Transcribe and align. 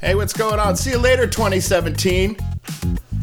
Hey, 0.00 0.16
what's 0.16 0.32
going 0.32 0.58
on? 0.58 0.74
See 0.74 0.90
you 0.90 0.98
later, 0.98 1.28
2017. 1.28 2.36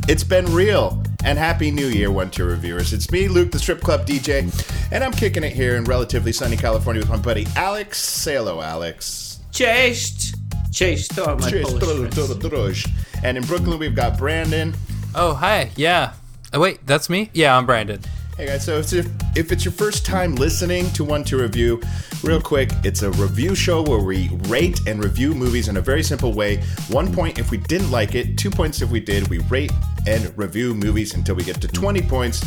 It's 0.07 0.23
been 0.23 0.45
real. 0.53 1.03
And 1.25 1.37
Happy 1.37 1.71
New 1.71 1.87
Year, 1.87 2.09
One 2.09 2.31
Two 2.31 2.45
Reviewers. 2.45 2.93
It's 2.93 3.11
me, 3.11 3.27
Luke, 3.27 3.51
the 3.51 3.59
strip 3.59 3.81
club 3.81 4.05
DJ, 4.05 4.49
and 4.93 5.03
I'm 5.03 5.11
kicking 5.11 5.43
it 5.43 5.51
here 5.51 5.75
in 5.75 5.83
relatively 5.83 6.31
sunny 6.31 6.55
California 6.55 7.01
with 7.01 7.09
my 7.09 7.17
buddy 7.17 7.45
Alex. 7.57 8.01
Say 8.01 8.35
hello, 8.35 8.61
Alex. 8.61 9.41
Cześć! 9.51 10.33
Cześć, 10.71 11.15
to 11.15 11.25
are 11.25 11.35
my 11.35 11.49
Cheers. 11.49 11.65
Polish 11.65 12.13
friends. 12.13 12.85
And 13.23 13.37
in 13.37 13.43
Brooklyn, 13.43 13.77
we've 13.77 13.95
got 13.95 14.17
Brandon. 14.17 14.73
Oh, 15.15 15.33
hi. 15.33 15.71
Yeah. 15.75 16.13
Oh, 16.53 16.61
wait, 16.61 16.87
that's 16.87 17.09
me? 17.09 17.29
Yeah, 17.33 17.57
I'm 17.57 17.65
Brandon. 17.65 17.99
Hey 18.39 18.45
guys, 18.45 18.63
so 18.63 18.77
if, 18.77 18.93
if 19.35 19.51
it's 19.51 19.65
your 19.65 19.73
first 19.73 20.05
time 20.05 20.33
listening 20.35 20.89
to 20.91 21.03
One 21.03 21.25
to 21.25 21.35
Review, 21.35 21.81
real 22.23 22.39
quick, 22.39 22.71
it's 22.85 23.01
a 23.01 23.11
review 23.11 23.53
show 23.53 23.81
where 23.81 23.99
we 23.99 24.29
rate 24.47 24.79
and 24.87 25.03
review 25.03 25.35
movies 25.35 25.67
in 25.67 25.75
a 25.75 25.81
very 25.81 26.01
simple 26.01 26.31
way. 26.31 26.63
One 26.87 27.13
point 27.13 27.37
if 27.37 27.51
we 27.51 27.57
didn't 27.57 27.91
like 27.91 28.15
it, 28.15 28.37
two 28.37 28.49
points 28.49 28.81
if 28.81 28.89
we 28.91 29.01
did. 29.01 29.27
We 29.27 29.39
rate 29.49 29.73
and 30.07 30.31
review 30.37 30.73
movies 30.73 31.15
until 31.15 31.35
we 31.35 31.43
get 31.43 31.59
to 31.59 31.67
20 31.67 32.01
points, 32.03 32.41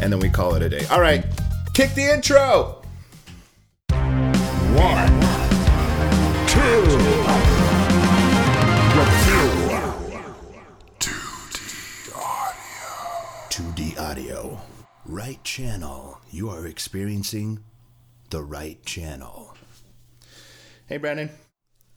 and 0.00 0.12
then 0.12 0.20
we 0.20 0.30
call 0.30 0.54
it 0.54 0.62
a 0.62 0.68
day. 0.68 0.86
All 0.92 1.00
right, 1.00 1.24
kick 1.74 1.92
the 1.96 2.04
intro! 2.04 2.80
One, 4.76 5.08
two, 6.46 7.21
Right 15.12 15.44
channel. 15.44 16.20
You 16.30 16.48
are 16.48 16.66
experiencing 16.66 17.62
the 18.30 18.42
right 18.42 18.82
channel. 18.86 19.54
Hey, 20.86 20.96
Brandon. 20.96 21.28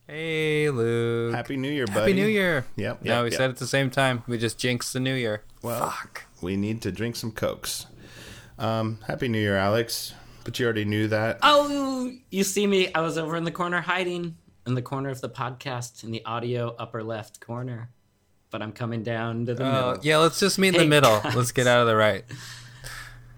Hey, 0.05 0.69
Luke. 0.69 1.33
Happy 1.33 1.55
New 1.55 1.69
Year, 1.71 1.85
buddy. 1.87 1.99
Happy 1.99 2.13
New 2.13 2.27
Year. 2.27 2.65
Yep, 2.75 3.03
No, 3.05 3.23
we 3.23 3.29
yep. 3.29 3.37
said 3.37 3.45
it 3.49 3.53
at 3.53 3.57
the 3.57 3.67
same 3.67 3.89
time. 3.89 4.23
We 4.27 4.37
just 4.37 4.59
jinxed 4.59 4.91
the 4.91 4.99
New 4.99 5.13
Year. 5.13 5.43
Well, 5.61 5.89
Fuck. 5.91 6.23
we 6.41 6.57
need 6.57 6.81
to 6.81 6.91
drink 6.91 7.15
some 7.15 7.31
cokes. 7.31 7.85
Um, 8.59 8.99
Happy 9.07 9.29
New 9.29 9.39
Year, 9.39 9.55
Alex. 9.55 10.13
But 10.43 10.59
you 10.59 10.65
already 10.65 10.83
knew 10.85 11.07
that. 11.07 11.39
Oh, 11.41 12.11
you 12.29 12.43
see 12.43 12.67
me? 12.67 12.93
I 12.93 12.99
was 12.99 13.17
over 13.17 13.37
in 13.37 13.45
the 13.45 13.51
corner 13.51 13.79
hiding 13.79 14.35
in 14.67 14.73
the 14.75 14.81
corner 14.81 15.09
of 15.09 15.21
the 15.21 15.29
podcast 15.29 16.03
in 16.03 16.11
the 16.11 16.23
audio 16.25 16.75
upper 16.77 17.01
left 17.01 17.39
corner. 17.39 17.91
But 18.51 18.61
I'm 18.61 18.73
coming 18.73 19.03
down 19.03 19.45
to 19.45 19.53
the 19.55 19.63
Oh, 19.63 19.71
middle. 19.91 20.05
yeah, 20.05 20.17
let's 20.17 20.37
just 20.39 20.59
meet 20.59 20.69
in 20.69 20.73
Hey, 20.75 20.79
the 20.81 20.87
middle. 20.89 21.19
guys. 21.21 21.33
Let's 21.33 21.51
get 21.53 21.65
out 21.65 21.79
of 21.79 21.87
the 21.87 21.95
right. 21.95 22.25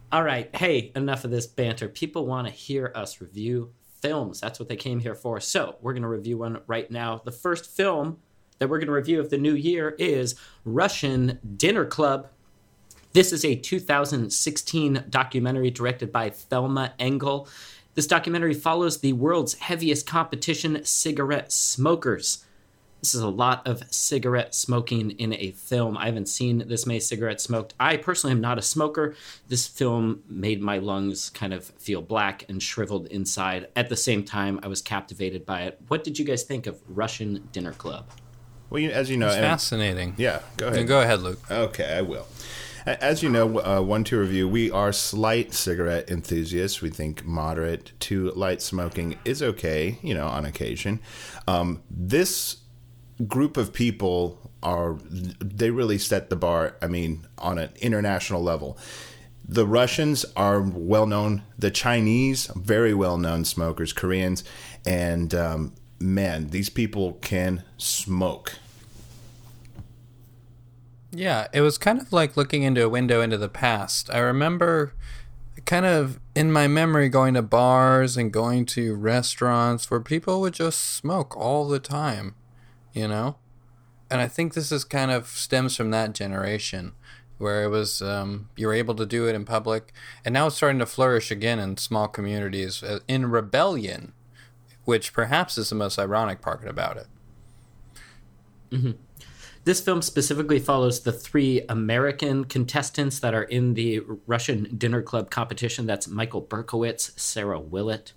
All 0.09 0.23
right. 0.23 0.55
Hey, 0.55 0.93
enough 0.95 1.25
of 1.25 1.31
this 1.31 1.47
banter. 1.47 1.89
People 1.89 2.25
want 2.25 2.47
to 2.47 2.53
hear 2.53 2.93
us 2.95 3.19
review 3.19 3.73
films. 4.01 4.39
That's 4.39 4.57
what 4.57 4.69
they 4.69 4.77
came 4.77 5.01
here 5.01 5.15
for. 5.15 5.41
So 5.41 5.75
we're 5.81 5.91
going 5.91 6.03
to 6.03 6.07
review 6.07 6.37
one 6.37 6.61
right 6.65 6.89
now. 6.89 7.21
The 7.25 7.31
first 7.31 7.69
film 7.69 8.17
that 8.59 8.69
we're 8.69 8.77
going 8.77 8.87
to 8.87 8.93
review 8.93 9.19
of 9.19 9.29
the 9.29 9.37
new 9.37 9.53
year 9.53 9.95
is 9.99 10.35
Russian 10.63 11.39
Dinner 11.57 11.83
Club. 11.83 12.29
This 13.11 13.33
is 13.33 13.43
a 13.43 13.55
2016 13.55 15.03
documentary 15.09 15.71
directed 15.71 16.13
by 16.13 16.29
Thelma 16.29 16.93
Engel. 16.97 17.49
This 17.95 18.07
documentary 18.07 18.53
follows 18.53 18.99
the 18.99 19.11
world's 19.11 19.55
heaviest 19.55 20.07
competition, 20.07 20.85
cigarette 20.85 21.51
smokers. 21.51 22.45
This 23.01 23.13
is 23.13 23.21
a 23.21 23.29
lot 23.29 23.67
of 23.67 23.83
cigarette 23.91 24.55
smoking 24.55 25.11
in 25.11 25.33
a 25.33 25.51
film. 25.51 25.97
I 25.97 26.07
haven't 26.07 26.27
seen 26.27 26.67
this 26.67 26.85
many 26.87 26.99
cigarettes 26.99 27.43
smoked. 27.43 27.73
I 27.79 27.95
personally 27.97 28.31
am 28.31 28.41
not 28.41 28.57
a 28.57 28.61
smoker. 28.63 29.15
This 29.47 29.67
film 29.67 30.23
made 30.27 30.61
my 30.61 30.79
lungs 30.79 31.29
kind 31.29 31.53
of 31.53 31.65
feel 31.77 32.01
black 32.01 32.45
and 32.49 32.61
shriveled 32.61 33.05
inside. 33.07 33.67
At 33.75 33.89
the 33.89 33.95
same 33.95 34.23
time, 34.23 34.59
I 34.63 34.67
was 34.67 34.81
captivated 34.81 35.45
by 35.45 35.61
it. 35.63 35.79
What 35.87 36.03
did 36.03 36.17
you 36.17 36.25
guys 36.25 36.43
think 36.43 36.65
of 36.65 36.81
Russian 36.87 37.47
Dinner 37.51 37.73
Club? 37.73 38.05
Well, 38.69 38.81
you, 38.81 38.89
as 38.89 39.09
you 39.09 39.17
know, 39.17 39.27
It's 39.27 39.35
and- 39.35 39.45
fascinating. 39.45 40.15
yeah, 40.17 40.41
go 40.57 40.67
ahead. 40.67 40.87
Go 40.87 40.99
ahead, 41.01 41.21
Luke. 41.21 41.39
Okay, 41.49 41.85
I 41.97 42.01
will. 42.01 42.25
As 42.85 43.21
you 43.21 43.29
know, 43.29 43.59
uh, 43.59 43.81
one 43.81 44.05
to 44.05 44.17
review, 44.17 44.47
we 44.47 44.71
are 44.71 44.91
slight 44.93 45.53
cigarette 45.53 46.09
enthusiasts. 46.09 46.81
We 46.81 46.89
think 46.89 47.25
moderate 47.25 47.91
to 48.01 48.31
light 48.31 48.61
smoking 48.61 49.17
is 49.25 49.43
okay, 49.43 49.99
you 50.01 50.13
know, 50.15 50.25
on 50.27 50.45
occasion. 50.45 50.99
Um, 51.49 51.81
this 51.91 52.57
group 53.25 53.57
of 53.57 53.73
people 53.73 54.51
are 54.61 54.97
they 55.39 55.71
really 55.71 55.97
set 55.97 56.29
the 56.29 56.35
bar. 56.35 56.75
I 56.81 56.87
mean, 56.87 57.27
on 57.37 57.57
an 57.57 57.71
international 57.81 58.41
level. 58.41 58.77
The 59.49 59.65
Russians 59.65 60.25
are 60.35 60.59
well 60.61 61.05
known. 61.05 61.43
The 61.57 61.71
Chinese, 61.71 62.47
very 62.55 62.93
well 62.93 63.17
known 63.17 63.45
smokers. 63.45 63.93
Koreans, 63.93 64.43
and 64.85 65.33
um, 65.33 65.73
man, 65.99 66.49
these 66.49 66.69
people 66.69 67.13
can 67.21 67.63
smoke. 67.77 68.55
Yeah, 71.11 71.47
it 71.53 71.61
was 71.61 71.77
kind 71.77 72.01
of 72.01 72.11
like 72.11 72.35
looking 72.35 72.63
into 72.63 72.83
a 72.83 72.89
window 72.89 73.21
into 73.21 73.37
the 73.37 73.49
past. 73.49 74.09
I 74.11 74.19
remember 74.19 74.93
kind 75.65 75.85
of 75.85 76.19
in 76.35 76.51
my 76.51 76.67
memory 76.67 77.09
going 77.09 77.33
to 77.33 77.41
bars 77.41 78.17
and 78.17 78.31
going 78.31 78.65
to 78.65 78.95
restaurants 78.95 79.89
where 79.89 79.99
people 79.99 80.41
would 80.41 80.53
just 80.53 80.79
smoke 80.79 81.35
all 81.35 81.67
the 81.67 81.79
time, 81.79 82.35
you 82.97 83.07
know? 83.07 83.37
And 84.09 84.21
I 84.21 84.27
think 84.27 84.53
this 84.53 84.71
is 84.71 84.83
kind 84.83 85.11
of 85.11 85.27
stems 85.27 85.75
from 85.75 85.91
that 85.91 86.13
generation 86.13 86.93
where 87.37 87.63
it 87.63 87.69
was 87.69 88.01
um, 88.01 88.49
you 88.55 88.67
were 88.67 88.73
able 88.73 88.95
to 88.95 89.05
do 89.05 89.27
it 89.27 89.35
in 89.35 89.45
public 89.45 89.93
and 90.25 90.33
now 90.33 90.47
it's 90.47 90.55
starting 90.55 90.79
to 90.79 90.85
flourish 90.85 91.29
again 91.29 91.59
in 91.59 91.77
small 91.77 92.07
communities 92.07 92.81
uh, 92.81 92.99
in 93.07 93.29
rebellion 93.29 94.13
which 94.85 95.13
perhaps 95.13 95.57
is 95.57 95.69
the 95.69 95.75
most 95.75 95.99
ironic 95.99 96.41
part 96.41 96.67
about 96.67 96.97
it 96.97 97.07
This 99.67 99.81
film 99.81 100.01
specifically 100.01 100.59
follows 100.59 101.01
the 101.01 101.11
three 101.11 101.61
American 101.67 102.45
contestants 102.45 103.19
that 103.19 103.33
are 103.33 103.43
in 103.43 103.73
the 103.73 103.99
Russian 104.25 104.73
Dinner 104.77 105.01
Club 105.01 105.29
competition. 105.29 105.85
That's 105.85 106.07
Michael 106.07 106.41
Berkowitz, 106.41 107.11
Sarah 107.19 107.59
Willett, 107.59 108.13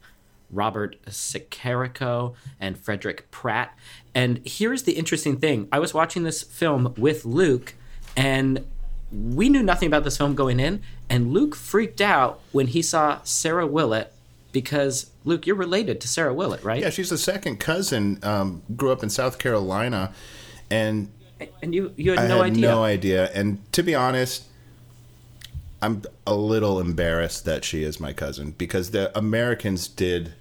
Robert 0.53 0.97
Sikariko, 1.07 2.35
and 2.59 2.79
Frederick 2.79 3.31
Pratt. 3.31 3.77
And 4.15 4.41
here's 4.45 4.83
the 4.85 4.93
interesting 4.93 5.39
thing 5.39 5.69
I 5.73 5.79
was 5.79 5.95
watching 5.95 6.23
this 6.25 6.43
film 6.43 6.95
with 6.97 7.25
Luke, 7.25 7.75
and 8.17 8.65
we 9.13 9.49
knew 9.49 9.63
nothing 9.63 9.87
about 9.89 10.05
this 10.05 10.17
film 10.17 10.35
going 10.35 10.61
in. 10.61 10.83
And 11.09 11.33
Luke 11.33 11.57
freaked 11.57 12.01
out 12.01 12.41
when 12.53 12.69
he 12.69 12.83
saw 12.83 13.21
Sarah 13.25 13.67
Willett 13.67 14.13
because, 14.53 15.11
Luke, 15.25 15.47
you're 15.47 15.57
related 15.57 16.01
to 16.01 16.09
Sarah 16.09 16.33
Willett, 16.35 16.63
right? 16.63 16.81
Yeah, 16.83 16.91
she's 16.91 17.11
a 17.13 17.19
second 17.19 17.59
cousin. 17.59 18.19
Um, 18.23 18.63
grew 18.77 18.91
up 18.93 19.03
in 19.03 19.11
South 19.11 19.39
Carolina, 19.39 20.13
and 20.71 21.11
And 21.63 21.75
you, 21.75 21.93
you 21.97 22.11
had 22.13 22.21
I 22.21 22.29
no 22.29 22.37
had 22.43 22.53
idea. 22.53 22.61
no 22.69 22.85
idea. 22.85 23.31
And 23.33 23.73
to 23.73 23.83
be 23.83 23.95
honest, 23.95 24.45
I'm 25.83 26.03
a 26.27 26.35
little 26.35 26.79
embarrassed 26.79 27.45
that 27.47 27.65
she 27.65 27.83
is 27.83 27.99
my 27.99 28.13
cousin 28.13 28.53
because 28.59 28.91
the 28.91 29.17
Americans 29.17 29.89
did 29.89 30.35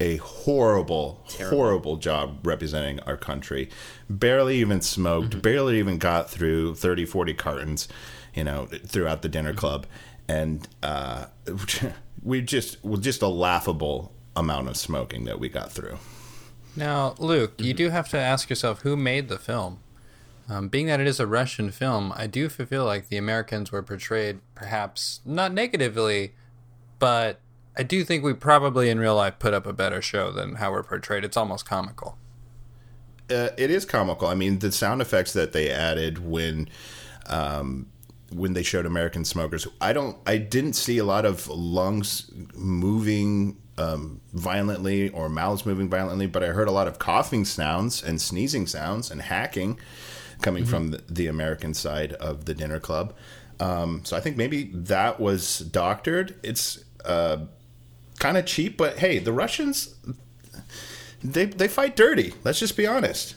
a 0.00 0.16
horrible, 0.16 1.24
horrible 1.48 1.96
job 1.96 2.46
representing 2.46 3.00
our 3.00 3.16
country. 3.16 3.68
Barely 4.10 4.56
even 4.58 4.80
smoked, 4.80 5.30
Mm-hmm. 5.30 5.40
barely 5.40 5.78
even 5.78 5.98
got 5.98 6.28
through 6.30 6.74
30, 6.74 7.04
40 7.04 7.34
cartons, 7.34 7.88
you 8.34 8.44
know, 8.44 8.66
throughout 8.86 9.22
the 9.22 9.28
Mm-hmm. 9.28 9.32
dinner 9.32 9.54
club. 9.54 9.86
And 10.28 10.66
uh, 10.82 11.26
we 12.22 12.40
just, 12.40 12.82
well, 12.84 12.96
just 12.98 13.22
a 13.22 13.28
laughable 13.28 14.12
amount 14.34 14.68
of 14.68 14.76
smoking 14.76 15.24
that 15.24 15.38
we 15.38 15.48
got 15.48 15.70
through. 15.72 15.98
Now, 16.74 17.14
Luke, 17.18 17.54
you 17.58 17.74
do 17.74 17.90
have 17.90 18.08
to 18.10 18.18
ask 18.18 18.48
yourself 18.48 18.80
who 18.82 18.96
made 18.96 19.28
the 19.28 19.38
film. 19.38 19.80
Um, 20.48 20.68
being 20.68 20.86
that 20.86 21.00
it 21.00 21.06
is 21.06 21.20
a 21.20 21.26
Russian 21.26 21.70
film, 21.70 22.12
I 22.16 22.26
do 22.26 22.48
feel 22.48 22.84
like 22.84 23.08
the 23.08 23.16
Americans 23.16 23.70
were 23.70 23.82
portrayed 23.82 24.40
perhaps 24.54 25.20
not 25.24 25.52
negatively, 25.52 26.34
but 26.98 27.40
I 27.76 27.82
do 27.82 28.04
think 28.04 28.22
we 28.22 28.34
probably 28.34 28.90
in 28.90 28.98
real 28.98 29.16
life 29.16 29.38
put 29.38 29.54
up 29.54 29.66
a 29.66 29.72
better 29.72 30.02
show 30.02 30.30
than 30.30 30.56
how 30.56 30.70
we're 30.72 30.82
portrayed. 30.82 31.24
It's 31.24 31.36
almost 31.36 31.64
comical. 31.64 32.18
uh, 33.30 33.48
it 33.56 33.70
is 33.70 33.84
comical. 33.84 34.28
I 34.28 34.34
mean, 34.34 34.58
the 34.58 34.72
sound 34.72 35.00
effects 35.00 35.32
that 35.32 35.52
they 35.52 35.70
added 35.70 36.18
when 36.18 36.68
um, 37.26 37.86
when 38.30 38.52
they 38.54 38.62
showed 38.62 38.86
American 38.86 39.24
smokers, 39.24 39.66
I 39.80 39.92
don't, 39.92 40.16
I 40.26 40.38
didn't 40.38 40.72
see 40.72 40.98
a 40.98 41.04
lot 41.04 41.24
of 41.26 41.48
lungs 41.48 42.30
moving 42.54 43.58
um, 43.78 44.20
violently 44.32 45.10
or 45.10 45.28
mouths 45.28 45.66
moving 45.66 45.88
violently, 45.88 46.26
but 46.26 46.42
I 46.42 46.48
heard 46.48 46.66
a 46.68 46.72
lot 46.72 46.88
of 46.88 46.98
coughing 46.98 47.44
sounds 47.44 48.02
and 48.02 48.20
sneezing 48.20 48.66
sounds 48.66 49.10
and 49.10 49.20
hacking 49.22 49.78
coming 50.40 50.64
from 50.64 50.88
the, 50.92 51.02
the 51.08 51.26
American 51.26 51.74
side 51.74 52.14
of 52.14 52.46
the 52.46 52.54
dinner 52.54 52.80
club. 52.80 53.14
Um, 53.60 54.00
so 54.04 54.16
I 54.16 54.20
think 54.20 54.36
maybe 54.36 54.64
that 54.72 55.20
was 55.20 55.58
doctored. 55.60 56.34
It's 56.42 56.82
uh, 57.04 57.38
kind 58.22 58.36
of 58.36 58.46
cheap, 58.46 58.76
but 58.76 59.00
hey, 59.00 59.18
the 59.18 59.32
Russians. 59.32 59.96
They, 61.24 61.46
they 61.46 61.68
fight 61.68 61.96
dirty. 61.96 62.34
Let's 62.44 62.60
just 62.60 62.76
be 62.76 62.86
honest. 62.86 63.34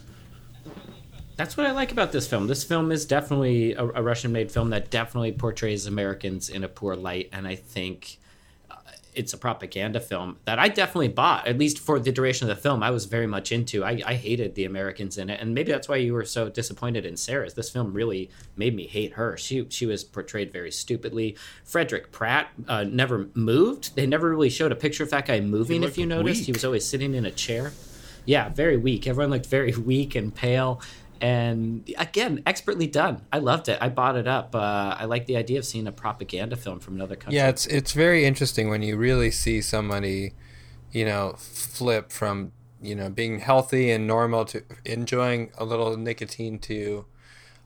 That's 1.37 1.57
what 1.57 1.65
I 1.65 1.71
like 1.71 1.91
about 1.91 2.11
this 2.11 2.27
film. 2.27 2.47
This 2.47 2.63
film 2.63 2.91
is 2.91 3.05
definitely 3.05 3.73
a, 3.73 3.83
a 3.83 4.01
Russian-made 4.01 4.51
film 4.51 4.69
that 4.69 4.91
definitely 4.91 5.31
portrays 5.31 5.87
Americans 5.87 6.49
in 6.49 6.63
a 6.63 6.67
poor 6.67 6.95
light, 6.95 7.29
and 7.33 7.47
I 7.47 7.55
think 7.55 8.19
it's 9.15 9.33
a 9.33 9.37
propaganda 9.37 9.99
film 9.99 10.37
that 10.45 10.59
I 10.59 10.67
definitely 10.67 11.07
bought, 11.09 11.47
at 11.47 11.57
least 11.57 11.79
for 11.79 11.99
the 11.99 12.11
duration 12.11 12.49
of 12.49 12.55
the 12.55 12.61
film. 12.61 12.83
I 12.83 12.91
was 12.91 13.05
very 13.05 13.27
much 13.27 13.51
into. 13.51 13.83
I, 13.83 14.01
I 14.05 14.13
hated 14.15 14.55
the 14.55 14.65
Americans 14.65 15.17
in 15.17 15.29
it, 15.29 15.39
and 15.41 15.53
maybe 15.53 15.71
that's 15.71 15.87
why 15.87 15.97
you 15.97 16.13
were 16.13 16.25
so 16.25 16.49
disappointed 16.49 17.05
in 17.05 17.17
Sarah's. 17.17 17.53
This 17.53 17.69
film 17.69 17.93
really 17.93 18.29
made 18.55 18.75
me 18.75 18.87
hate 18.87 19.13
her. 19.13 19.37
She 19.37 19.67
she 19.69 19.85
was 19.85 20.03
portrayed 20.03 20.51
very 20.51 20.71
stupidly. 20.71 21.35
Frederick 21.63 22.11
Pratt 22.11 22.49
uh, 22.67 22.83
never 22.83 23.29
moved. 23.33 23.95
They 23.95 24.05
never 24.05 24.29
really 24.29 24.49
showed 24.49 24.71
a 24.71 24.75
picture 24.75 25.03
of 25.03 25.09
that 25.11 25.25
guy 25.25 25.39
moving. 25.39 25.83
If 25.83 25.97
you 25.97 26.05
noticed, 26.05 26.45
he 26.45 26.51
was 26.51 26.65
always 26.65 26.85
sitting 26.85 27.15
in 27.15 27.25
a 27.25 27.31
chair. 27.31 27.71
Yeah, 28.25 28.49
very 28.49 28.77
weak. 28.77 29.07
Everyone 29.07 29.31
looked 29.31 29.45
very 29.45 29.71
weak 29.75 30.15
and 30.15 30.33
pale. 30.33 30.81
And 31.21 31.89
again, 31.97 32.43
expertly 32.45 32.87
done. 32.87 33.21
I 33.31 33.39
loved 33.39 33.69
it. 33.69 33.77
I 33.81 33.89
bought 33.89 34.15
it 34.17 34.27
up. 34.27 34.53
Uh, 34.53 34.95
I 34.97 35.05
like 35.05 35.25
the 35.25 35.37
idea 35.37 35.59
of 35.59 35.65
seeing 35.65 35.87
a 35.87 35.91
propaganda 35.91 36.55
film 36.55 36.79
from 36.79 36.95
another 36.95 37.15
country. 37.15 37.37
Yeah, 37.37 37.49
it's 37.49 37.65
it's 37.67 37.93
very 37.93 38.25
interesting 38.25 38.69
when 38.69 38.81
you 38.81 38.97
really 38.97 39.31
see 39.31 39.61
somebody, 39.61 40.33
you 40.91 41.05
know, 41.05 41.35
flip 41.37 42.11
from 42.11 42.51
you 42.81 42.95
know 42.95 43.09
being 43.09 43.39
healthy 43.39 43.89
and 43.91 44.05
normal 44.05 44.45
to 44.45 44.63
enjoying 44.83 45.51
a 45.57 45.65
little 45.65 45.95
nicotine 45.97 46.59
to 46.59 47.05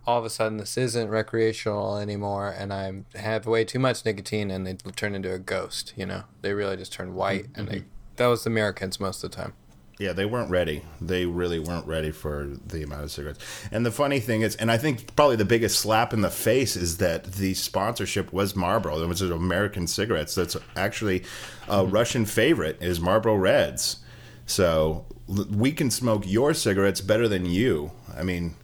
all 0.08 0.20
of 0.20 0.26
a 0.26 0.30
sudden 0.30 0.58
this 0.58 0.78
isn't 0.78 1.10
recreational 1.10 1.98
anymore 1.98 2.50
and 2.58 2.74
I 2.74 3.04
have 3.16 3.46
way 3.46 3.66
too 3.66 3.80
much 3.80 4.06
nicotine 4.06 4.50
and 4.50 4.66
they 4.66 4.74
turn 4.74 5.14
into 5.14 5.34
a 5.34 5.40
ghost. 5.40 5.94
You 5.96 6.06
know, 6.06 6.24
they 6.42 6.54
really 6.54 6.78
just 6.78 6.94
turn 6.94 7.14
white 7.14 7.48
and 7.56 7.68
they 7.68 7.84
that 8.16 8.28
was 8.28 8.44
the 8.44 8.50
Americans 8.50 9.00
most 9.00 9.24
of 9.24 9.32
the 9.32 9.38
time. 9.38 9.54
Yeah, 10.00 10.14
they 10.14 10.26
weren't 10.26 10.50
ready. 10.50 10.84
They 11.02 11.26
really 11.26 11.60
weren't 11.60 11.86
ready 11.86 12.12
for 12.12 12.48
the 12.66 12.84
amount 12.84 13.04
of 13.04 13.12
cigarettes. 13.12 13.44
And 13.70 13.86
the 13.86 13.92
funny 13.92 14.22
thing 14.22 14.44
is, 14.44 14.56
and 14.56 14.72
I 14.72 14.78
think 14.78 15.14
probably 15.18 15.36
the 15.36 15.44
biggest 15.44 15.78
slap 15.78 16.14
in 16.14 16.22
the 16.22 16.30
face 16.30 16.78
is 16.78 17.00
that 17.00 17.26
the 17.34 17.54
sponsorship 17.54 18.32
was 18.32 18.56
Marlboro. 18.56 19.02
It 19.04 19.08
was 19.08 19.22
American 19.22 19.88
cigarettes. 19.88 20.36
That's 20.36 20.56
actually 20.78 21.24
a 21.68 21.84
mm-hmm. 21.84 21.92
Russian 21.92 22.26
favorite 22.26 22.82
is 22.82 23.02
Marlboro 23.02 23.36
Reds. 23.36 23.98
So 24.46 25.06
we 25.28 25.74
can 25.74 25.92
smoke 25.92 26.24
your 26.26 26.54
cigarettes 26.54 27.02
better 27.02 27.28
than 27.28 27.46
you. 27.46 27.92
I 28.18 28.24
mean, 28.24 28.56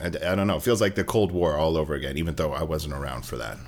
I, 0.00 0.06
I 0.06 0.34
don't 0.36 0.46
know. 0.46 0.56
It 0.56 0.62
feels 0.62 0.80
like 0.80 0.94
the 0.94 1.02
Cold 1.02 1.32
War 1.32 1.56
all 1.56 1.76
over 1.76 1.94
again, 1.94 2.16
even 2.16 2.36
though 2.36 2.52
I 2.52 2.62
wasn't 2.62 2.94
around 2.94 3.26
for 3.26 3.36
that. 3.38 3.58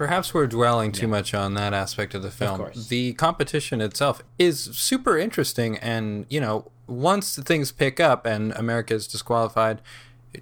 Perhaps 0.00 0.32
we're 0.32 0.46
dwelling 0.46 0.92
too 0.92 1.06
much 1.06 1.34
on 1.34 1.52
that 1.52 1.74
aspect 1.74 2.14
of 2.14 2.22
the 2.22 2.30
film. 2.30 2.56
course. 2.56 2.86
The 2.88 3.12
competition 3.12 3.82
itself 3.82 4.22
is 4.38 4.58
super 4.58 5.18
interesting, 5.18 5.76
and 5.76 6.24
you 6.30 6.40
know, 6.40 6.70
once 6.86 7.38
things 7.38 7.70
pick 7.70 8.00
up 8.00 8.24
and 8.24 8.52
America 8.52 8.94
is 8.94 9.06
disqualified, 9.06 9.82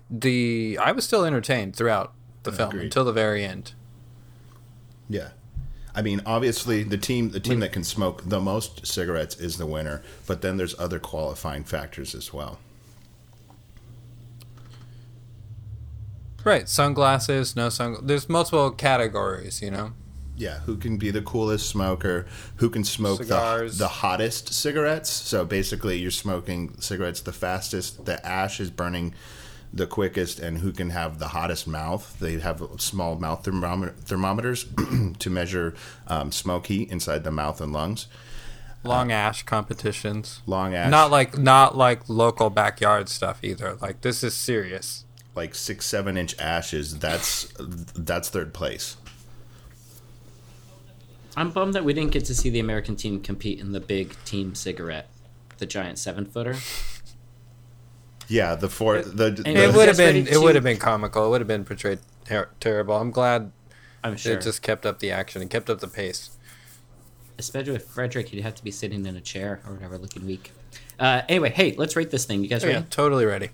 the 0.08 0.78
I 0.80 0.92
was 0.92 1.04
still 1.04 1.24
entertained 1.24 1.74
throughout 1.74 2.14
the 2.44 2.52
film 2.52 2.78
until 2.78 3.04
the 3.04 3.12
very 3.12 3.44
end. 3.44 3.72
Yeah. 5.08 5.30
I 5.92 6.02
mean, 6.02 6.22
obviously, 6.24 6.84
the 6.84 6.96
team 6.96 7.30
the 7.30 7.40
team 7.40 7.58
that 7.58 7.72
can 7.72 7.82
smoke 7.82 8.22
the 8.24 8.38
most 8.38 8.86
cigarettes 8.86 9.34
is 9.34 9.58
the 9.58 9.66
winner, 9.66 10.04
but 10.28 10.40
then 10.40 10.56
there's 10.56 10.78
other 10.78 11.00
qualifying 11.00 11.64
factors 11.64 12.14
as 12.14 12.32
well. 12.32 12.60
Right, 16.48 16.68
sunglasses, 16.68 17.54
no 17.54 17.68
sun. 17.68 17.98
There's 18.02 18.28
multiple 18.28 18.70
categories, 18.70 19.60
you 19.60 19.70
know. 19.70 19.92
Yeah, 20.36 20.60
who 20.60 20.76
can 20.76 20.96
be 20.96 21.10
the 21.10 21.20
coolest 21.20 21.68
smoker? 21.68 22.26
Who 22.56 22.70
can 22.70 22.84
smoke 22.84 23.18
the, 23.18 23.74
the 23.76 23.88
hottest 23.88 24.54
cigarettes? 24.54 25.10
So 25.10 25.44
basically, 25.44 25.98
you're 25.98 26.10
smoking 26.12 26.80
cigarettes 26.80 27.20
the 27.20 27.32
fastest. 27.32 28.06
The 28.06 28.24
ash 28.24 28.60
is 28.60 28.70
burning 28.70 29.14
the 29.74 29.86
quickest, 29.86 30.38
and 30.38 30.58
who 30.58 30.72
can 30.72 30.90
have 30.90 31.18
the 31.18 31.28
hottest 31.28 31.66
mouth? 31.66 32.18
They 32.20 32.38
have 32.38 32.62
small 32.78 33.16
mouth 33.16 33.44
thermometer, 33.44 33.94
thermometers 33.98 34.64
to 35.18 35.30
measure 35.30 35.74
um, 36.06 36.32
smoke 36.32 36.68
heat 36.68 36.90
inside 36.90 37.24
the 37.24 37.32
mouth 37.32 37.60
and 37.60 37.72
lungs. 37.72 38.06
Long 38.84 39.10
ash 39.12 39.42
competitions. 39.42 40.40
Long 40.46 40.72
ash, 40.72 40.90
Not 40.90 41.10
like 41.10 41.36
not 41.36 41.76
like 41.76 42.08
local 42.08 42.48
backyard 42.48 43.08
stuff 43.08 43.40
either. 43.42 43.76
Like 43.82 44.00
this 44.00 44.22
is 44.22 44.34
serious. 44.34 45.04
Like 45.38 45.54
six, 45.54 45.86
seven 45.86 46.16
inch 46.18 46.38
ashes. 46.38 46.98
That's 46.98 47.52
that's 47.94 48.28
third 48.28 48.52
place. 48.52 48.96
I'm 51.36 51.50
bummed 51.50 51.74
that 51.74 51.84
we 51.84 51.92
didn't 51.94 52.10
get 52.10 52.24
to 52.26 52.34
see 52.34 52.50
the 52.50 52.58
American 52.58 52.96
team 52.96 53.20
compete 53.20 53.60
in 53.60 53.70
the 53.72 53.80
big 53.80 54.16
team 54.24 54.54
cigarette, 54.56 55.08
the 55.58 55.66
giant 55.66 55.98
seven 55.98 56.26
footer. 56.26 56.56
Yeah, 58.26 58.56
the 58.56 58.68
four. 58.68 59.00
The, 59.00 59.26
And 59.46 59.56
the 59.56 59.64
It 59.68 59.74
would 59.74 59.88
have 59.88 59.96
been 59.96 60.26
it 60.26 60.40
would 60.40 60.54
have 60.56 60.64
been 60.64 60.76
comical. 60.76 61.24
It 61.26 61.30
would 61.30 61.40
have 61.40 61.48
been 61.48 61.64
portrayed 61.64 62.00
ter- 62.24 62.50
terrible. 62.60 62.96
I'm 62.96 63.10
glad 63.12 63.52
I'm 64.02 64.16
sure. 64.16 64.34
it 64.34 64.42
just 64.42 64.60
kept 64.62 64.84
up 64.84 64.98
the 64.98 65.10
action 65.12 65.40
and 65.40 65.50
kept 65.50 65.70
up 65.70 65.78
the 65.78 65.88
pace. 65.88 66.30
Especially 67.38 67.72
with 67.72 67.86
Frederick, 67.86 68.28
he'd 68.30 68.40
have 68.42 68.56
to 68.56 68.64
be 68.64 68.72
sitting 68.72 69.06
in 69.06 69.14
a 69.16 69.20
chair 69.20 69.60
or 69.64 69.74
whatever, 69.74 69.96
looking 69.96 70.26
weak. 70.26 70.50
Uh, 70.98 71.22
anyway, 71.28 71.50
hey, 71.50 71.76
let's 71.78 71.94
rate 71.94 72.10
this 72.10 72.24
thing. 72.24 72.42
You 72.42 72.48
guys 72.48 72.64
Oh, 72.64 72.66
ready? 72.66 72.80
yeah, 72.80 72.84
totally 72.90 73.24
ready. 73.24 73.50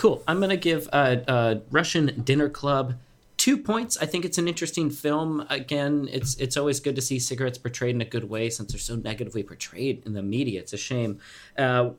Cool. 0.00 0.22
I'm 0.26 0.40
gonna 0.40 0.56
give 0.56 0.88
uh, 0.94 1.16
uh, 1.28 1.54
Russian 1.70 2.22
Dinner 2.24 2.48
Club 2.48 2.94
two 3.36 3.58
points. 3.58 3.98
I 3.98 4.06
think 4.06 4.24
it's 4.24 4.38
an 4.38 4.48
interesting 4.48 4.88
film. 4.88 5.44
Again, 5.50 6.08
it's 6.10 6.36
it's 6.36 6.56
always 6.56 6.80
good 6.80 6.96
to 6.96 7.02
see 7.02 7.18
cigarettes 7.18 7.58
portrayed 7.58 7.94
in 7.94 8.00
a 8.00 8.06
good 8.06 8.30
way 8.30 8.48
since 8.48 8.72
they're 8.72 8.80
so 8.80 8.96
negatively 8.96 9.42
portrayed 9.42 10.02
in 10.06 10.14
the 10.14 10.22
media. 10.22 10.60
It's 10.60 10.72
a 10.72 10.78
shame. 10.78 11.18
Uh, 11.58 11.90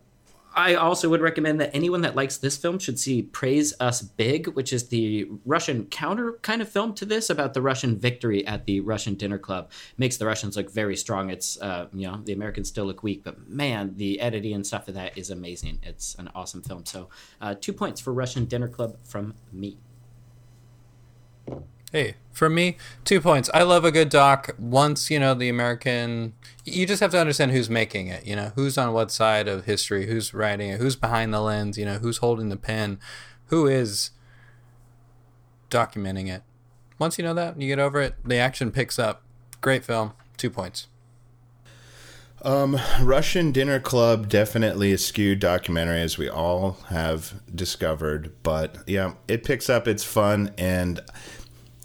I 0.53 0.75
also 0.75 1.07
would 1.09 1.21
recommend 1.21 1.62
that 1.62 1.74
anyone 1.74 2.01
that 2.01 2.15
likes 2.15 2.38
this 2.38 2.57
film 2.57 2.77
should 2.77 3.00
see 3.00 3.21
Praise 3.21 3.74
Us 3.80 4.01
Big, 4.01 4.48
which 4.48 4.74
is 4.74 4.89
the 4.89 5.30
Russian 5.45 5.86
counter 5.86 6.33
kind 6.42 6.62
of 6.62 6.68
film 6.68 6.94
to 6.95 7.06
this 7.06 7.30
about 7.30 7.53
the 7.53 7.62
Russian 7.62 7.98
victory 7.98 8.45
at 8.45 8.65
the 8.65 8.81
Russian 8.81 9.15
dinner 9.15 9.38
club. 9.38 9.71
Makes 9.98 10.18
the 10.18 10.25
Russians 10.25 10.57
look 10.57 10.69
very 10.69 10.98
strong. 10.98 11.30
It's, 11.30 11.59
uh, 11.62 11.88
you 11.94 12.07
know, 12.07 12.21
the 12.24 12.33
Americans 12.33 12.68
still 12.68 12.86
look 12.86 13.01
weak, 13.01 13.24
but 13.24 13.48
man, 13.48 13.94
the 13.95 14.19
editing 14.19 14.53
and 14.53 14.68
stuff 14.68 14.88
of 14.89 14.95
that 14.95 15.18
is 15.18 15.30
amazing. 15.30 15.80
It's 15.83 16.15
an 16.15 16.30
awesome 16.36 16.62
film. 16.62 16.86
So, 16.86 17.09
uh, 17.39 17.56
two 17.59 17.74
points 17.74 18.01
for 18.01 18.12
Russian 18.12 18.45
dinner 18.45 18.68
club 18.68 18.97
from 19.04 19.36
me. 19.54 19.77
Hey, 21.92 22.16
for 22.32 22.50
me, 22.50 22.78
two 23.04 23.20
points. 23.20 23.50
I 23.54 23.64
love 23.64 23.84
a 23.84 23.92
good 23.92 24.08
doc. 24.08 24.56
Once 24.58 25.12
you 25.12 25.20
know 25.20 25.34
the 25.34 25.50
American, 25.50 26.34
you 26.64 26.86
just 26.86 27.02
have 27.02 27.12
to 27.12 27.20
understand 27.20 27.52
who's 27.52 27.70
making 27.70 28.08
it. 28.08 28.26
You 28.26 28.38
know 28.38 28.54
who's 28.56 28.78
on 28.78 28.94
what 28.94 29.12
side 29.12 29.50
of 29.50 29.66
history, 29.66 30.08
who's 30.08 30.34
writing 30.34 30.70
it, 30.70 30.80
who's 30.80 30.96
behind 30.96 31.34
the 31.34 31.42
lens. 31.42 31.78
You 31.78 31.86
know 31.86 31.98
who's 31.98 32.18
holding 32.18 32.48
the 32.48 32.56
pen, 32.56 32.98
who 33.48 33.68
is 33.68 34.12
documenting 35.70 36.30
it. 36.30 36.44
Once 36.98 37.18
you 37.18 37.26
know 37.26 37.34
that, 37.34 37.60
you 37.60 37.68
get 37.68 37.80
over 37.80 38.00
it. 38.00 38.16
The 38.24 38.38
action 38.38 38.72
picks 38.72 38.98
up. 38.98 39.24
Great 39.60 39.84
film. 39.84 40.14
Two 40.38 40.50
points. 40.50 40.88
Um, 42.44 42.80
Russian 43.02 43.52
Dinner 43.52 43.80
Club 43.80 44.28
definitely 44.28 44.92
a 44.94 44.98
skewed 44.98 45.40
documentary, 45.40 46.02
as 46.02 46.18
we 46.18 46.28
all 46.30 46.78
have 46.88 47.42
discovered. 47.54 48.33
But 48.42 48.78
yeah, 48.88 49.14
it 49.28 49.44
picks 49.44 49.69
up. 49.69 49.88
It's 49.88 50.04
fun, 50.04 50.52
and 50.57 51.02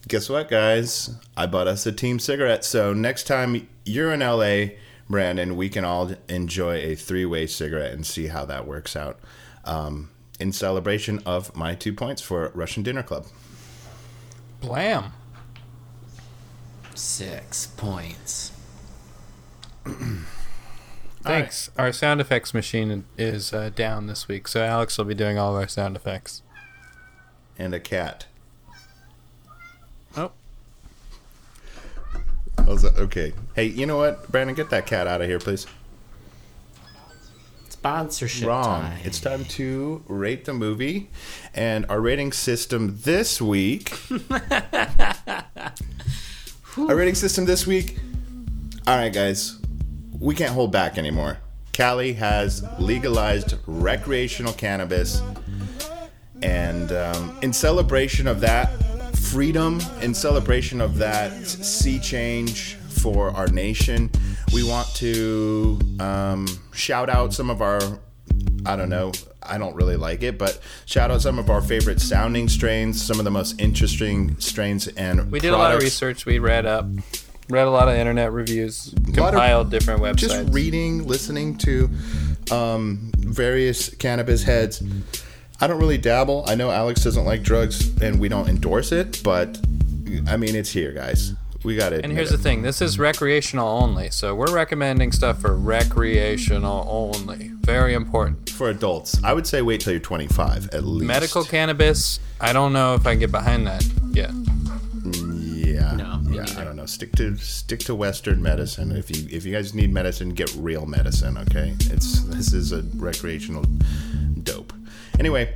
guess 0.09 0.29
what, 0.29 0.49
guys? 0.49 1.11
I 1.37 1.47
bought 1.47 1.67
us 1.67 1.87
a 1.87 1.93
team 1.93 2.19
cigarette. 2.19 2.65
So 2.65 2.93
next 2.93 3.25
time 3.25 3.69
you're 3.85 4.13
in 4.13 4.21
LA, 4.21 4.77
Brandon, 5.09 5.57
we 5.57 5.69
can 5.69 5.85
all 5.85 6.13
enjoy 6.29 6.77
a 6.77 6.95
three-way 6.95 7.47
cigarette 7.47 7.93
and 7.93 8.07
see 8.07 8.29
how 8.29 8.45
that 8.47 8.67
works 8.67 8.97
out. 8.97 9.19
Um, 9.65 10.11
in 10.39 10.53
celebration 10.53 11.23
of 11.25 11.57
my 11.57 11.75
two 11.75 11.93
points 11.93 12.23
for 12.23 12.51
Russian 12.55 12.83
Dinner 12.83 13.03
Club. 13.03 13.27
Blam. 14.61 15.13
Six 16.95 17.67
points. 17.69 18.53
Thanks. 21.23 21.71
Our 21.77 21.93
sound 21.93 22.21
effects 22.21 22.55
machine 22.55 23.05
is 23.19 23.53
uh, 23.53 23.71
down 23.75 24.07
this 24.07 24.29
week, 24.29 24.47
so 24.47 24.63
Alex 24.63 24.97
will 24.97 25.07
be 25.07 25.15
doing 25.15 25.39
all 25.39 25.57
of 25.57 25.61
our 25.61 25.69
sound 25.69 25.97
effects. 25.97 26.43
And 27.59 27.75
a 27.75 27.81
cat. 27.81 28.27
Oh. 30.17 30.31
How's 32.67 32.83
that? 32.83 32.99
Okay. 32.99 33.33
Hey, 33.55 33.67
you 33.67 33.87
know 33.87 33.99
what, 33.99 34.31
Brandon? 34.31 34.57
Get 34.57 34.71
that 34.71 34.87
cat 34.87 35.07
out 35.07 35.23
of 35.23 35.29
here, 35.29 35.39
please. 35.39 35.69
Sponsorship 37.69 38.49
Wrong. 38.49 38.83
time. 38.83 38.99
It's 39.05 39.21
time 39.21 39.45
to 39.45 40.03
rate 40.09 40.47
the 40.47 40.53
movie, 40.53 41.09
and 41.55 41.87
our 41.89 42.01
rating 42.01 42.33
system 42.33 42.99
this 43.03 43.41
week. 43.41 43.97
our 46.77 46.97
rating 46.97 47.15
system 47.15 47.45
this 47.45 47.69
week. 47.69 48.01
All 48.89 48.97
right, 48.97 49.13
guys, 49.13 49.61
we 50.19 50.35
can't 50.35 50.53
hold 50.53 50.73
back 50.73 50.99
anymore. 50.99 51.39
Cali 51.71 52.15
has 52.15 52.65
legalized 52.81 53.55
recreational 53.69 54.53
cannabis, 54.53 55.23
and 56.43 56.91
um, 56.91 57.39
in 57.43 57.53
celebration 57.53 58.27
of 58.27 58.41
that 58.41 58.73
freedom, 59.31 59.81
in 60.03 60.15
celebration 60.15 60.81
of 60.81 60.99
that 60.99 61.33
sea 61.47 61.99
change 61.99 62.75
for 62.75 63.31
our 63.31 63.49
nation, 63.49 64.11
we 64.53 64.63
want 64.63 64.87
to 64.97 65.79
um, 66.01 66.47
shout 66.73 67.11
out 67.11 67.35
some 67.35 67.51
of 67.51 67.61
our, 67.61 67.81
I 68.65 68.77
don't 68.77 68.89
know, 68.89 69.13
I 69.43 69.59
don't 69.59 69.75
really 69.75 69.97
like 69.97 70.23
it, 70.23 70.39
but 70.39 70.61
shout 70.87 71.11
out 71.11 71.23
some 71.23 71.39
of 71.39 71.51
our 71.51 71.61
favorite 71.61 72.01
sounding 72.01 72.49
strains, 72.49 73.03
some 73.03 73.19
of 73.19 73.25
the 73.25 73.31
most 73.31 73.61
interesting 73.61 74.39
strains 74.39 74.87
and 74.89 75.31
We 75.31 75.41
did 75.41 75.53
a 75.53 75.57
lot 75.57 75.75
of 75.75 75.81
research. 75.83 76.25
We 76.25 76.39
read 76.39 76.67
up. 76.67 76.87
Read 77.49 77.67
a 77.67 77.71
lot 77.71 77.89
of 77.89 77.95
internet 77.95 78.33
reviews, 78.33 78.93
lot 78.93 79.09
of- 79.09 79.15
compiled 79.15 79.71
different 79.71 80.01
websites. 80.03 80.17
just 80.17 80.53
reading, 80.53 81.07
listening 81.07 81.57
to 81.59 81.89
um, 82.51 83.13
various 83.19 83.95
cannabis 83.95 84.43
heads. 84.43 84.83
I 85.61 85.67
don't 85.67 85.79
really 85.79 85.99
dabble. 85.99 86.45
I 86.47 86.55
know 86.55 86.71
Alex 86.71 87.03
doesn't 87.03 87.25
like 87.25 87.43
drugs, 87.43 87.97
and 88.03 88.21
we 88.21 88.29
don't 88.29 88.49
endorse 88.49 88.93
it. 88.93 89.23
But 89.23 89.59
I 90.29 90.37
mean, 90.37 90.55
it's 90.55 90.71
here, 90.71 90.93
guys. 90.93 91.35
We 91.65 91.77
got 91.77 91.93
it. 91.93 92.05
And 92.05 92.13
here's 92.13 92.31
the 92.31 92.39
thing: 92.39 92.63
this 92.63 92.81
is 92.83 92.99
recreational 92.99 93.67
only, 93.67 94.11
so 94.11 94.35
we're 94.35 94.53
recommending 94.53 95.13
stuff 95.13 95.41
for 95.41 95.57
recreational 95.57 96.87
only. 96.89 97.53
Very 97.61 97.95
important. 97.95 98.51
for 98.51 98.71
adults. 98.71 99.23
I 99.25 99.33
would 99.33 99.47
say 99.47 99.63
wait 99.63 99.81
till 99.81 99.93
you're 99.93 100.01
25 100.01 100.71
at 100.73 100.85
least. 100.85 101.07
Medical 101.07 101.43
cannabis. 101.45 102.21
I 102.41 102.53
don't 102.53 102.73
know 102.73 102.95
if 102.95 103.07
I 103.07 103.13
can 103.13 103.21
get 103.21 103.33
behind 103.33 103.67
that 103.67 103.85
yet. 104.11 104.31
Yeah. 105.05 105.93
No, 105.97 106.21
yeah. 106.25 106.43
neither. 106.45 106.61
I 106.61 106.65
don't 106.65 106.77
know. 106.77 106.87
Stick 106.87 107.13
to 107.17 107.37
stick 107.37 107.81
to 107.81 107.95
Western 107.95 108.43
medicine. 108.43 108.93
If 108.93 109.11
you 109.11 109.27
if 109.31 109.45
you 109.45 109.53
guys 109.53 109.75
need 109.75 109.93
medicine, 109.93 110.31
get 110.31 110.55
real 110.55 110.87
medicine. 110.87 111.37
Okay. 111.39 111.75
It's 111.91 112.21
this 112.23 112.53
is 112.53 112.73
a 112.73 112.83
recreational 112.97 113.63
dope. 113.63 113.83
Anyway, 115.19 115.55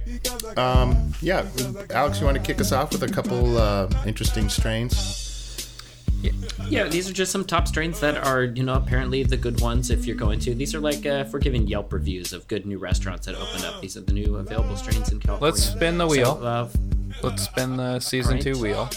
um, 0.56 1.12
yeah, 1.20 1.46
Alex, 1.90 2.18
you 2.20 2.26
want 2.26 2.36
to 2.36 2.42
kick 2.42 2.60
us 2.60 2.72
off 2.72 2.92
with 2.92 3.02
a 3.02 3.08
couple 3.08 3.58
uh, 3.58 3.88
interesting 4.06 4.48
strains? 4.48 5.26
Yeah, 6.22 6.32
yeah, 6.68 6.84
these 6.84 7.08
are 7.08 7.12
just 7.14 7.32
some 7.32 7.44
top 7.44 7.66
strains 7.66 8.00
that 8.00 8.16
are, 8.16 8.44
you 8.44 8.62
know, 8.62 8.74
apparently 8.74 9.22
the 9.22 9.36
good 9.36 9.60
ones 9.60 9.90
if 9.90 10.04
you're 10.06 10.16
going 10.16 10.38
to. 10.40 10.54
These 10.54 10.74
are 10.74 10.80
like, 10.80 11.06
uh, 11.06 11.24
if 11.26 11.32
we're 11.32 11.38
giving 11.38 11.66
Yelp 11.66 11.92
reviews 11.92 12.32
of 12.32 12.46
good 12.48 12.66
new 12.66 12.78
restaurants 12.78 13.26
that 13.26 13.34
opened 13.36 13.64
up, 13.64 13.80
these 13.80 13.96
are 13.96 14.02
the 14.02 14.12
new 14.12 14.36
available 14.36 14.76
strains 14.76 15.10
in 15.12 15.18
California. 15.18 15.52
Let's 15.52 15.62
spin 15.62 15.98
the 15.98 16.06
wheel. 16.06 16.36
So, 16.36 16.42
uh, 16.46 16.68
Let's 17.22 17.42
spin 17.42 17.76
the 17.76 18.00
season 18.00 18.38
Alright. 18.38 18.42
two 18.42 18.60
wheel. 18.60 18.88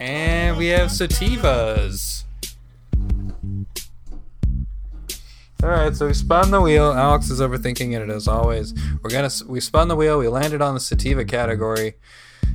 And 0.00 0.56
we 0.56 0.66
have 0.68 0.88
sativas. 0.90 2.24
All 5.62 5.68
right, 5.68 5.94
so 5.94 6.08
we 6.08 6.14
spun 6.14 6.50
the 6.50 6.60
wheel. 6.60 6.92
Alex 6.92 7.30
is 7.30 7.40
overthinking 7.40 7.92
it 7.92 8.10
as 8.10 8.26
always. 8.26 8.74
We're 9.00 9.10
gonna 9.10 9.30
we 9.46 9.60
spun 9.60 9.86
the 9.86 9.94
wheel. 9.94 10.18
We 10.18 10.26
landed 10.26 10.60
on 10.60 10.74
the 10.74 10.80
sativa 10.80 11.24
category. 11.24 11.94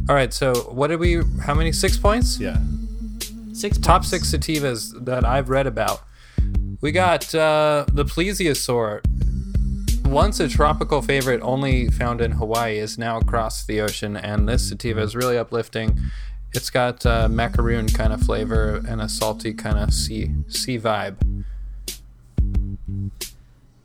All 0.09 0.15
right, 0.15 0.33
so 0.33 0.53
what 0.71 0.87
did 0.87 0.99
we? 0.99 1.21
How 1.41 1.53
many? 1.53 1.71
Six 1.71 1.97
points. 1.97 2.37
Yeah. 2.37 2.57
six 3.53 3.77
Top 3.77 4.01
points. 4.01 4.09
six 4.09 4.31
sativas 4.31 5.05
that 5.05 5.23
I've 5.23 5.47
read 5.47 5.67
about. 5.67 6.01
We 6.81 6.91
got 6.91 7.33
uh, 7.33 7.85
the 7.87 8.03
plesiosaur. 8.03 9.01
Once 10.05 10.41
a 10.41 10.49
tropical 10.49 11.01
favorite 11.01 11.41
only 11.41 11.87
found 11.89 12.19
in 12.19 12.31
Hawaii 12.33 12.77
is 12.77 12.97
now 12.97 13.19
across 13.19 13.65
the 13.65 13.79
ocean, 13.79 14.17
and 14.17 14.49
this 14.49 14.67
sativa 14.67 15.01
is 15.01 15.15
really 15.15 15.37
uplifting. 15.37 15.97
It's 16.53 16.69
got 16.69 17.05
uh, 17.05 17.29
macaroon 17.29 17.87
kind 17.87 18.11
of 18.11 18.21
flavor 18.21 18.81
and 18.87 19.01
a 19.01 19.07
salty 19.07 19.53
kind 19.53 19.77
of 19.77 19.93
sea 19.93 20.31
sea 20.47 20.77
vibe. 20.77 21.15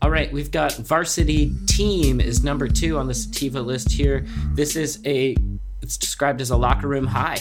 All 0.03 0.11
right, 0.11 0.33
we've 0.33 0.51
got 0.51 0.75
Varsity 0.75 1.53
Team 1.67 2.21
is 2.21 2.43
number 2.43 2.67
two 2.67 2.99
on 2.99 3.07
the 3.07 3.15
sativa 3.15 3.61
list 3.61 3.93
here. 3.93 4.27
This 4.53 4.75
is 4.75 4.99
a, 5.07 5.37
it's 5.81 5.97
described 5.97 6.41
as 6.41 6.51
a 6.51 6.57
locker 6.57 6.89
room 6.89 7.07
high. 7.07 7.39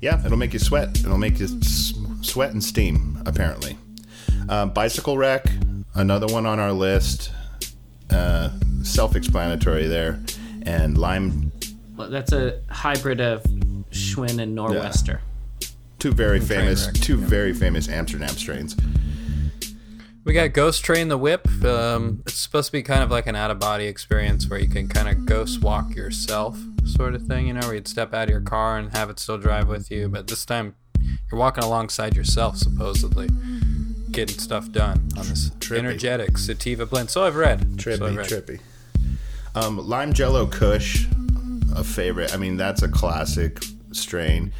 Yeah, 0.00 0.24
it'll 0.24 0.38
make 0.38 0.52
you 0.52 0.60
sweat. 0.60 0.96
It'll 1.00 1.18
make 1.18 1.40
you 1.40 1.46
s- 1.46 1.94
sweat 2.22 2.52
and 2.52 2.62
steam, 2.62 3.20
apparently. 3.26 3.76
Um, 4.48 4.70
bicycle 4.70 5.18
wreck, 5.18 5.46
another 5.96 6.28
one 6.32 6.46
on 6.46 6.60
our 6.60 6.72
list. 6.72 7.32
Uh, 8.08 8.50
self 8.84 9.16
explanatory 9.16 9.88
there. 9.88 10.20
And 10.62 10.96
lime, 10.96 11.50
Well, 11.96 12.08
that's 12.08 12.32
a 12.32 12.60
hybrid 12.70 13.20
of 13.20 13.42
Schwinn 13.90 14.38
and 14.40 14.56
Norwester. 14.56 15.18
two 15.98 16.12
very 16.12 16.38
famous, 16.40 16.86
wreck, 16.86 16.94
two 16.96 17.16
very 17.16 17.52
famous 17.52 17.88
Amsterdam 17.88 18.28
strains. 18.28 18.76
We 20.24 20.32
got 20.32 20.54
Ghost 20.54 20.82
Train 20.82 21.08
the 21.08 21.18
Whip. 21.18 21.46
Um, 21.64 22.22
it's 22.26 22.34
supposed 22.36 22.66
to 22.66 22.72
be 22.72 22.82
kind 22.82 23.02
of 23.02 23.10
like 23.10 23.26
an 23.26 23.36
out 23.36 23.50
of 23.50 23.58
body 23.58 23.86
experience 23.86 24.48
where 24.48 24.58
you 24.58 24.68
can 24.68 24.88
kind 24.88 25.06
of 25.08 25.26
ghost 25.26 25.60
walk 25.60 25.94
yourself, 25.94 26.58
sort 26.86 27.14
of 27.14 27.24
thing, 27.24 27.46
you 27.46 27.52
know, 27.52 27.60
where 27.60 27.74
you'd 27.74 27.86
step 27.88 28.14
out 28.14 28.24
of 28.24 28.30
your 28.30 28.40
car 28.40 28.78
and 28.78 28.96
have 28.96 29.10
it 29.10 29.18
still 29.18 29.36
drive 29.36 29.68
with 29.68 29.90
you. 29.90 30.08
But 30.08 30.26
this 30.28 30.46
time 30.46 30.76
you're 31.30 31.38
walking 31.38 31.62
alongside 31.62 32.16
yourself, 32.16 32.56
supposedly, 32.56 33.28
getting 34.12 34.38
stuff 34.38 34.72
done 34.72 35.08
on 35.18 35.28
this 35.28 35.50
Trippy. 35.60 35.78
energetic 35.78 36.38
sativa 36.38 36.86
blend. 36.86 37.10
So 37.10 37.24
I've 37.24 37.36
read. 37.36 37.80
so 37.82 37.90
Trippy, 37.90 38.08
I've 38.08 38.16
read. 38.16 38.26
trippy. 38.26 38.60
Um, 39.54 39.76
lime 39.76 40.14
Jello 40.14 40.46
Kush, 40.46 41.06
a 41.76 41.84
favorite. 41.84 42.32
I 42.32 42.38
mean, 42.38 42.56
that's 42.56 42.82
a 42.82 42.88
classic 42.88 43.62
strain. 43.92 44.52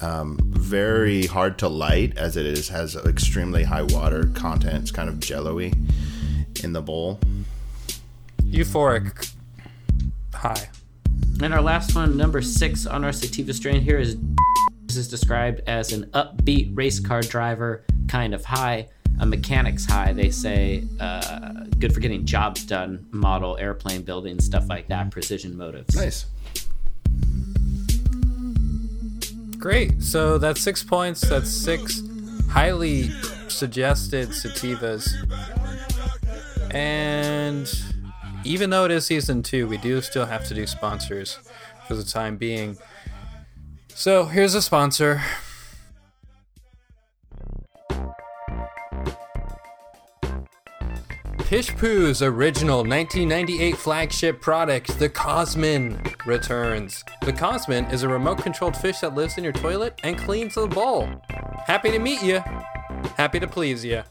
Um, 0.00 0.38
very 0.42 1.26
hard 1.26 1.58
to 1.58 1.68
light 1.68 2.16
as 2.16 2.36
it 2.36 2.46
is 2.46 2.68
has 2.68 2.94
extremely 2.94 3.64
high 3.64 3.82
water 3.82 4.30
content. 4.34 4.82
It's 4.82 4.90
kind 4.90 5.08
of 5.08 5.18
jello-y 5.18 5.72
in 6.62 6.72
the 6.72 6.82
bowl. 6.82 7.20
Euphoric. 8.42 9.34
High. 10.32 10.68
And 11.42 11.52
our 11.52 11.62
last 11.62 11.94
one, 11.94 12.16
number 12.16 12.42
six 12.42 12.86
on 12.86 13.04
our 13.04 13.12
sativa 13.12 13.52
strain 13.52 13.80
here 13.80 13.98
is 13.98 14.16
this 14.82 14.96
is 14.96 15.08
described 15.08 15.60
as 15.66 15.92
an 15.92 16.04
upbeat 16.12 16.76
race 16.76 17.00
car 17.00 17.20
driver 17.20 17.84
kind 18.08 18.34
of 18.34 18.44
high, 18.44 18.88
a 19.20 19.26
mechanics 19.26 19.84
high. 19.84 20.12
They 20.12 20.30
say 20.30 20.84
uh, 20.98 21.64
good 21.78 21.92
for 21.92 22.00
getting 22.00 22.24
jobs 22.24 22.64
done, 22.64 23.06
model 23.10 23.56
airplane 23.58 24.02
building, 24.02 24.40
stuff 24.40 24.68
like 24.68 24.88
that, 24.88 25.10
precision 25.10 25.56
motives. 25.56 25.94
Nice. 25.94 26.26
Great. 29.58 30.02
So 30.02 30.38
that's 30.38 30.60
six 30.60 30.82
points. 30.82 31.20
That's 31.22 31.50
six 31.50 32.02
highly 32.48 33.10
suggested 33.48 34.30
sativas. 34.30 35.08
And 36.70 37.68
even 38.44 38.70
though 38.70 38.84
it 38.84 38.90
is 38.90 39.06
season 39.06 39.42
two, 39.42 39.66
we 39.66 39.76
do 39.78 40.00
still 40.00 40.26
have 40.26 40.46
to 40.46 40.54
do 40.54 40.66
sponsors 40.66 41.38
for 41.86 41.94
the 41.94 42.04
time 42.04 42.36
being. 42.36 42.78
So 43.88 44.26
here's 44.26 44.54
a 44.54 44.62
sponsor. 44.62 45.22
Pish 51.48 51.74
Poo's 51.76 52.20
original 52.20 52.84
1998 52.84 53.74
flagship 53.74 54.38
product, 54.38 54.98
the 54.98 55.08
Cosmin, 55.08 55.98
returns. 56.26 57.02
The 57.22 57.32
Cosmin 57.32 57.90
is 57.90 58.02
a 58.02 58.08
remote 58.08 58.42
controlled 58.42 58.76
fish 58.76 58.98
that 58.98 59.14
lives 59.14 59.38
in 59.38 59.44
your 59.44 59.54
toilet 59.54 59.98
and 60.04 60.18
cleans 60.18 60.56
the 60.56 60.66
bowl. 60.66 61.08
Happy 61.64 61.90
to 61.90 61.98
meet 61.98 62.22
you. 62.22 62.40
Happy 63.16 63.40
to 63.40 63.48
please 63.48 63.82
you. 63.82 64.02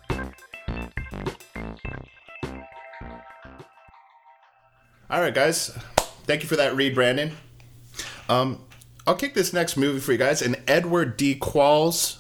All 5.08 5.22
right, 5.22 5.36
guys. 5.36 5.68
Thank 6.24 6.42
you 6.42 6.50
for 6.50 6.56
that 6.56 6.76
read, 6.76 6.96
Brandon. 6.96 7.38
Um, 8.30 8.66
I'll 9.06 9.14
kick 9.14 9.36
this 9.36 9.54
next 9.54 9.78
movie 9.78 10.00
for 10.00 10.12
you 10.12 10.18
guys. 10.18 10.42
An 10.42 10.56
Edward 10.68 11.18
D. 11.18 11.36
Qualls 11.36 12.18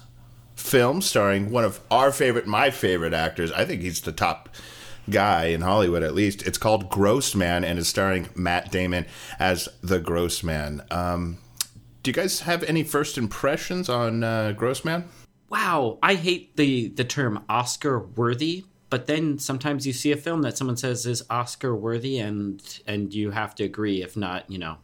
film 0.55 1.01
starring 1.01 1.49
one 1.49 1.63
of 1.63 1.79
our 1.89 2.11
favorite, 2.11 2.45
my 2.45 2.69
favorite 2.69 3.15
actors. 3.15 3.51
I 3.51 3.65
think 3.65 3.81
he's 3.81 4.01
the 4.01 4.11
top 4.11 4.49
guy 5.09 5.45
in 5.45 5.61
Hollywood, 5.61 6.03
at 6.03 6.13
least. 6.13 6.43
It's 6.43 6.57
called 6.57 6.89
Gross 6.89 7.35
Man 7.35 7.63
and 7.63 7.79
is 7.79 7.87
starring 7.87 8.29
Matt 8.35 8.71
Damon 8.71 9.05
as 9.39 9.69
the 9.81 9.99
Gross 9.99 10.43
Man. 10.43 10.83
Um, 10.91 11.37
do 12.03 12.09
you 12.09 12.13
guys 12.13 12.41
have 12.41 12.63
any 12.63 12.83
first 12.83 13.17
impressions 13.17 13.89
on 13.89 14.23
uh, 14.23 14.53
Gross 14.53 14.85
Man? 14.85 15.09
Wow, 15.49 15.97
I 16.03 16.15
hate 16.15 16.57
the 16.57 16.89
the 16.89 17.03
term 17.03 17.43
Oscar 17.47 17.99
worthy, 17.99 18.65
but 18.89 19.07
then 19.07 19.39
sometimes 19.39 19.87
you 19.87 19.93
see 19.93 20.11
a 20.11 20.17
film 20.17 20.41
that 20.41 20.57
someone 20.57 20.77
says 20.77 21.05
is 21.05 21.23
Oscar 21.29 21.75
worthy, 21.75 22.19
and 22.19 22.61
and 22.85 23.13
you 23.13 23.31
have 23.31 23.55
to 23.55 23.63
agree. 23.63 24.01
If 24.01 24.17
not, 24.17 24.49
you 24.51 24.57
know, 24.57 24.77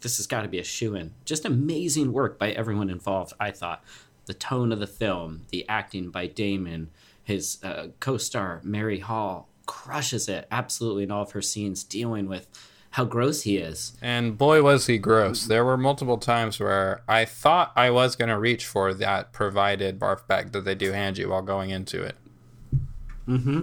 this 0.00 0.16
has 0.16 0.26
got 0.26 0.42
to 0.42 0.48
be 0.48 0.58
a 0.58 0.64
shoe 0.64 0.94
in. 0.96 1.12
Just 1.24 1.44
amazing 1.44 2.12
work 2.12 2.38
by 2.38 2.50
everyone 2.50 2.90
involved. 2.90 3.32
I 3.38 3.52
thought 3.52 3.84
the 4.26 4.34
tone 4.34 4.72
of 4.72 4.80
the 4.80 4.86
film, 4.86 5.42
the 5.50 5.68
acting 5.68 6.10
by 6.10 6.26
Damon, 6.26 6.90
his 7.22 7.58
uh, 7.62 7.88
co-star 8.00 8.60
Mary 8.64 9.00
Hall 9.00 9.48
crushes 9.66 10.28
it 10.28 10.46
absolutely 10.50 11.04
in 11.04 11.10
all 11.10 11.22
of 11.22 11.32
her 11.32 11.42
scenes, 11.42 11.84
dealing 11.84 12.28
with 12.28 12.46
how 12.92 13.04
gross 13.04 13.42
he 13.42 13.56
is. 13.56 13.96
And 14.02 14.36
boy, 14.36 14.62
was 14.62 14.86
he 14.86 14.98
gross. 14.98 15.46
There 15.46 15.64
were 15.64 15.78
multiple 15.78 16.18
times 16.18 16.60
where 16.60 17.02
I 17.08 17.24
thought 17.24 17.72
I 17.74 17.90
was 17.90 18.16
going 18.16 18.28
to 18.28 18.38
reach 18.38 18.66
for 18.66 18.92
that 18.94 19.32
provided 19.32 19.98
barf 19.98 20.26
bag 20.26 20.52
that 20.52 20.64
they 20.64 20.74
do 20.74 20.92
hand 20.92 21.16
you 21.16 21.30
while 21.30 21.42
going 21.42 21.70
into 21.70 22.02
it. 22.02 22.16
Mm 23.26 23.42
hmm. 23.42 23.60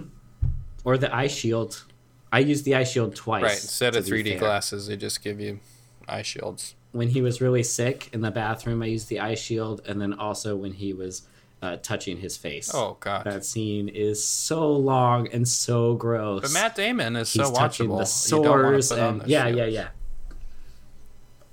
Or 0.84 0.98
the 0.98 1.14
eye 1.14 1.28
shield. 1.28 1.84
I 2.32 2.40
used 2.40 2.64
the 2.64 2.74
eye 2.74 2.84
shield 2.84 3.14
twice. 3.14 3.42
Right. 3.42 3.52
Instead 3.52 3.94
of 3.96 4.04
3D 4.04 4.38
glasses, 4.38 4.86
they 4.86 4.96
just 4.96 5.22
give 5.22 5.40
you 5.40 5.60
eye 6.08 6.22
shields. 6.22 6.74
when 6.92 7.08
he 7.08 7.22
was 7.22 7.40
really 7.40 7.62
sick 7.62 8.08
in 8.12 8.20
the 8.20 8.30
bathroom, 8.30 8.82
I 8.82 8.86
used 8.86 9.08
the 9.08 9.20
eye 9.20 9.34
shield, 9.34 9.80
and 9.86 10.00
then 10.00 10.12
also 10.12 10.56
when 10.56 10.72
he 10.72 10.92
was 10.92 11.22
uh, 11.62 11.76
touching 11.82 12.16
his 12.18 12.36
face. 12.36 12.70
Oh, 12.74 12.96
God. 13.00 13.24
that 13.24 13.44
scene 13.44 13.88
is 13.88 14.24
so 14.24 14.72
long 14.72 15.28
and 15.28 15.46
so 15.46 15.94
gross. 15.94 16.42
But 16.42 16.52
Matt 16.52 16.74
Damon 16.76 17.16
is 17.16 17.32
He's 17.32 17.46
so 17.46 17.52
watchable. 17.52 17.98
the 17.98 18.04
sores 18.06 18.90
and 18.92 19.26
yeah, 19.26 19.46
yeah, 19.48 19.66
yeah. 19.66 19.88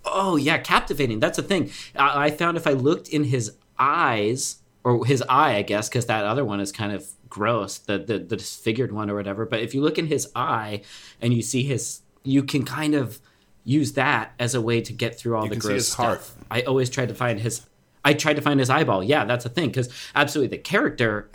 Oh 0.05 0.37
yeah, 0.37 0.57
captivating. 0.57 1.19
That's 1.19 1.35
the 1.37 1.43
thing. 1.43 1.71
I, 1.95 2.25
I 2.27 2.31
found 2.31 2.55
if 2.57 2.65
I 2.65 2.71
looked 2.71 3.09
in 3.09 3.25
his 3.25 3.53
eyes 3.77 4.57
or 4.83 5.05
his 5.05 5.21
eye, 5.27 5.55
I 5.55 5.61
guess, 5.63 5.89
because 5.89 6.05
that 6.05 6.23
other 6.23 6.45
one 6.45 6.61
is 6.61 6.71
kind 6.71 6.93
of 6.93 7.05
gross, 7.27 7.77
the, 7.77 7.97
the 7.97 8.17
the 8.19 8.37
disfigured 8.37 8.93
one 8.93 9.09
or 9.09 9.15
whatever. 9.15 9.45
But 9.45 9.59
if 9.59 9.75
you 9.75 9.81
look 9.81 9.97
in 9.97 10.07
his 10.07 10.31
eye 10.33 10.81
and 11.21 11.33
you 11.33 11.41
see 11.41 11.63
his, 11.63 12.01
you 12.23 12.43
can 12.43 12.63
kind 12.63 12.95
of 12.95 13.19
use 13.65 13.93
that 13.93 14.31
as 14.39 14.55
a 14.55 14.61
way 14.61 14.79
to 14.79 14.93
get 14.93 15.19
through 15.19 15.35
all 15.35 15.43
You 15.43 15.49
the 15.49 15.55
gross 15.57 15.89
stuff. 15.89 15.97
heart. 16.05 16.31
I 16.49 16.61
always 16.61 16.89
tried 16.89 17.09
to 17.09 17.15
find 17.15 17.41
his. 17.41 17.65
I 18.05 18.13
tried 18.13 18.35
to 18.37 18.41
find 18.41 18.59
his 18.59 18.69
eyeball. 18.69 19.03
Yeah, 19.03 19.25
that's 19.25 19.45
a 19.45 19.49
thing 19.49 19.67
because 19.69 19.89
absolutely 20.15 20.55
the 20.57 20.61
character 20.63 21.29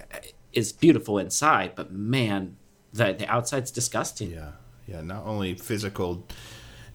is 0.52 0.72
beautiful 0.72 1.18
inside, 1.18 1.74
but 1.74 1.92
man, 1.92 2.56
the 2.92 3.12
the 3.12 3.26
outside's 3.28 3.70
disgusting. 3.70 4.30
Yeah, 4.30 4.52
yeah. 4.86 5.00
Not 5.02 5.24
only 5.26 5.54
physical 5.54 6.26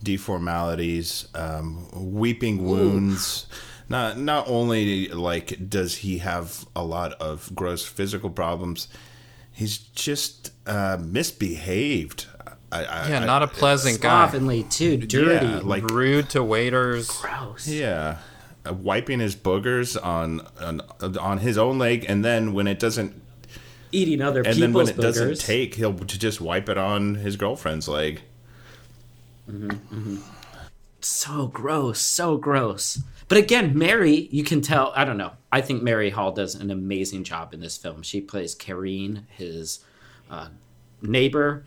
deformalities, 0.03 1.27
um, 1.36 1.88
weeping 1.93 2.63
wounds. 2.65 3.47
Not 3.89 4.17
not 4.17 4.47
only 4.50 5.07
like 5.09 5.69
does 5.69 5.97
he 5.97 6.17
have 6.17 6.65
a 6.75 6.83
lot 6.83 7.13
of 7.13 7.50
gross 7.55 7.86
physical 7.86 8.29
problems, 8.29 8.88
he's 9.51 9.77
just 9.77 10.51
uh, 10.65 10.97
misbehaved. 11.00 12.27
I, 12.69 12.83
I, 12.83 13.07
Yeah, 13.09 13.19
not 13.19 13.43
a 13.43 13.47
pleasant 13.47 14.01
guy. 14.01 14.29
Slovenly 14.29 14.63
too, 14.69 14.97
dirty, 14.97 15.45
Yeah, 15.45 15.62
like 15.63 15.89
Rude 15.89 16.29
to 16.31 16.43
waiters. 16.43 17.07
gross. 17.09 17.65
yeah, 17.65 17.88
uh, 17.95 18.17
wiping 18.74 19.19
his 19.19 19.36
boogers 19.36 19.97
on, 20.01 20.41
on 20.59 20.81
on 21.17 21.38
his 21.39 21.57
own 21.57 21.77
leg, 21.77 22.05
and 22.07 22.24
then 22.24 22.53
when 22.53 22.67
it 22.67 22.79
doesn't, 22.79 23.21
Eating 23.91 24.21
other 24.21 24.41
and 24.41 24.62
then 24.62 24.74
when 24.74 24.89
it 24.89 24.97
doesn't 24.97 25.29
boogers. 25.31 25.45
take, 25.45 25.75
he'll 25.75 25.93
just 25.93 26.41
wipe 26.41 26.67
it 26.69 26.77
on 26.77 27.15
his 27.15 27.36
girlfriend's 27.36 27.88
leg. 27.88 28.21
Mm-hmm, 29.50 29.69
mm-hmm. 29.69 30.17
so 31.00 31.47
gross, 31.47 32.01
so 32.01 32.38
gross. 32.38 33.01
But 33.29 33.38
again, 33.38 33.77
Mary, 33.77 34.27
you 34.31 34.43
can 34.43 34.62
tell. 34.62 34.91
I 34.95 35.05
don't 35.05 35.17
know. 35.17 35.33
I 35.51 35.62
think 35.62 35.83
Mary 35.83 36.09
Hall 36.09 36.31
does 36.31 36.55
an 36.55 36.71
amazing 36.71 37.24
job 37.24 37.53
in 37.53 37.59
this 37.59 37.77
film. 37.77 38.01
She 38.01 38.21
plays 38.21 38.55
Karine, 38.55 39.25
his 39.29 39.79
uh, 40.29 40.50
neighbor, 41.01 41.65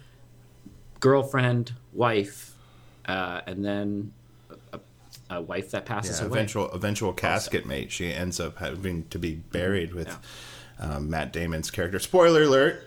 girlfriend, 1.00 1.72
wife, 1.92 2.54
uh, 3.06 3.40
and 3.46 3.64
then 3.64 4.12
a 5.30 5.40
wife 5.40 5.70
that 5.70 5.86
passes 5.86 6.20
Yeah, 6.20 6.26
away. 6.26 6.38
eventual 6.38 6.70
eventual 6.72 7.12
casket 7.12 7.64
mate. 7.66 7.90
She 7.92 8.12
ends 8.12 8.40
up 8.40 8.58
having 8.58 9.04
to 9.08 9.18
be 9.18 9.36
buried 9.36 9.94
with 9.94 10.14
um, 10.78 11.08
Matt 11.10 11.32
Damon's 11.32 11.70
character. 11.70 11.98
Spoiler 11.98 12.42
alert. 12.42 12.86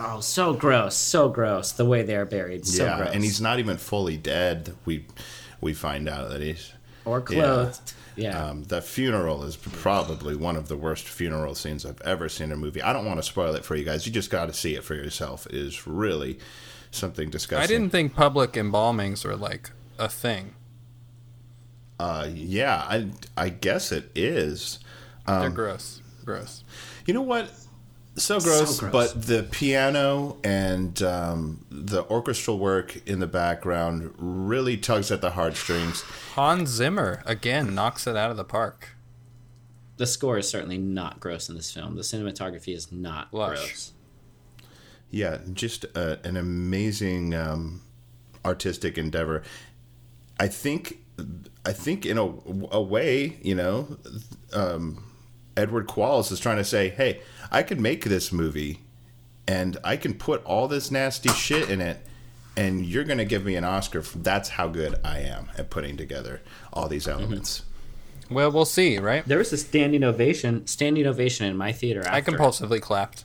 Oh, 0.00 0.20
so 0.20 0.52
gross, 0.54 0.94
so 0.94 1.28
gross. 1.28 1.72
The 1.72 1.84
way 1.84 2.02
they're 2.02 2.24
buried, 2.26 2.66
so 2.66 2.84
yeah, 2.84 2.98
gross. 2.98 3.10
and 3.14 3.24
he's 3.24 3.40
not 3.40 3.58
even 3.58 3.76
fully 3.78 4.16
dead. 4.16 4.74
We 4.84 5.06
we 5.60 5.74
find 5.74 6.08
out 6.08 6.30
that 6.30 6.40
he's 6.40 6.72
or 7.04 7.20
clothed. 7.20 7.94
Yeah. 8.14 8.46
Um, 8.48 8.64
the 8.64 8.82
funeral 8.82 9.44
is 9.44 9.54
probably 9.56 10.34
one 10.34 10.56
of 10.56 10.66
the 10.66 10.76
worst 10.76 11.06
funeral 11.08 11.54
scenes 11.54 11.86
I've 11.86 12.00
ever 12.02 12.28
seen 12.28 12.46
in 12.46 12.52
a 12.52 12.56
movie. 12.56 12.82
I 12.82 12.92
don't 12.92 13.04
want 13.06 13.18
to 13.18 13.22
spoil 13.22 13.54
it 13.54 13.64
for 13.64 13.76
you 13.76 13.84
guys. 13.84 14.06
You 14.06 14.12
just 14.12 14.28
got 14.30 14.46
to 14.46 14.52
see 14.52 14.74
it 14.74 14.82
for 14.82 14.94
yourself. 14.96 15.46
It 15.46 15.54
is 15.54 15.86
really 15.86 16.40
something 16.90 17.30
disgusting. 17.30 17.62
I 17.62 17.66
didn't 17.68 17.90
think 17.90 18.14
public 18.16 18.52
embalmings 18.54 19.24
were 19.24 19.36
like 19.36 19.70
a 20.00 20.08
thing. 20.08 20.54
Uh, 21.98 22.28
yeah, 22.32 22.76
I 22.88 23.08
I 23.36 23.48
guess 23.48 23.92
it 23.92 24.10
is. 24.14 24.78
Um, 25.26 25.40
They're 25.40 25.50
gross. 25.50 26.00
Gross. 26.24 26.64
You 27.06 27.14
know 27.14 27.22
what? 27.22 27.50
So 28.16 28.40
gross, 28.40 28.80
gross. 28.80 28.92
but 28.92 29.22
the 29.26 29.44
piano 29.44 30.38
and 30.42 31.00
um, 31.02 31.64
the 31.70 32.04
orchestral 32.04 32.58
work 32.58 33.00
in 33.06 33.20
the 33.20 33.26
background 33.28 34.12
really 34.18 34.76
tugs 34.76 35.12
at 35.12 35.20
the 35.20 35.30
heartstrings. 35.30 36.02
Hans 36.34 36.68
Zimmer 36.70 37.22
again 37.24 37.74
knocks 37.76 38.06
it 38.08 38.16
out 38.16 38.30
of 38.32 38.36
the 38.36 38.44
park. 38.44 38.96
the 39.98 40.06
score 40.06 40.38
is 40.38 40.48
certainly 40.48 40.78
not 40.78 41.20
gross 41.20 41.48
in 41.48 41.54
this 41.54 41.72
film. 41.72 41.94
The 41.94 42.02
cinematography 42.02 42.74
is 42.74 42.90
not 42.90 43.32
Lush. 43.32 43.58
gross. 43.58 43.92
Yeah, 45.10 45.38
just 45.52 45.84
a, 45.84 46.18
an 46.26 46.36
amazing 46.36 47.34
um, 47.34 47.82
artistic 48.44 48.98
endeavor. 48.98 49.42
I 50.40 50.48
think, 50.48 50.98
I 51.64 51.72
think 51.72 52.06
in 52.06 52.18
a, 52.18 52.24
a 52.70 52.80
way, 52.80 53.38
you 53.42 53.54
know, 53.54 53.98
um, 54.52 55.04
Edward 55.56 55.86
Qualls 55.86 56.30
is 56.32 56.40
trying 56.40 56.56
to 56.58 56.64
say, 56.64 56.88
"Hey, 56.88 57.20
I 57.50 57.62
could 57.62 57.80
make 57.80 58.04
this 58.04 58.32
movie, 58.32 58.80
and 59.46 59.76
I 59.84 59.96
can 59.96 60.14
put 60.14 60.44
all 60.44 60.68
this 60.68 60.90
nasty 60.90 61.30
shit 61.30 61.68
in 61.68 61.80
it." 61.80 62.04
And 62.56 62.84
you're 62.84 63.04
going 63.04 63.18
to 63.18 63.24
give 63.24 63.44
me 63.44 63.54
an 63.54 63.64
Oscar. 63.64 64.02
For, 64.02 64.18
that's 64.18 64.48
how 64.48 64.66
good 64.66 64.98
I 65.04 65.20
am 65.20 65.48
at 65.56 65.70
putting 65.70 65.96
together 65.96 66.40
all 66.72 66.88
these 66.88 67.06
elements. 67.06 67.62
Well, 68.30 68.50
we'll 68.50 68.64
see, 68.64 68.98
right? 68.98 69.24
There 69.26 69.38
was 69.38 69.52
a 69.52 69.56
standing 69.56 70.04
ovation, 70.04 70.66
standing 70.66 71.06
ovation 71.06 71.46
in 71.46 71.56
my 71.56 71.72
theater. 71.72 72.00
After 72.00 72.12
I 72.12 72.20
compulsively 72.20 72.80
clapped. 72.80 73.24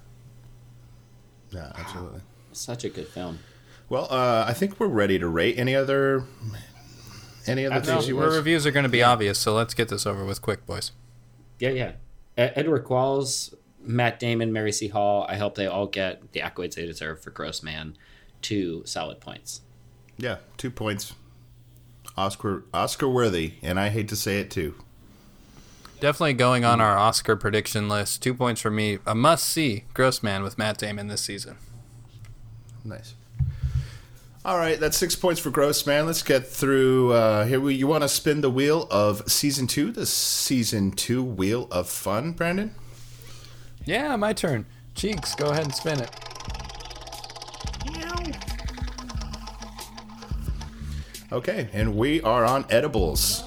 Yeah, 1.51 1.71
absolutely. 1.75 2.21
Such 2.53 2.83
a 2.83 2.89
good 2.89 3.07
film. 3.07 3.39
Well, 3.89 4.07
uh, 4.09 4.45
I 4.47 4.53
think 4.53 4.79
we're 4.79 4.87
ready 4.87 5.19
to 5.19 5.27
rate. 5.27 5.57
Any 5.57 5.75
other, 5.75 6.25
any 7.49 7.65
other 7.65 7.75
No, 7.75 7.81
things 7.81 8.07
you 8.07 8.17
our 8.17 8.25
want? 8.25 8.35
reviews 8.35 8.65
are 8.65 8.71
going 8.71 8.83
to 8.83 8.89
be 8.89 9.03
obvious, 9.03 9.37
so 9.39 9.53
let's 9.53 9.73
get 9.73 9.89
this 9.89 10.05
over 10.05 10.23
with 10.25 10.41
quick, 10.41 10.65
boys. 10.65 10.91
Yeah, 11.59 11.69
yeah. 11.69 11.89
E- 12.37 12.51
Edward 12.55 12.85
Qualls, 12.85 13.53
Matt 13.81 14.19
Damon, 14.19 14.51
Mary 14.53 14.71
C. 14.71 14.87
Hall. 14.87 15.25
I 15.29 15.35
hope 15.35 15.55
they 15.55 15.67
all 15.67 15.87
get 15.87 16.31
the 16.33 16.39
accolades 16.41 16.75
they 16.75 16.85
deserve 16.85 17.21
for 17.21 17.29
Gross 17.31 17.61
Man. 17.63 17.95
Two 18.41 18.81
solid 18.85 19.19
points. 19.19 19.61
Yeah, 20.17 20.37
two 20.57 20.69
points. 20.71 21.13
Oscar 22.17 22.63
Oscar 22.73 23.07
worthy, 23.09 23.53
and 23.63 23.79
I 23.79 23.89
hate 23.89 24.07
to 24.09 24.15
say 24.15 24.39
it 24.39 24.51
too. 24.51 24.75
Definitely 25.99 26.33
going 26.33 26.65
on 26.65 26.81
our 26.81 26.97
Oscar 26.97 27.35
prediction 27.35 27.87
list. 27.87 28.21
Two 28.21 28.33
points 28.33 28.59
for 28.61 28.69
me. 28.69 28.99
A 29.05 29.15
must 29.15 29.45
see 29.45 29.85
Gross 29.93 30.21
Man 30.21 30.43
with 30.43 30.57
Matt 30.57 30.77
Damon 30.77 31.07
this 31.07 31.21
season. 31.21 31.55
Nice. 32.83 33.15
All 34.45 34.57
right, 34.57 34.77
that's 34.77 34.97
six 34.97 35.15
points 35.15 35.39
for 35.39 35.51
Gross 35.51 35.85
Man. 35.87 36.05
Let's 36.05 36.21
get 36.21 36.45
through. 36.45 37.13
Uh, 37.13 37.45
here, 37.45 37.61
we, 37.61 37.75
you 37.75 37.87
want 37.87 38.03
to 38.03 38.09
spin 38.09 38.41
the 38.41 38.49
wheel 38.49 38.87
of 38.91 39.31
season 39.31 39.67
two, 39.67 39.89
the 39.89 40.05
season 40.05 40.91
two 40.91 41.23
wheel 41.23 41.69
of 41.71 41.87
fun, 41.87 42.33
Brandon? 42.33 42.75
Yeah, 43.85 44.17
my 44.17 44.33
turn. 44.33 44.65
Cheeks, 44.95 45.33
go 45.35 45.45
ahead 45.45 45.63
and 45.63 45.73
spin 45.73 46.01
it. 46.01 46.09
Okay, 51.31 51.69
and 51.71 51.95
we 51.95 52.21
are 52.21 52.43
on 52.43 52.65
edibles. 52.69 53.43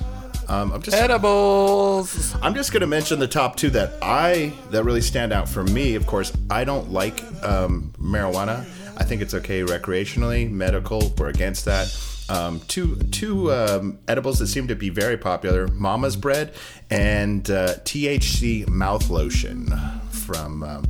Um, 0.48 0.72
I'm 0.72 0.80
just 0.80 0.96
Edibles. 0.96 2.34
I'm 2.40 2.54
just 2.54 2.72
going 2.72 2.80
to 2.80 2.86
mention 2.86 3.18
the 3.18 3.28
top 3.28 3.56
two 3.56 3.68
that 3.70 3.94
I 4.00 4.52
that 4.70 4.84
really 4.84 5.02
stand 5.02 5.32
out 5.32 5.48
for 5.48 5.62
me. 5.62 5.94
Of 5.94 6.06
course, 6.06 6.32
I 6.50 6.64
don't 6.64 6.90
like 6.90 7.22
um, 7.44 7.92
marijuana. 7.98 8.64
I 8.96 9.04
think 9.04 9.22
it's 9.22 9.34
okay 9.34 9.62
recreationally, 9.62 10.50
medical. 10.50 11.12
We're 11.18 11.28
against 11.28 11.64
that. 11.66 11.94
Um, 12.28 12.60
two 12.66 12.96
two 12.96 13.52
um, 13.52 13.98
edibles 14.08 14.40
that 14.40 14.48
seem 14.48 14.68
to 14.68 14.74
be 14.74 14.88
very 14.88 15.16
popular: 15.16 15.68
Mama's 15.68 16.16
Bread 16.16 16.54
and 16.90 17.48
uh, 17.50 17.74
THC 17.84 18.66
mouth 18.68 19.08
lotion 19.10 19.68
from 20.10 20.62
um, 20.62 20.84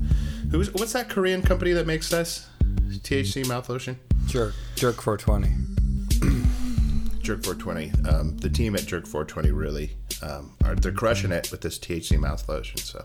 who's 0.50 0.72
what's 0.72 0.92
that 0.92 1.08
Korean 1.08 1.42
company 1.42 1.72
that 1.72 1.86
makes 1.86 2.08
this 2.10 2.48
THC 2.88 3.46
mouth 3.46 3.68
lotion? 3.68 3.98
Jerk. 4.26 4.54
Jerk 4.74 5.00
420. 5.00 5.76
Jerk 7.22 7.42
420. 7.44 8.08
Um, 8.08 8.36
the 8.38 8.48
team 8.48 8.74
at 8.76 8.86
Jerk 8.86 9.06
420 9.06 9.50
really 9.50 9.96
um, 10.22 10.52
are 10.64 10.74
they're 10.74 10.92
crushing 10.92 11.32
it 11.32 11.50
with 11.50 11.60
this 11.60 11.78
THC 11.78 12.18
mouth 12.18 12.48
lotion. 12.48 12.78
So. 12.78 13.04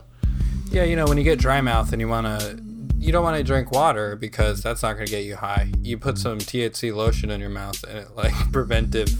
Yeah, 0.70 0.84
you 0.84 0.96
know, 0.96 1.06
when 1.06 1.18
you 1.18 1.24
get 1.24 1.38
dry 1.38 1.60
mouth 1.60 1.92
and 1.92 2.00
you 2.00 2.08
want 2.08 2.26
to, 2.26 2.56
you 2.96 3.12
don't 3.12 3.24
want 3.24 3.36
to 3.36 3.42
drink 3.42 3.72
water 3.72 4.16
because 4.16 4.62
that's 4.62 4.82
not 4.82 4.94
going 4.94 5.06
to 5.06 5.10
get 5.10 5.24
you 5.24 5.36
high. 5.36 5.70
You 5.80 5.98
put 5.98 6.18
some 6.18 6.38
THC 6.38 6.94
lotion 6.94 7.30
in 7.30 7.40
your 7.40 7.50
mouth 7.50 7.82
and 7.84 7.98
it, 7.98 8.16
like, 8.16 8.32
preventive 8.52 9.10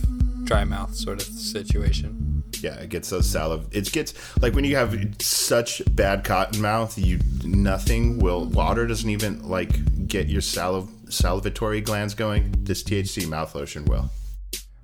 dry 0.44 0.64
mouth 0.64 0.94
sort 0.94 1.20
of 1.20 1.27
situation. 1.27 2.42
Yeah, 2.61 2.75
it 2.77 2.90
gets 2.90 3.11
those 3.11 3.27
saliv. 3.27 3.66
It 3.75 3.90
gets 3.90 4.14
like 4.40 4.55
when 4.55 4.64
you 4.64 4.77
have 4.77 4.96
such 5.20 5.83
bad 5.96 6.22
cotton 6.22 6.61
mouth, 6.61 6.96
you 6.96 7.18
nothing 7.44 8.20
will. 8.20 8.44
Water 8.44 8.87
doesn't 8.87 9.11
even 9.11 9.48
like 9.48 10.07
get 10.07 10.29
your 10.29 10.42
saliv 10.42 10.87
salivatory 11.07 11.85
glands 11.85 12.14
going. 12.14 12.55
This 12.59 12.85
THC 12.85 13.27
mouth 13.27 13.55
lotion 13.57 13.85
will. 13.87 14.11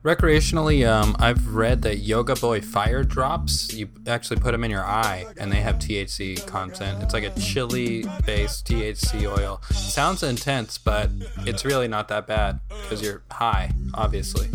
Recreationally, 0.04 0.88
um, 0.88 1.16
I've 1.18 1.54
read 1.54 1.82
that 1.82 1.98
Yoga 1.98 2.36
Boy 2.36 2.60
Fire 2.60 3.02
Drops, 3.02 3.74
you 3.74 3.88
actually 4.06 4.38
put 4.38 4.52
them 4.52 4.62
in 4.62 4.70
your 4.70 4.84
eye 4.84 5.26
and 5.36 5.50
they 5.50 5.60
have 5.60 5.76
THC 5.76 6.46
content. 6.46 7.02
It's 7.02 7.12
like 7.12 7.24
a 7.24 7.40
chili 7.40 8.04
based 8.24 8.66
THC 8.68 9.26
oil. 9.26 9.60
Sounds 9.70 10.22
intense, 10.22 10.78
but 10.78 11.10
it's 11.38 11.64
really 11.64 11.88
not 11.88 12.06
that 12.08 12.28
bad 12.28 12.60
because 12.68 13.02
you're 13.02 13.22
high, 13.30 13.72
obviously. 13.92 14.48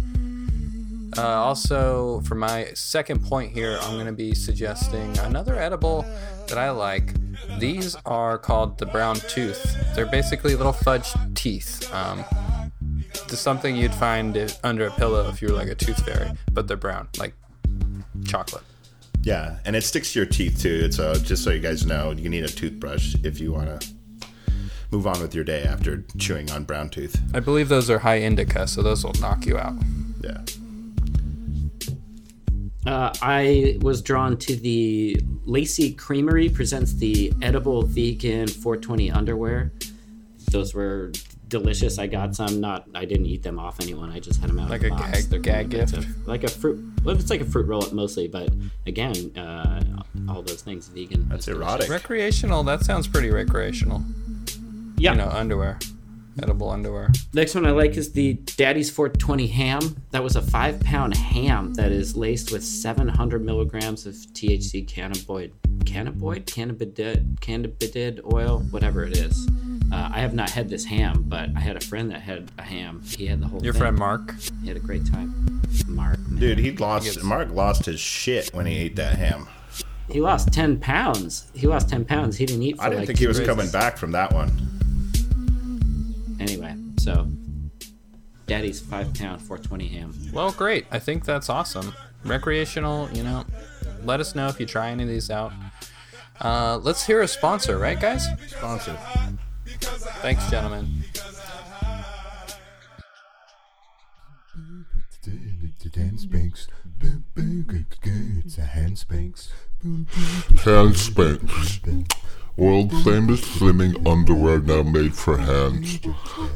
Uh, 1.17 1.21
also, 1.21 2.21
for 2.21 2.36
my 2.36 2.69
second 2.73 3.23
point 3.23 3.51
here, 3.51 3.77
I'm 3.82 3.95
going 3.95 4.08
to 4.08 4.13
be 4.13 4.34
suggesting 4.34 5.17
another 5.19 5.60
edible 5.60 6.06
that 6.47 6.58
I 6.58 6.71
like. 6.71 7.13
These 7.60 7.97
are 8.06 8.38
called 8.38 8.77
the 8.77 8.86
brown 8.86 9.17
tooth. 9.17 9.75
They're 9.93 10.06
basically 10.06 10.56
little 10.56 10.73
fudge 10.73 11.12
teeth. 11.36 11.93
Um, 11.93 12.23
something 13.30 13.76
you'd 13.76 13.93
find 13.93 14.36
it 14.38 14.60
under 14.63 14.88
a 14.88 14.91
pillow 14.91 15.30
if 15.30 15.41
you 15.41 15.49
were 15.49 15.56
like 15.56 15.69
a 15.69 15.76
tooth 15.76 16.06
fairy, 16.06 16.32
but 16.52 16.67
they're 16.67 16.78
brown, 16.78 17.08
like 17.17 17.34
chocolate. 18.26 18.63
Yeah, 19.23 19.60
and 19.65 19.76
it 19.76 19.84
sticks 19.84 20.13
to 20.13 20.19
your 20.19 20.26
teeth 20.26 20.62
too. 20.62 20.91
So 20.91 21.13
just 21.15 21.43
so 21.43 21.52
you 21.52 21.62
guys 21.62 21.86
know, 21.86 22.12
you 22.12 22.30
need 22.30 22.43
a 22.43 22.49
toothbrush 22.49 23.15
if 23.23 23.39
you 23.39 23.54
want 23.54 23.82
to 23.82 23.88
move 24.91 25.08
on 25.08 25.19
with 25.21 25.34
your 25.34 25.43
day 25.43 25.63
after 25.63 26.04
chewing 26.17 26.52
on 26.52 26.63
brown 26.65 26.89
tooth. 26.89 27.19
I 27.34 27.39
believe 27.39 27.69
those 27.69 27.89
are 27.89 27.99
high 27.99 28.19
indica, 28.19 28.67
so 28.67 28.84
those 28.84 29.04
will 29.04 29.13
knock 29.13 29.45
you 29.45 29.58
out. 29.58 29.73
Yeah. 30.21 30.41
Uh, 32.86 33.13
I 33.21 33.78
was 33.82 34.02
drawn 34.02 34.38
to 34.39 34.56
the 34.56 35.19
Lacey 35.45 35.93
Creamery 35.93 36.49
presents 36.49 36.93
the 36.93 37.32
edible 37.41 37.84
vegan 37.84 38.47
420 38.47 39.10
underwear. 39.10 39.71
Those 40.52 40.73
were 40.73 41.12
delicious. 41.54 41.98
I 42.00 42.08
got 42.08 42.36
some. 42.36 42.60
Not 42.60 42.88
I 42.94 43.06
didn't 43.06 43.28
eat 43.28 43.44
them 43.44 43.58
off 43.60 43.80
anyone. 43.80 44.10
I 44.12 44.20
just 44.20 44.42
had 44.42 44.50
them 44.50 44.60
out 44.60 44.70
Like 44.70 44.84
of 44.84 44.89
the 44.89 44.96
a 44.96 44.98
box. 44.98 45.12
gag- 45.22 45.30
They're 45.30 45.39
gag 45.39 45.72
kind 45.72 45.84
of- 45.84 45.92
gift? 45.94 46.28
like 46.28 46.44
a 46.44 46.48
fruit. 46.50 46.84
Well, 47.04 47.16
it's 47.16 47.30
like 47.30 47.42
a 47.42 47.46
fruit 47.46 47.68
roll 47.68 47.84
up 47.84 47.94
mostly, 47.94 48.28
but 48.28 48.50
again, 48.88 49.16
uh, 49.38 49.82
all 50.28 50.42
those 50.42 50.62
things 50.62 50.88
vegan. 50.88 51.28
That's 51.30 51.48
It's 51.48 51.56
erotic. 51.58 51.89
Recreational. 51.89 52.63
That 52.63 52.84
sounds 52.84 53.08
pretty 53.08 53.30
recreational. 53.30 54.04
Yeah. 54.98 55.12
You 55.12 55.18
know, 55.20 55.30
underwear, 55.30 55.80
edible 56.42 56.70
underwear. 56.70 57.10
Next 57.34 57.54
one 57.56 57.66
I 57.66 57.72
like 57.72 57.96
is 57.98 58.13
the 58.13 58.34
Daddy's 58.58 58.89
420 58.89 59.48
ham. 59.48 59.98
That 60.12 60.24
was 60.24 60.36
a 60.36 60.42
five 60.42 60.80
pound 60.80 61.16
ham 61.16 61.74
that 61.76 61.92
is 61.92 62.16
laced 62.16 62.52
with 62.52 62.63
700 62.63 63.44
milligrams 63.46 64.06
of 64.06 64.13
THC 64.34 64.86
cannabinoid, 64.88 65.52
cannabinoid, 65.86 66.46
cannabidid, 66.46 67.38
cannabidid 67.42 68.22
oil, 68.32 68.60
whatever 68.72 69.04
it 69.04 69.18
is. 69.18 69.48
Uh, 69.93 70.10
I 70.12 70.21
have 70.21 70.34
not 70.34 70.49
had 70.49 70.69
this 70.69 70.86
ham, 70.86 71.25
but 71.27 71.49
I 71.56 71.60
had 71.60 71.77
a 71.77 71.79
friend 71.79 72.10
that 72.10 72.21
had 72.21 72.49
a 72.58 72.63
ham. 72.63 73.03
He 73.06 73.27
had 73.27 73.39
the 73.39 73.45
whole. 73.45 73.63
Your 73.63 73.73
thing. 73.73 73.82
friend 73.82 73.95
Mark. 73.95 74.34
He 74.63 74.67
had 74.67 74.75
a 74.75 74.79
great 74.79 75.06
time. 75.06 75.62
Mark, 75.88 76.17
man. 76.27 76.39
Dude, 76.39 76.58
he 76.58 76.71
lost. 76.71 77.23
Mark 77.23 77.51
lost 77.51 77.86
his 77.86 77.99
shit 77.99 78.51
when 78.56 78.65
he 78.65 78.75
ate 78.75 78.95
that 78.95 79.17
ham. 79.19 79.47
he 80.10 80.19
lost 80.19 80.51
10 80.51 80.79
pounds. 80.79 81.51
He 81.53 81.67
lost 81.67 81.89
10 81.89 82.06
pounds. 82.06 82.38
He 82.38 82.47
didn't 82.47 82.63
eat. 82.63 82.77
For 82.77 82.84
I 82.84 82.89
didn't 82.89 83.01
like 83.01 83.08
think 83.08 83.19
he 83.19 83.27
was 83.27 83.38
days. 83.38 83.47
coming 83.47 83.69
back 83.69 83.97
from 83.97 84.13
that 84.13 84.34
one. 84.34 84.51
Anyway, 86.39 86.75
so 86.97 87.27
Daddy's 88.47 88.82
five 88.82 89.13
pound 89.13 89.43
420 89.43 89.88
ham. 89.89 90.13
Well, 90.34 90.51
great. 90.53 90.88
I 90.89 90.97
think 90.97 91.23
that's 91.23 91.51
awesome. 91.51 91.93
Recreational. 92.25 93.12
You 93.12 93.23
know, 93.23 93.45
let 94.03 94.19
us 94.19 94.34
know 94.34 94.47
if 94.47 94.60
you 94.60 94.65
try 94.65 94.89
any 94.89 95.03
of 95.03 95.10
these 95.10 95.29
out. 95.29 95.53
Uh, 96.41 96.79
let's 96.82 97.06
hear 97.06 97.21
a 97.21 97.27
sponsor, 97.27 97.77
right, 97.77 97.99
guys? 97.99 98.27
Sponsor. 98.47 98.97
Thanks, 99.65 100.49
gentlemen. 100.49 101.04
Hand 105.95 106.19
spanks. 106.19 106.67
It's 107.36 108.58
a 108.58 108.62
hand 108.62 108.97
spanks. 108.97 109.52
Hand 110.63 110.97
Spanks. 110.97 111.80
World 112.56 112.91
famous 113.04 113.41
slimming 113.41 114.06
underwear 114.08 114.60
now 114.60 114.84
made 114.84 115.15
for 115.15 115.38
hands. 115.38 115.99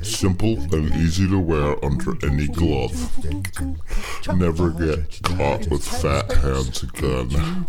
Simple 0.02 0.60
and 0.74 0.94
easy 0.96 1.28
to 1.28 1.40
wear 1.40 1.84
under 1.84 2.14
any 2.26 2.48
glove. 2.48 2.94
Never 4.36 4.70
get 4.70 5.20
caught 5.24 5.68
with 5.70 5.84
fat 5.84 6.32
hands 6.34 6.84
again. 6.84 7.66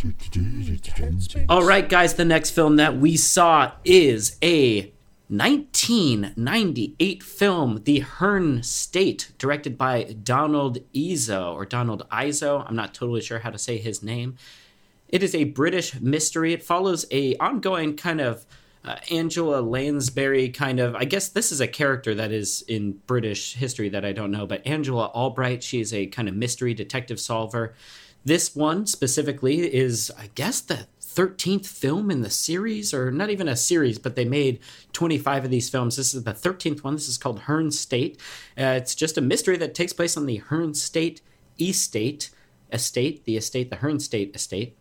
All 1.49 1.65
right, 1.65 1.89
guys, 1.89 2.15
the 2.15 2.25
next 2.25 2.51
film 2.51 2.77
that 2.77 2.99
we 2.99 3.17
saw 3.17 3.73
is 3.85 4.37
a 4.43 4.93
1998 5.29 7.23
film, 7.23 7.83
The 7.85 8.01
Hearn 8.01 8.63
State, 8.63 9.33
directed 9.37 9.77
by 9.77 10.05
Donald 10.23 10.79
Izzo, 10.95 11.55
or 11.55 11.67
Donald 11.67 12.07
Izzo. 12.11 12.65
I'm 12.67 12.75
not 12.75 12.95
totally 12.95 13.21
sure 13.21 13.41
how 13.41 13.51
to 13.51 13.59
say 13.59 13.77
his 13.77 14.03
name. 14.03 14.37
It 15.09 15.23
is 15.23 15.35
a 15.35 15.45
British 15.45 16.01
mystery. 16.01 16.55
It 16.55 16.63
follows 16.63 17.05
a 17.11 17.37
ongoing 17.37 17.97
kind 17.97 18.21
of 18.23 18.47
uh, 18.85 18.97
Angela 19.11 19.61
Lansbury 19.61 20.49
kind 20.49 20.81
of. 20.81 20.95
I 20.95 21.05
guess 21.05 21.29
this 21.29 21.53
is 21.53 21.61
a 21.61 21.69
character 21.69 22.15
that 22.15 22.33
is 22.33 22.63
in 22.63 22.93
British 23.07 23.55
history 23.55 23.91
that 23.91 24.05
I 24.05 24.13
don't 24.13 24.31
know, 24.31 24.47
but 24.47 24.67
Angela 24.67 25.07
Albright. 25.07 25.63
She 25.63 25.81
is 25.81 25.93
a 25.93 26.07
kind 26.07 26.29
of 26.29 26.35
mystery 26.35 26.73
detective 26.73 27.21
solver. 27.21 27.75
This 28.25 28.55
one 28.57 28.87
specifically 28.87 29.75
is, 29.75 30.11
I 30.19 30.31
guess, 30.35 30.61
the 30.61 30.87
13th 31.15 31.67
film 31.67 32.11
in 32.11 32.23
the 32.23 32.31
series, 32.31 32.95
or 32.95 33.11
not 33.11 33.31
even 33.31 33.49
a 33.49 33.57
series, 33.57 33.99
but 33.99 34.15
they 34.15 34.25
made 34.25 34.61
25 34.93 35.47
of 35.47 35.51
these 35.51 35.69
films. 35.69 35.97
This 35.97 36.15
is 36.15 36.23
the 36.23 36.33
13th 36.33 36.85
one. 36.85 36.95
This 36.95 37.09
is 37.09 37.19
called 37.19 37.41
Hearn 37.41 37.71
State. 37.71 38.21
Uh, 38.57 38.77
it's 38.77 38.95
just 38.95 39.19
a 39.19 39.23
mystery 39.23 39.57
that 39.57 39.75
takes 39.75 39.93
place 39.93 40.17
on 40.17 40.27
the 40.27 40.37
Hearn 40.37 40.75
State 40.75 41.21
Estate, 41.61 42.31
estate, 42.73 43.25
the 43.25 43.37
estate, 43.37 43.71
the 43.71 43.77
Hearn 43.77 43.99
State 43.99 44.35
estate 44.35 44.78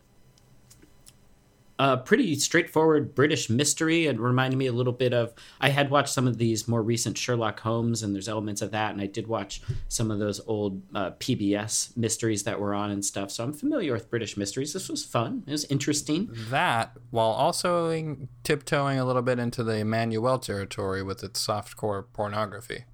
a 1.79 1.97
pretty 1.97 2.35
straightforward 2.35 3.13
British 3.13 3.49
mystery. 3.49 4.07
It 4.07 4.19
reminded 4.19 4.57
me 4.57 4.67
a 4.67 4.71
little 4.71 4.93
bit 4.93 5.13
of. 5.13 5.33
I 5.61 5.69
had 5.69 5.89
watched 5.89 6.13
some 6.13 6.27
of 6.27 6.37
these 6.37 6.67
more 6.67 6.81
recent 6.81 7.17
Sherlock 7.17 7.59
Holmes, 7.59 8.03
and 8.03 8.13
there's 8.13 8.27
elements 8.27 8.61
of 8.61 8.71
that. 8.71 8.91
And 8.91 9.01
I 9.01 9.05
did 9.05 9.27
watch 9.27 9.61
some 9.87 10.09
of 10.09 10.19
those 10.19 10.41
old 10.47 10.81
uh, 10.95 11.11
PBS 11.11 11.95
mysteries 11.95 12.43
that 12.43 12.59
were 12.59 12.73
on 12.73 12.91
and 12.91 13.03
stuff. 13.05 13.31
So 13.31 13.43
I'm 13.43 13.53
familiar 13.53 13.93
with 13.93 14.09
British 14.09 14.37
mysteries. 14.37 14.73
This 14.73 14.89
was 14.89 15.05
fun. 15.05 15.43
It 15.45 15.51
was 15.51 15.65
interesting. 15.65 16.29
That 16.49 16.97
while 17.11 17.27
also 17.27 18.17
tiptoeing 18.43 18.99
a 18.99 19.05
little 19.05 19.21
bit 19.21 19.39
into 19.39 19.63
the 19.63 19.73
Emmanuelle 19.73 20.41
territory 20.41 21.03
with 21.03 21.23
its 21.23 21.45
softcore 21.45 22.05
pornography. 22.13 22.85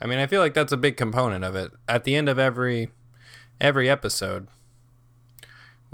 I 0.00 0.06
mean, 0.06 0.18
I 0.18 0.26
feel 0.26 0.40
like 0.40 0.54
that's 0.54 0.72
a 0.72 0.76
big 0.76 0.96
component 0.96 1.44
of 1.44 1.54
it. 1.54 1.70
At 1.88 2.04
the 2.04 2.16
end 2.16 2.28
of 2.28 2.38
every 2.38 2.90
every 3.60 3.88
episode, 3.88 4.48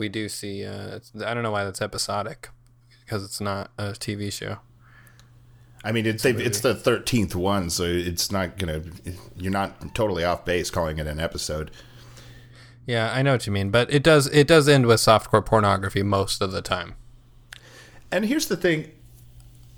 we 0.01 0.09
do 0.09 0.29
see. 0.29 0.65
Uh, 0.65 0.97
it's, 0.97 1.13
I 1.25 1.33
don't 1.35 1.45
know 1.45 1.53
why 1.53 1.63
that's 1.63 1.81
episodic 1.81 2.49
because 3.05 3.23
it's 3.23 3.41
not 3.41 3.71
a 3.79 3.91
TV 3.91 4.33
show. 4.33 4.59
I 5.85 5.93
mean, 5.93 6.07
it's 6.07 6.25
it's 6.25 6.61
the 6.61 6.75
thirteenth 6.75 7.35
one, 7.37 7.71
so 7.71 7.85
it's 7.85 8.33
not 8.33 8.59
gonna. 8.59 8.83
You're 9.37 9.53
not 9.53 9.95
totally 9.95 10.25
off 10.25 10.45
base 10.45 10.71
calling 10.71 10.99
it 10.99 11.07
an 11.07 11.21
episode. 11.21 11.71
Yeah, 12.87 13.13
I 13.13 13.23
know 13.23 13.33
what 13.33 13.47
you 13.47 13.53
mean, 13.53 13.71
but 13.71 13.93
it 13.93 14.03
does 14.03 14.27
it 14.27 14.47
does 14.49 14.69
end 14.69 14.87
with 14.87 15.01
softcore 15.01 15.45
pornography 15.45 16.03
most 16.03 16.43
of 16.43 16.51
the 16.51 16.61
time. 16.61 16.97
And 18.11 18.25
here's 18.25 18.47
the 18.47 18.57
thing. 18.57 18.91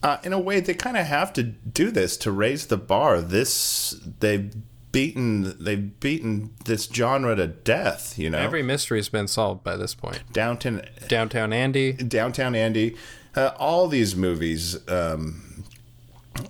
Uh, 0.02 0.16
in 0.24 0.32
a 0.32 0.40
way, 0.40 0.58
they 0.58 0.74
kind 0.74 0.96
of 0.96 1.06
have 1.06 1.32
to 1.34 1.44
do 1.44 1.92
this 1.92 2.16
to 2.16 2.32
raise 2.32 2.66
the 2.66 2.76
bar. 2.76 3.20
This 3.20 4.00
they've 4.18 4.52
beaten 4.92 5.56
they've 5.58 5.98
beaten 6.00 6.50
this 6.66 6.84
genre 6.86 7.34
to 7.34 7.46
death. 7.48 8.18
You 8.18 8.30
know, 8.30 8.38
Every 8.38 8.62
mystery's 8.62 9.08
been 9.08 9.26
solved 9.28 9.64
by 9.64 9.76
this 9.76 9.94
point. 9.94 10.22
downtown 10.32 10.82
Downtown 11.08 11.52
Andy, 11.52 11.92
Downtown 11.94 12.54
Andy, 12.54 12.96
uh, 13.34 13.50
all 13.58 13.88
these 13.88 14.14
movies 14.14 14.78
um, 14.88 15.64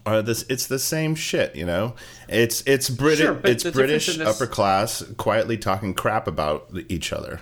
are 0.04 0.20
this. 0.22 0.44
It's 0.48 0.66
the 0.66 0.78
same 0.78 1.14
shit, 1.14 1.54
you 1.56 1.64
know. 1.64 1.94
It's 2.28 2.62
it's 2.66 2.90
British. 2.90 3.24
Sure, 3.24 3.40
it's 3.44 3.64
British 3.70 4.06
this- 4.16 4.20
upper 4.20 4.46
class 4.46 5.02
quietly 5.16 5.56
talking 5.56 5.94
crap 5.94 6.26
about 6.26 6.68
each 6.88 7.12
other. 7.12 7.40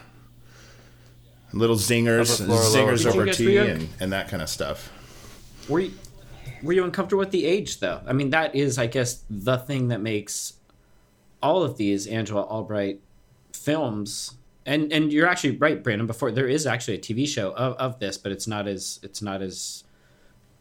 Little 1.52 1.76
zingers, 1.76 2.40
Upper 2.40 2.44
floor, 2.44 2.60
lower 2.86 2.92
zingers 2.94 3.06
over 3.06 3.24
Did 3.24 3.26
you 3.26 3.26
guys 3.26 3.36
tea, 3.36 3.46
react? 3.58 3.70
and, 3.70 3.88
and 3.98 4.12
that 4.12 4.28
kind 4.28 4.40
of 4.42 4.48
stuff. 4.48 4.92
Were 5.68 5.80
you, 5.80 5.92
were 6.62 6.72
you 6.72 6.84
uncomfortable 6.84 7.18
with 7.18 7.32
the 7.32 7.44
age, 7.44 7.80
though? 7.80 8.00
I 8.06 8.12
mean, 8.12 8.30
that 8.30 8.54
is, 8.54 8.78
I 8.78 8.86
guess, 8.86 9.24
the 9.28 9.56
thing 9.56 9.88
that 9.88 10.00
makes 10.00 10.52
all 11.42 11.62
of 11.62 11.76
these 11.76 12.06
Angela 12.06 12.42
Albright 12.42 13.00
films. 13.52 14.34
And 14.66 14.92
and 14.92 15.12
you're 15.12 15.26
actually 15.26 15.56
right, 15.56 15.82
Brandon. 15.82 16.06
Before 16.06 16.30
there 16.30 16.48
is 16.48 16.66
actually 16.66 16.94
a 16.94 17.00
TV 17.00 17.26
show 17.26 17.52
of, 17.52 17.74
of 17.74 17.98
this, 17.98 18.18
but 18.18 18.32
it's 18.32 18.46
not 18.46 18.68
as 18.68 19.00
it's 19.02 19.22
not 19.22 19.42
as 19.42 19.84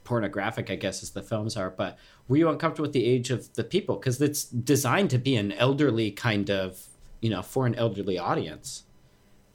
pornographic, 0.03 0.71
I 0.71 0.75
guess, 0.75 1.03
as 1.03 1.11
the 1.11 1.21
films 1.21 1.55
are. 1.55 1.69
But 1.69 1.97
were 2.27 2.37
you 2.37 2.49
uncomfortable 2.49 2.87
with 2.87 2.93
the 2.93 3.05
age 3.05 3.29
of 3.29 3.53
the 3.53 3.63
people? 3.63 3.97
Because 3.97 4.19
it's 4.21 4.45
designed 4.45 5.09
to 5.11 5.17
be 5.17 5.35
an 5.35 5.51
elderly 5.51 6.11
kind 6.11 6.49
of, 6.49 6.87
you 7.21 7.29
know, 7.29 7.41
for 7.41 7.67
an 7.67 7.75
elderly 7.75 8.17
audience. 8.17 8.83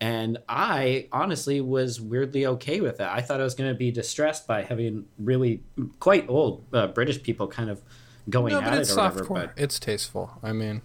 And 0.00 0.38
I 0.48 1.08
honestly 1.12 1.60
was 1.60 2.00
weirdly 2.00 2.46
okay 2.46 2.80
with 2.80 3.00
it. 3.00 3.08
I 3.08 3.20
thought 3.20 3.40
I 3.40 3.44
was 3.44 3.54
going 3.54 3.70
to 3.70 3.78
be 3.78 3.90
distressed 3.90 4.46
by 4.46 4.62
having 4.62 5.06
really 5.18 5.62
quite 5.98 6.28
old 6.28 6.64
uh, 6.72 6.88
British 6.88 7.22
people 7.22 7.48
kind 7.48 7.70
of 7.70 7.80
going 8.28 8.52
no, 8.52 8.60
at 8.60 8.64
but 8.64 8.74
it 8.74 8.80
it's 8.80 8.92
or 8.92 8.96
whatever. 8.96 9.24
But 9.24 9.52
It's 9.56 9.78
tasteful. 9.78 10.38
I 10.42 10.52
mean, 10.52 10.82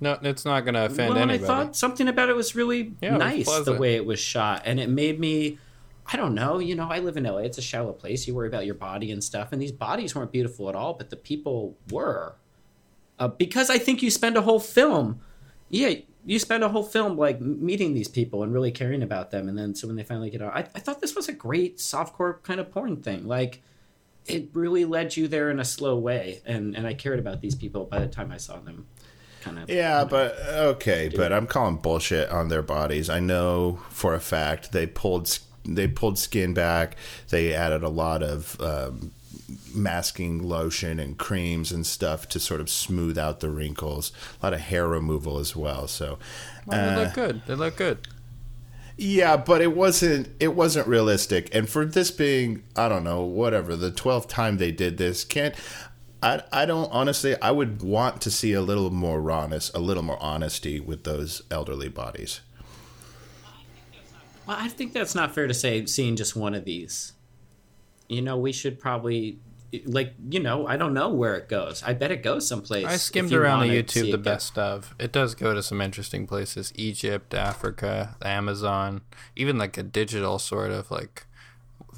no, 0.00 0.18
it's 0.22 0.44
not 0.44 0.60
going 0.60 0.74
to 0.74 0.86
offend 0.86 1.14
well, 1.14 1.22
and 1.22 1.30
I 1.30 1.38
thought 1.38 1.76
something 1.76 2.08
about 2.08 2.28
it 2.28 2.36
was 2.36 2.54
really 2.54 2.94
Yeah, 3.00 3.10
it 3.10 3.12
was 3.12 3.46
nice 3.46 3.64
the 3.64 3.74
way 3.74 3.96
it 3.96 4.04
was 4.04 4.18
shot, 4.18 4.62
and 4.64 4.80
it 4.80 4.88
made 4.88 5.20
me. 5.20 5.58
I 6.06 6.18
don't 6.18 6.34
know. 6.34 6.58
You 6.58 6.74
know, 6.74 6.88
I 6.90 6.98
live 6.98 7.16
in 7.16 7.24
LA. 7.24 7.38
It's 7.38 7.56
a 7.56 7.62
shallow 7.62 7.92
place. 7.92 8.26
You 8.26 8.34
worry 8.34 8.48
about 8.48 8.66
your 8.66 8.74
body 8.74 9.10
and 9.10 9.24
stuff, 9.24 9.52
and 9.52 9.62
these 9.62 9.72
bodies 9.72 10.14
weren't 10.14 10.32
beautiful 10.32 10.68
at 10.68 10.74
all, 10.74 10.94
but 10.94 11.10
the 11.10 11.16
people 11.16 11.78
were. 11.90 12.34
Uh, 13.18 13.28
because 13.28 13.70
I 13.70 13.78
think 13.78 14.02
you 14.02 14.10
spend 14.10 14.36
a 14.36 14.42
whole 14.42 14.60
film, 14.60 15.20
yeah, 15.70 15.94
you 16.26 16.38
spend 16.38 16.64
a 16.64 16.68
whole 16.68 16.82
film 16.82 17.16
like 17.16 17.40
meeting 17.40 17.94
these 17.94 18.08
people 18.08 18.42
and 18.42 18.52
really 18.52 18.72
caring 18.72 19.02
about 19.02 19.30
them, 19.30 19.48
and 19.48 19.56
then 19.56 19.74
so 19.74 19.86
when 19.86 19.96
they 19.96 20.02
finally 20.02 20.30
get 20.30 20.42
out, 20.42 20.54
I, 20.54 20.60
I 20.74 20.80
thought 20.80 21.00
this 21.00 21.14
was 21.14 21.28
a 21.28 21.32
great 21.32 21.78
softcore 21.78 22.42
kind 22.42 22.60
of 22.60 22.70
porn 22.70 22.96
thing. 22.96 23.26
Like, 23.26 23.62
it 24.26 24.48
really 24.52 24.84
led 24.84 25.16
you 25.16 25.28
there 25.28 25.50
in 25.50 25.60
a 25.60 25.64
slow 25.64 25.96
way, 25.96 26.42
and 26.44 26.76
and 26.76 26.86
I 26.86 26.94
cared 26.94 27.18
about 27.18 27.40
these 27.40 27.54
people 27.54 27.84
by 27.84 28.00
the 28.00 28.08
time 28.08 28.30
I 28.32 28.38
saw 28.38 28.58
them 28.58 28.88
kind 29.44 29.58
of 29.58 29.68
Yeah, 29.68 30.04
but 30.04 30.38
okay, 30.48 31.10
but 31.14 31.32
I'm 31.32 31.46
calling 31.46 31.76
bullshit 31.76 32.30
on 32.30 32.48
their 32.48 32.62
bodies. 32.62 33.10
I 33.10 33.20
know 33.20 33.80
for 33.90 34.14
a 34.14 34.20
fact 34.20 34.72
they 34.72 34.86
pulled 34.86 35.38
they 35.64 35.86
pulled 35.88 36.18
skin 36.18 36.54
back. 36.54 36.96
They 37.30 37.54
added 37.54 37.82
a 37.82 37.88
lot 37.88 38.22
of 38.22 38.60
um, 38.60 39.12
masking 39.74 40.42
lotion 40.42 40.98
and 40.98 41.18
creams 41.18 41.72
and 41.72 41.86
stuff 41.86 42.28
to 42.30 42.40
sort 42.40 42.60
of 42.60 42.68
smooth 42.70 43.18
out 43.18 43.40
the 43.40 43.50
wrinkles. 43.50 44.12
A 44.42 44.46
lot 44.46 44.54
of 44.54 44.60
hair 44.60 44.86
removal 44.88 45.38
as 45.38 45.54
well. 45.56 45.86
So 45.88 46.18
Well, 46.66 46.94
they 46.94 47.02
uh, 47.02 47.04
look 47.04 47.14
good. 47.14 47.42
They 47.46 47.54
look 47.54 47.76
good. 47.76 47.98
yeah, 48.96 49.36
but 49.36 49.60
it 49.60 49.74
wasn't 49.74 50.28
it 50.40 50.54
wasn't 50.54 50.86
realistic. 50.86 51.54
And 51.54 51.68
for 51.68 51.84
this 51.84 52.10
being, 52.10 52.62
I 52.76 52.88
don't 52.88 53.04
know, 53.04 53.22
whatever, 53.22 53.76
the 53.76 53.90
12th 53.90 54.28
time 54.28 54.58
they 54.58 54.70
did 54.72 54.98
this, 54.98 55.24
can't 55.24 55.54
I 56.24 56.42
I 56.52 56.64
don't 56.64 56.90
honestly 56.90 57.36
I 57.40 57.50
would 57.50 57.82
want 57.82 58.20
to 58.22 58.30
see 58.30 58.54
a 58.54 58.62
little 58.62 58.90
more 58.90 59.20
rawness, 59.20 59.70
a 59.74 59.78
little 59.78 60.02
more 60.02 60.20
honesty 60.22 60.80
with 60.80 61.04
those 61.04 61.42
elderly 61.50 61.88
bodies. 61.88 62.40
Well, 64.46 64.56
I 64.58 64.68
think 64.68 64.92
that's 64.92 65.14
not 65.14 65.34
fair 65.34 65.46
to 65.46 65.54
say. 65.54 65.84
Seeing 65.86 66.16
just 66.16 66.34
one 66.34 66.54
of 66.54 66.64
these, 66.64 67.12
you 68.08 68.22
know, 68.22 68.36
we 68.36 68.52
should 68.52 68.80
probably 68.80 69.38
like 69.84 70.14
you 70.30 70.40
know 70.40 70.66
I 70.66 70.76
don't 70.76 70.94
know 70.94 71.10
where 71.10 71.36
it 71.36 71.48
goes. 71.48 71.82
I 71.82 71.92
bet 71.92 72.10
it 72.10 72.22
goes 72.22 72.48
someplace. 72.48 72.86
I 72.86 72.96
skimmed 72.96 73.32
around 73.32 73.60
the 73.60 73.82
YouTube 73.82 74.10
the 74.10 74.18
best 74.18 74.56
of. 74.58 74.94
It 74.98 75.12
does 75.12 75.34
go 75.34 75.52
to 75.54 75.62
some 75.62 75.80
interesting 75.80 76.26
places: 76.26 76.72
Egypt, 76.74 77.34
Africa, 77.34 78.16
the 78.20 78.28
Amazon, 78.28 79.02
even 79.36 79.58
like 79.58 79.76
a 79.76 79.82
digital 79.82 80.38
sort 80.38 80.70
of 80.70 80.90
like 80.90 81.26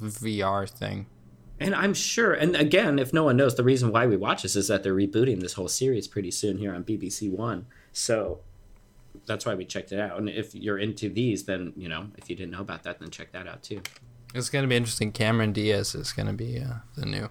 VR 0.01 0.69
thing. 0.69 1.07
And 1.59 1.73
I'm 1.73 1.93
sure, 1.93 2.33
and 2.33 2.55
again, 2.55 2.99
if 2.99 3.13
no 3.13 3.23
one 3.23 3.37
knows, 3.37 3.55
the 3.55 3.63
reason 3.63 3.91
why 3.91 4.05
we 4.05 4.15
watch 4.15 4.43
this 4.43 4.55
is 4.55 4.67
that 4.67 4.83
they're 4.83 4.93
rebooting 4.95 5.39
this 5.39 5.53
whole 5.53 5.67
series 5.67 6.07
pretty 6.07 6.29
soon 6.31 6.57
here 6.59 6.73
on 6.73 6.83
BBC 6.83 7.31
One. 7.31 7.65
So 7.93 8.41
that's 9.25 9.45
why 9.45 9.55
we 9.55 9.65
checked 9.65 9.91
it 9.91 9.99
out. 9.99 10.19
And 10.19 10.29
if 10.29 10.53
you're 10.53 10.77
into 10.77 11.09
these, 11.09 11.45
then 11.45 11.73
you 11.75 11.89
know, 11.89 12.07
if 12.17 12.29
you 12.29 12.35
didn't 12.35 12.51
know 12.51 12.61
about 12.61 12.83
that, 12.83 12.99
then 12.99 13.09
check 13.09 13.31
that 13.31 13.47
out 13.47 13.63
too. 13.63 13.81
It's 14.35 14.49
gonna 14.49 14.67
be 14.67 14.75
interesting. 14.75 15.11
Cameron 15.11 15.51
Diaz 15.53 15.95
is 15.95 16.11
gonna 16.13 16.33
be 16.33 16.59
uh, 16.59 16.75
the 16.95 17.05
new 17.05 17.29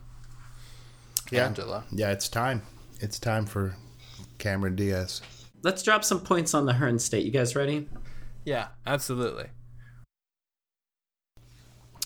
Yeah. 1.31 1.47
Angela. 1.47 1.85
Yeah, 1.93 2.11
it's 2.11 2.29
time. 2.29 2.63
It's 3.01 3.19
time 3.21 3.47
for 3.47 3.77
Cameron 4.39 4.75
Diaz. 4.75 5.23
Let's 5.63 5.83
drop 5.83 6.05
some 6.05 6.21
points 6.21 6.53
on 6.55 6.67
the 6.67 6.73
Hearn 6.75 6.99
State. 6.99 7.25
You 7.25 7.31
guys 7.31 7.55
ready? 7.55 7.89
Yeah, 8.45 8.69
absolutely. 8.87 9.47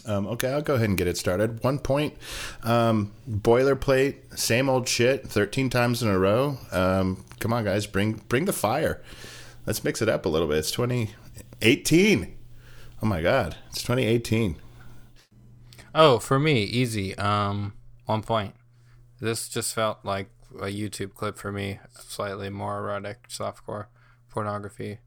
Um, 0.07 0.27
okay, 0.29 0.53
I'll 0.53 0.63
go 0.63 0.75
ahead 0.75 0.89
and 0.89 0.99
get 0.99 1.07
it 1.07 1.17
started. 1.17 1.63
One 1.63 1.79
point, 1.79 2.15
um, 2.63 3.13
boilerplate, 3.29 4.39
same 4.39 4.69
old 4.69 4.89
shit, 4.89 5.27
thirteen 5.29 5.71
times 5.71 6.03
in 6.03 6.09
a 6.09 6.19
row. 6.19 6.59
Um, 6.73 7.25
come 7.39 7.53
on, 7.53 7.65
guys, 7.65 7.87
bring 7.87 8.23
bring 8.29 8.45
the 8.45 8.53
fire. 8.53 9.03
Let's 9.67 9.85
mix 9.85 10.01
it 10.01 10.09
up 10.09 10.27
a 10.27 10.29
little 10.29 10.49
bit. 10.49 10.59
It's 10.59 10.71
twenty 10.71 11.15
eighteen. 11.63 12.37
Oh 13.03 13.07
my 13.07 13.23
god, 13.23 13.57
it's 13.69 13.83
twenty 13.83 14.05
eighteen. 14.05 14.57
Oh, 15.95 16.19
for 16.19 16.39
me, 16.39 16.63
easy. 16.63 17.17
Um, 17.19 17.75
one 18.07 18.23
point. 18.23 18.55
This 19.21 19.49
just 19.49 19.75
felt 19.75 19.99
like 20.05 20.31
a 20.59 20.67
YouTube 20.67 21.15
clip 21.15 21.37
for 21.37 21.53
me. 21.53 21.81
Slightly 21.99 22.49
more 22.49 22.79
erotic, 22.79 23.29
softcore 23.29 23.87
pornography. 24.29 24.99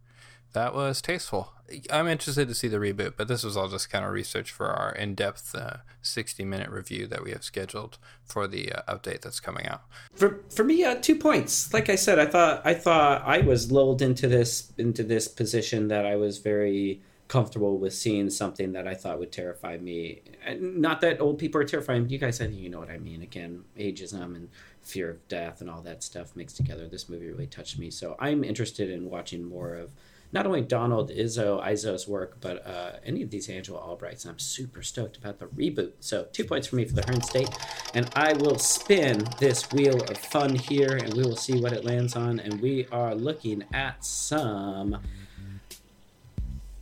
That 0.54 0.76
was 0.76 1.02
tasteful. 1.02 1.53
I'm 1.92 2.08
interested 2.08 2.48
to 2.48 2.56
see 2.56 2.68
the 2.68 2.78
reboot, 2.78 3.14
but 3.18 3.28
this 3.28 3.44
was 3.44 3.58
all 3.58 3.68
just 3.68 3.90
kind 3.90 4.06
of 4.06 4.12
research 4.12 4.52
for 4.52 4.68
our 4.68 4.94
in-depth 4.94 5.56
uh, 5.56 5.78
60-minute 6.04 6.70
review 6.70 7.08
that 7.08 7.24
we 7.24 7.32
have 7.32 7.44
scheduled 7.44 7.98
for 8.24 8.48
the 8.48 8.72
uh, 8.72 8.96
update 8.96 9.22
that's 9.22 9.40
coming 9.40 9.68
out. 9.68 9.84
For 10.14 10.42
for 10.50 10.64
me, 10.64 10.84
uh, 10.84 10.96
two 10.96 11.16
points. 11.16 11.74
Like 11.74 11.90
I 11.90 11.96
said, 11.96 12.20
I 12.20 12.26
thought 12.26 12.62
I 12.66 12.74
thought 12.74 13.24
I 13.26 13.40
was 13.40 13.72
lulled 13.72 14.02
into 14.02 14.28
this 14.28 14.72
into 14.78 15.04
this 15.04 15.28
position 15.28 15.88
that 15.90 16.06
I 16.06 16.16
was 16.16 16.40
very 16.40 17.02
comfortable 17.28 17.78
with 17.80 17.94
seeing 17.94 18.30
something 18.30 18.74
that 18.74 18.88
I 18.88 18.94
thought 18.94 19.18
would 19.18 19.32
terrify 19.32 19.78
me. 19.78 20.22
Not 20.60 21.02
that 21.02 21.20
old 21.20 21.40
people 21.40 21.60
are 21.62 21.66
terrifying. 21.66 22.08
You 22.10 22.20
guys, 22.20 22.40
I 22.40 22.46
think 22.46 22.60
you 22.60 22.70
know 22.70 22.80
what 22.80 22.92
I 22.92 23.00
mean. 23.00 23.22
Again, 23.22 23.64
ageism 23.78 24.36
and 24.36 24.50
fear 24.82 25.10
of 25.10 25.28
death 25.28 25.62
and 25.62 25.70
all 25.70 25.82
that 25.82 26.04
stuff 26.04 26.36
mixed 26.36 26.58
together. 26.58 26.88
This 26.88 27.10
movie 27.10 27.28
really 27.28 27.48
touched 27.48 27.80
me. 27.80 27.90
So 27.90 28.16
I'm 28.20 28.44
interested 28.44 28.90
in 28.90 29.10
watching 29.10 29.44
more 29.44 29.76
of 29.76 29.92
not 30.34 30.48
only 30.48 30.62
Donald 30.62 31.12
Izzo 31.12 31.64
Izzo's 31.64 32.08
work, 32.08 32.38
but 32.42 32.66
uh, 32.66 32.94
any 33.06 33.22
of 33.22 33.30
these 33.30 33.48
Angela 33.50 33.80
Albrights. 33.80 34.26
I'm 34.26 34.40
super 34.40 34.82
stoked 34.82 35.16
about 35.16 35.38
the 35.38 35.46
reboot. 35.46 35.92
So 36.00 36.28
two 36.34 36.44
points 36.44 36.68
for 36.68 36.76
me 36.76 36.86
for 36.86 36.96
the 36.96 37.06
Hearn 37.06 37.22
State, 37.22 37.50
and 37.94 38.10
I 38.16 38.34
will 38.34 38.58
spin 38.58 39.24
this 39.40 39.72
wheel 39.72 40.02
of 40.02 40.18
fun 40.18 40.56
here, 40.56 40.98
and 40.98 41.14
we 41.14 41.22
will 41.22 41.36
see 41.36 41.62
what 41.62 41.72
it 41.72 41.86
lands 41.86 42.16
on. 42.16 42.40
And 42.40 42.60
we 42.60 42.88
are 42.92 43.14
looking 43.14 43.64
at 43.74 44.04
some 44.04 44.98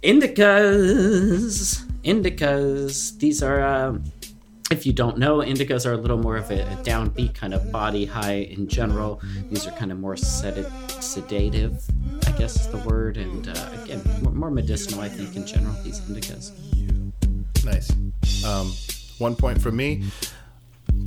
indicas. 0.01 1.85
Indicas. 2.03 3.17
These 3.19 3.43
are. 3.43 3.63
Um, 3.63 4.03
if 4.71 4.85
you 4.85 4.93
don't 4.93 5.17
know, 5.17 5.39
indicas 5.39 5.85
are 5.85 5.91
a 5.91 5.97
little 5.97 6.17
more 6.17 6.37
of 6.37 6.49
a, 6.49 6.61
a 6.61 6.75
downbeat 6.77 7.35
kind 7.35 7.53
of 7.53 7.73
body 7.73 8.05
high 8.05 8.35
in 8.35 8.69
general. 8.69 9.21
These 9.49 9.67
are 9.67 9.71
kind 9.71 9.91
of 9.91 9.99
more 9.99 10.15
sedative, 10.15 10.71
I 12.32 12.38
guess 12.38 12.62
is 12.62 12.67
the 12.70 12.78
word, 12.78 13.17
and 13.17 13.46
uh, 13.46 13.70
again, 13.84 14.02
more, 14.22 14.32
more 14.32 14.52
medicinal, 14.52 15.02
I 15.02 15.10
think, 15.10 15.36
in 15.36 15.46
general. 15.46 15.74
These 15.84 16.00
indicas. 16.02 16.52
Nice. 17.65 17.91
Um, 18.46 18.72
one 19.17 19.36
point 19.36 19.62
from 19.62 19.76
me. 19.76 20.06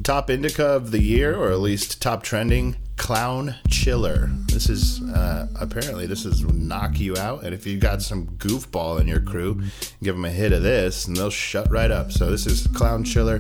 Top 0.03 0.29
indica 0.29 0.67
of 0.67 0.91
the 0.91 1.01
year, 1.01 1.35
or 1.35 1.51
at 1.51 1.61
least 1.61 2.03
top 2.03 2.23
trending, 2.25 2.77
clown 2.97 3.55
chiller. 3.71 4.29
This 4.49 4.69
is 4.69 5.01
uh, 5.01 5.49
apparently 5.59 6.07
this 6.07 6.27
is 6.27 6.43
knock 6.43 7.01
you 7.01 7.17
out, 7.17 7.43
and 7.43 7.55
if 7.55 7.67
you've 7.67 7.81
got 7.81 8.03
some 8.03 8.27
goofball 8.37 9.01
in 9.01 9.09
your 9.09 9.21
crew, 9.21 9.63
give 10.03 10.17
them 10.17 10.27
a 10.27 10.31
hit 10.31 10.53
of 10.53 10.63
this, 10.63 11.07
and 11.07 11.17
they'll 11.17 11.31
shut 11.31 11.71
right 11.71 11.91
up. 11.91 12.13
So 12.13 12.31
this 12.31 12.47
is 12.47 12.67
clown 12.67 13.03
chiller 13.03 13.39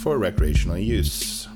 for 0.00 0.18
recreational 0.18 0.78
use. 0.78 1.46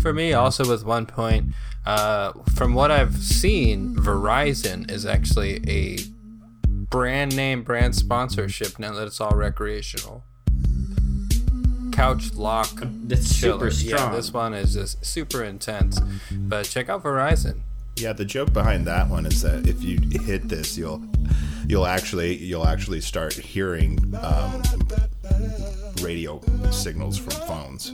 For 0.00 0.12
me, 0.12 0.32
also 0.32 0.68
with 0.68 0.84
one 0.84 1.06
point, 1.06 1.46
uh, 1.86 2.32
from 2.54 2.74
what 2.74 2.90
I've 2.90 3.16
seen, 3.16 3.94
Verizon 3.94 4.90
is 4.90 5.06
actually 5.06 5.60
a 5.68 5.98
brand 6.68 7.36
name, 7.36 7.62
brand 7.62 7.94
sponsorship 7.94 8.78
now 8.78 8.92
that 8.94 9.06
it's 9.06 9.20
all 9.20 9.36
recreational. 9.36 10.24
Couch 11.92 12.34
lock. 12.34 12.70
That's 12.82 13.26
super 13.26 13.70
chiller. 13.70 13.70
Yeah, 13.70 13.96
strong. 13.96 14.12
this 14.12 14.32
one 14.32 14.54
is 14.54 14.74
just 14.74 15.04
super 15.04 15.42
intense. 15.42 16.00
But 16.30 16.64
check 16.66 16.88
out 16.88 17.02
Verizon. 17.02 17.60
Yeah, 17.96 18.12
the 18.12 18.26
joke 18.26 18.52
behind 18.52 18.86
that 18.86 19.08
one 19.08 19.24
is 19.24 19.40
that 19.42 19.66
if 19.66 19.82
you 19.82 19.98
hit 20.20 20.48
this, 20.48 20.76
you'll 20.76 21.02
you'll 21.66 21.86
actually 21.86 22.36
you'll 22.36 22.66
actually 22.66 23.00
start 23.00 23.32
hearing 23.32 23.98
um, 24.20 24.62
radio 26.02 26.40
signals 26.70 27.16
from 27.16 27.32
phones. 27.46 27.92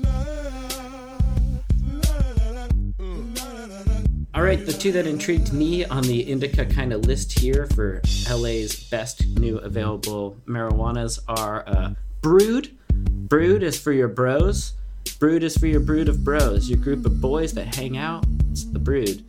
All 4.34 4.42
right, 4.42 4.64
the 4.64 4.72
two 4.72 4.92
that 4.92 5.06
intrigued 5.06 5.52
me 5.52 5.84
on 5.84 6.04
the 6.04 6.20
indica 6.20 6.64
kind 6.64 6.94
of 6.94 7.04
list 7.04 7.38
here 7.38 7.66
for 7.74 8.00
LA's 8.30 8.82
best 8.88 9.26
new 9.26 9.58
available 9.58 10.38
marijuanas 10.46 11.18
are 11.28 11.68
uh, 11.68 11.90
Brood. 12.22 12.74
Brood 12.94 13.62
is 13.62 13.78
for 13.78 13.92
your 13.92 14.08
bros. 14.08 14.72
Brood 15.18 15.42
is 15.42 15.58
for 15.58 15.66
your 15.66 15.80
brood 15.80 16.08
of 16.08 16.24
bros, 16.24 16.70
your 16.70 16.78
group 16.78 17.04
of 17.04 17.20
boys 17.20 17.52
that 17.52 17.74
hang 17.74 17.98
out. 17.98 18.24
It's 18.50 18.64
the 18.64 18.78
Brood. 18.78 19.22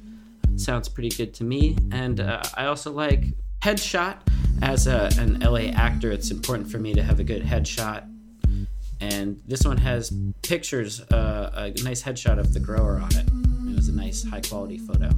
Sounds 0.55 0.87
pretty 0.87 1.09
good 1.09 1.33
to 1.33 1.43
me. 1.43 1.77
And 1.91 2.21
uh, 2.21 2.41
I 2.55 2.67
also 2.67 2.89
like 2.89 3.25
Headshot. 3.61 4.19
As 4.61 4.87
a, 4.87 5.09
an 5.17 5.41
LA 5.41 5.71
actor, 5.73 6.13
it's 6.13 6.31
important 6.31 6.71
for 6.71 6.77
me 6.77 6.93
to 6.93 7.03
have 7.03 7.19
a 7.19 7.25
good 7.25 7.43
headshot. 7.43 8.09
And 9.01 9.41
this 9.45 9.65
one 9.65 9.77
has 9.79 10.13
pictures, 10.43 11.01
uh, 11.11 11.51
a 11.53 11.83
nice 11.83 12.01
headshot 12.03 12.39
of 12.39 12.53
the 12.53 12.61
grower 12.61 12.99
on 12.99 13.13
it. 13.17 13.42
It 13.83 13.87
was 13.87 13.95
a 13.95 13.97
nice, 13.97 14.23
high 14.23 14.39
quality 14.39 14.77
photo. 14.77 15.09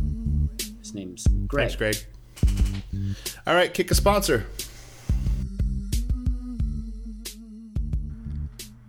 His 0.79 0.95
name's 0.95 1.27
Greg. 1.45 1.69
Thanks, 1.69 1.75
Greg. 1.75 3.15
All 3.45 3.53
right, 3.53 3.71
kick 3.71 3.91
a 3.91 3.93
sponsor. 3.93 4.47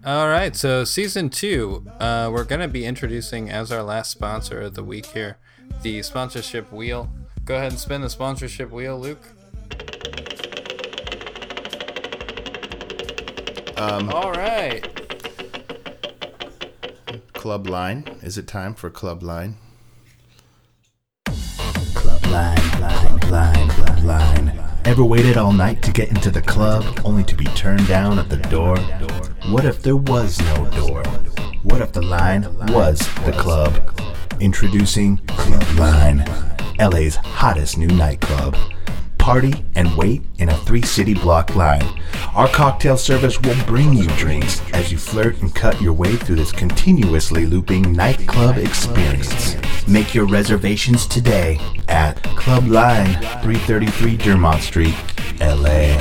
All 0.03 0.29
right, 0.29 0.57
so 0.57 0.85
season 0.85 1.29
two, 1.29 1.85
uh, 2.01 2.31
we're 2.33 2.45
going 2.45 2.62
to 2.62 2.69
be 2.69 2.87
introducing 2.87 3.51
as 3.51 3.71
our 3.71 3.83
last 3.83 4.11
sponsor 4.11 4.62
of 4.62 4.77
the 4.77 4.83
week 4.83 5.05
here 5.05 5.37
the 5.83 6.03
sponsorship 6.03 6.73
wheel. 6.73 7.11
Go 7.45 7.57
ahead 7.57 7.73
and 7.73 7.79
spin 7.79 8.01
the 8.01 8.09
sponsorship 8.09 8.71
wheel, 8.71 8.99
Luke. 8.99 9.29
Um, 13.77 14.09
All 14.09 14.33
right. 14.33 14.89
Club 17.35 17.67
line. 17.67 18.05
Is 18.23 18.39
it 18.39 18.47
time 18.47 18.73
for 18.73 18.89
club 18.89 19.23
line? 19.23 19.57
Line, 22.37 22.81
line, 23.31 23.31
line, 23.31 24.07
line. 24.07 24.64
Ever 24.85 25.03
waited 25.03 25.38
all 25.38 25.53
night 25.55 25.81
to 25.81 25.90
get 25.90 26.11
into 26.11 26.31
the 26.31 26.42
club 26.42 26.85
only 27.03 27.25
to 27.25 27.35
be 27.35 27.46
turned 27.46 27.88
down 27.88 28.18
at 28.18 28.29
the 28.29 28.37
door? 28.37 28.77
What 29.51 29.64
if 29.64 29.81
there 29.81 29.96
was 29.96 30.38
no 30.38 30.68
door? 30.68 31.03
What 31.62 31.81
if 31.81 31.92
the 31.92 32.03
line 32.03 32.42
was 32.75 32.99
the 33.25 33.33
club? 33.33 33.99
Introducing 34.38 35.16
Club 35.29 35.79
Line. 35.79 36.27
LA's 36.79 37.16
hottest 37.16 37.79
new 37.79 37.87
nightclub. 37.87 38.55
Party 39.16 39.55
and 39.75 39.96
wait 39.96 40.20
in 40.37 40.51
a 40.51 40.59
three 40.59 40.83
city 40.83 41.14
block 41.14 41.57
line. 41.57 41.88
Our 42.35 42.49
cocktail 42.49 42.99
service 42.99 43.40
will 43.40 43.64
bring 43.64 43.94
you 43.94 44.09
drinks 44.18 44.61
as 44.75 44.92
you 44.92 44.99
flirt 44.99 45.40
and 45.40 45.55
cut 45.55 45.81
your 45.81 45.94
way 45.94 46.16
through 46.16 46.37
this 46.37 46.53
continuously 46.53 47.46
looping 47.46 47.92
nightclub 47.92 48.59
experience. 48.59 49.57
Make 49.88 50.14
your 50.14 50.27
reservations 50.27 51.07
today 51.07 51.61
at 51.87 52.20
Club 52.35 52.66
Line, 52.66 53.14
333 53.42 54.16
Dermont 54.16 54.61
Street, 54.61 54.96
LA. 55.40 55.94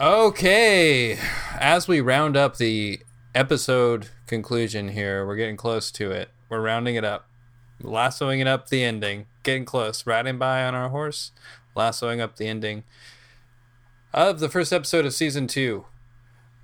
Okay, 0.00 1.18
as 1.58 1.88
we 1.88 2.00
round 2.00 2.36
up 2.36 2.58
the 2.58 3.00
episode 3.34 4.08
conclusion 4.28 4.88
here, 4.88 5.26
we're 5.26 5.34
getting 5.34 5.56
close 5.56 5.90
to 5.92 6.12
it. 6.12 6.28
We're 6.48 6.60
rounding 6.60 6.94
it 6.94 7.04
up, 7.04 7.28
lassoing 7.80 8.38
it 8.38 8.46
up 8.46 8.68
the 8.68 8.84
ending, 8.84 9.26
getting 9.42 9.64
close, 9.64 10.06
riding 10.06 10.38
by 10.38 10.64
on 10.64 10.76
our 10.76 10.90
horse, 10.90 11.32
lassoing 11.74 12.20
up 12.20 12.36
the 12.36 12.46
ending 12.46 12.84
of 14.14 14.38
the 14.38 14.48
first 14.48 14.72
episode 14.72 15.04
of 15.06 15.12
season 15.12 15.48
two. 15.48 15.86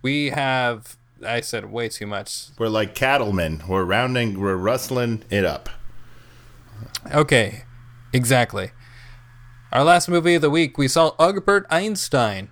We 0.02 0.30
have, 0.30 0.96
I 1.24 1.40
said 1.40 1.70
way 1.70 1.88
too 1.88 2.06
much. 2.06 2.48
We're 2.58 2.68
like 2.68 2.94
cattlemen. 2.94 3.62
We're 3.68 3.84
rounding, 3.84 4.40
we're 4.40 4.56
rustling 4.56 5.24
it 5.30 5.44
up. 5.44 5.68
Okay, 7.12 7.64
exactly. 8.12 8.70
Our 9.72 9.84
last 9.84 10.08
movie 10.08 10.34
of 10.34 10.42
the 10.42 10.50
week, 10.50 10.78
we 10.78 10.88
saw 10.88 11.14
Albert 11.18 11.66
Einstein. 11.70 12.50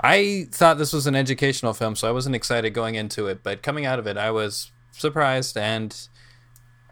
I 0.00 0.48
thought 0.50 0.78
this 0.78 0.92
was 0.92 1.06
an 1.06 1.14
educational 1.14 1.74
film, 1.74 1.94
so 1.94 2.08
I 2.08 2.12
wasn't 2.12 2.34
excited 2.34 2.72
going 2.72 2.94
into 2.94 3.26
it, 3.26 3.42
but 3.42 3.62
coming 3.62 3.84
out 3.84 3.98
of 3.98 4.06
it, 4.06 4.16
I 4.16 4.30
was 4.30 4.72
surprised 4.90 5.56
and 5.56 5.96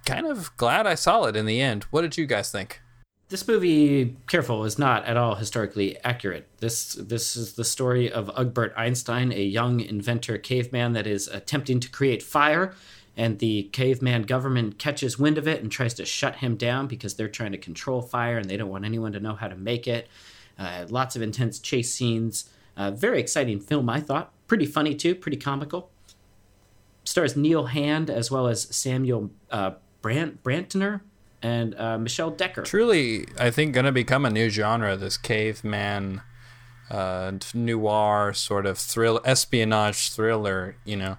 kind 0.04 0.26
of 0.26 0.54
glad 0.56 0.86
I 0.86 0.94
saw 0.94 1.24
it 1.24 1.36
in 1.36 1.46
the 1.46 1.60
end. 1.60 1.84
What 1.84 2.02
did 2.02 2.16
you 2.16 2.26
guys 2.26 2.50
think? 2.50 2.80
This 3.30 3.46
movie, 3.46 4.16
careful, 4.26 4.64
is 4.64 4.78
not 4.78 5.04
at 5.04 5.18
all 5.18 5.34
historically 5.34 5.98
accurate. 6.02 6.48
This 6.58 6.94
this 6.94 7.36
is 7.36 7.52
the 7.54 7.64
story 7.64 8.10
of 8.10 8.30
Albert 8.34 8.72
Einstein, 8.74 9.32
a 9.32 9.42
young 9.42 9.80
inventor 9.80 10.38
caveman 10.38 10.94
that 10.94 11.06
is 11.06 11.28
attempting 11.28 11.78
to 11.80 11.90
create 11.90 12.22
fire, 12.22 12.72
and 13.18 13.38
the 13.38 13.64
caveman 13.64 14.22
government 14.22 14.78
catches 14.78 15.18
wind 15.18 15.36
of 15.36 15.46
it 15.46 15.60
and 15.60 15.70
tries 15.70 15.92
to 15.94 16.06
shut 16.06 16.36
him 16.36 16.56
down 16.56 16.86
because 16.86 17.16
they're 17.16 17.28
trying 17.28 17.52
to 17.52 17.58
control 17.58 18.00
fire 18.00 18.38
and 18.38 18.48
they 18.48 18.56
don't 18.56 18.70
want 18.70 18.86
anyone 18.86 19.12
to 19.12 19.20
know 19.20 19.34
how 19.34 19.48
to 19.48 19.56
make 19.56 19.86
it. 19.86 20.08
Uh, 20.58 20.86
lots 20.88 21.14
of 21.14 21.20
intense 21.20 21.58
chase 21.58 21.92
scenes. 21.92 22.48
Uh, 22.78 22.92
very 22.92 23.20
exciting 23.20 23.60
film, 23.60 23.90
I 23.90 24.00
thought. 24.00 24.32
Pretty 24.46 24.64
funny 24.64 24.94
too, 24.94 25.14
pretty 25.14 25.36
comical. 25.36 25.90
Stars 27.04 27.36
Neil 27.36 27.66
Hand 27.66 28.08
as 28.08 28.30
well 28.30 28.46
as 28.46 28.74
Samuel 28.74 29.30
uh, 29.50 29.72
Brant 30.00 30.42
Brantner 30.42 31.02
and 31.42 31.74
uh, 31.76 31.98
Michelle 31.98 32.30
Decker. 32.30 32.62
Truly, 32.62 33.26
I 33.38 33.50
think 33.50 33.74
going 33.74 33.86
to 33.86 33.92
become 33.92 34.24
a 34.24 34.30
new 34.30 34.48
genre. 34.50 34.96
This 34.96 35.16
caveman, 35.16 36.22
uh, 36.90 37.32
noir 37.54 38.32
sort 38.34 38.66
of 38.66 38.78
thrill, 38.78 39.20
espionage 39.24 40.10
thriller. 40.10 40.76
You 40.84 40.96
know. 40.96 41.16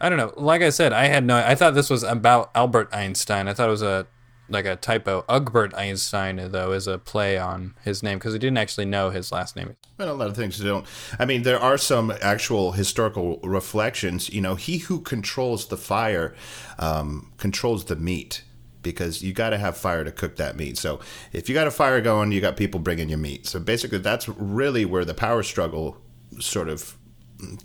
I 0.00 0.08
don't 0.08 0.18
know. 0.18 0.32
Like 0.36 0.62
I 0.62 0.70
said, 0.70 0.92
I 0.92 1.06
had 1.06 1.24
no. 1.24 1.36
I 1.36 1.54
thought 1.54 1.74
this 1.74 1.88
was 1.88 2.02
about 2.02 2.50
Albert 2.56 2.88
Einstein. 2.92 3.46
I 3.46 3.54
thought 3.54 3.68
it 3.68 3.70
was 3.70 3.82
a 3.82 4.08
like 4.48 4.66
a 4.66 4.76
typo. 4.76 5.24
Ugbert 5.28 5.74
Einstein, 5.74 6.50
though, 6.50 6.72
is 6.72 6.86
a 6.86 6.98
play 6.98 7.38
on 7.38 7.74
his 7.82 8.02
name 8.02 8.18
because 8.18 8.32
he 8.32 8.38
didn't 8.38 8.58
actually 8.58 8.84
know 8.84 9.10
his 9.10 9.32
last 9.32 9.56
name. 9.56 9.76
Well, 9.98 10.12
a 10.12 10.14
lot 10.14 10.28
of 10.28 10.36
things 10.36 10.58
don't. 10.58 10.86
I 11.18 11.24
mean, 11.24 11.42
there 11.42 11.60
are 11.60 11.78
some 11.78 12.12
actual 12.20 12.72
historical 12.72 13.38
reflections. 13.42 14.28
You 14.30 14.40
know, 14.40 14.54
he 14.54 14.78
who 14.78 15.00
controls 15.00 15.68
the 15.68 15.76
fire 15.76 16.34
um, 16.78 17.32
controls 17.38 17.86
the 17.86 17.96
meat 17.96 18.42
because 18.82 19.22
you 19.22 19.32
got 19.32 19.50
to 19.50 19.58
have 19.58 19.76
fire 19.76 20.04
to 20.04 20.12
cook 20.12 20.36
that 20.36 20.56
meat. 20.56 20.78
So 20.78 21.00
if 21.32 21.48
you 21.48 21.54
got 21.54 21.66
a 21.66 21.70
fire 21.70 22.00
going, 22.00 22.32
you 22.32 22.40
got 22.40 22.56
people 22.56 22.80
bringing 22.80 23.08
you 23.08 23.16
meat. 23.16 23.46
So 23.46 23.60
basically, 23.60 23.98
that's 23.98 24.28
really 24.28 24.84
where 24.84 25.04
the 25.04 25.14
power 25.14 25.42
struggle 25.42 25.96
sort 26.40 26.68
of 26.68 26.96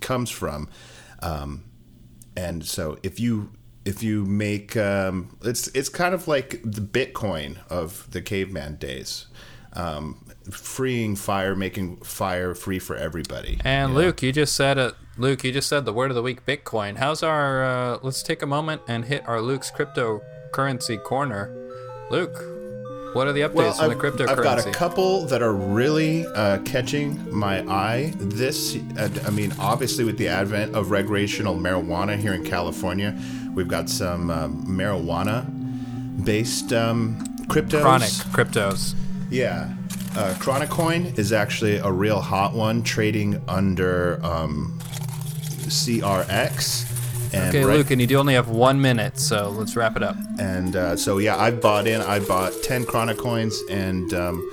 comes 0.00 0.30
from. 0.30 0.68
Um, 1.20 1.64
and 2.36 2.64
so 2.64 2.98
if 3.02 3.18
you 3.18 3.50
if 3.84 4.02
you 4.02 4.24
make 4.24 4.76
um, 4.76 5.36
it's 5.42 5.68
it's 5.68 5.88
kind 5.88 6.14
of 6.14 6.28
like 6.28 6.60
the 6.62 6.80
Bitcoin 6.80 7.58
of 7.68 8.08
the 8.10 8.20
caveman 8.20 8.76
days, 8.76 9.26
um, 9.72 10.24
freeing 10.50 11.16
fire, 11.16 11.54
making 11.54 11.96
fire 11.98 12.54
free 12.54 12.78
for 12.78 12.96
everybody. 12.96 13.58
And 13.64 13.92
you 13.92 13.98
know? 13.98 14.04
Luke, 14.06 14.22
you 14.22 14.32
just 14.32 14.54
said 14.54 14.78
it. 14.78 14.94
Luke, 15.16 15.42
you 15.42 15.52
just 15.52 15.68
said 15.68 15.84
the 15.84 15.92
word 15.92 16.10
of 16.10 16.14
the 16.14 16.22
week, 16.22 16.46
Bitcoin. 16.46 16.98
How's 16.98 17.22
our? 17.22 17.64
Uh, 17.64 17.98
let's 18.02 18.22
take 18.22 18.42
a 18.42 18.46
moment 18.46 18.82
and 18.86 19.04
hit 19.04 19.26
our 19.26 19.40
Luke's 19.40 19.70
cryptocurrency 20.50 21.02
corner. 21.02 21.50
Luke, 22.10 22.36
what 23.14 23.26
are 23.26 23.32
the 23.32 23.40
updates 23.40 23.54
Well, 23.54 23.82
on 23.82 23.88
the 23.90 23.96
cryptocurrency? 23.96 24.28
I've 24.28 24.42
got 24.42 24.66
a 24.66 24.70
couple 24.70 25.26
that 25.26 25.42
are 25.42 25.52
really 25.52 26.26
uh, 26.26 26.58
catching 26.58 27.34
my 27.34 27.60
eye. 27.68 28.12
This, 28.16 28.76
I 29.26 29.30
mean, 29.30 29.52
obviously, 29.58 30.04
with 30.04 30.18
the 30.18 30.28
advent 30.28 30.74
of 30.74 30.90
recreational 30.90 31.56
marijuana 31.56 32.18
here 32.18 32.34
in 32.34 32.44
California, 32.44 33.18
we've 33.54 33.68
got 33.68 33.88
some 33.88 34.30
um, 34.30 34.64
marijuana-based 34.66 36.72
um, 36.72 37.18
cryptos. 37.46 37.80
Chronic 37.80 38.08
cryptos. 38.08 38.94
Yeah. 39.30 39.74
Uh, 40.16 40.34
Chronicoin 40.38 41.16
is 41.18 41.32
actually 41.32 41.76
a 41.76 41.90
real 41.90 42.20
hot 42.20 42.54
one, 42.54 42.82
trading 42.82 43.40
under 43.46 44.18
um, 44.24 44.78
CRX. 45.68 46.97
And 47.32 47.48
Okay, 47.54 47.64
right- 47.64 47.76
Luke, 47.76 47.90
and 47.90 48.00
you 48.00 48.06
do 48.06 48.16
only 48.18 48.34
have 48.34 48.48
one 48.48 48.80
minute, 48.80 49.18
so 49.18 49.50
let's 49.50 49.76
wrap 49.76 49.96
it 49.96 50.02
up. 50.02 50.16
and 50.38 50.74
uh, 50.76 50.96
so 50.96 51.18
yeah, 51.18 51.36
I 51.36 51.50
bought 51.50 51.86
in. 51.86 52.00
I 52.00 52.18
bought 52.20 52.52
ten 52.62 52.84
Chronocoins, 52.84 53.54
and 53.70 54.12
um, 54.14 54.50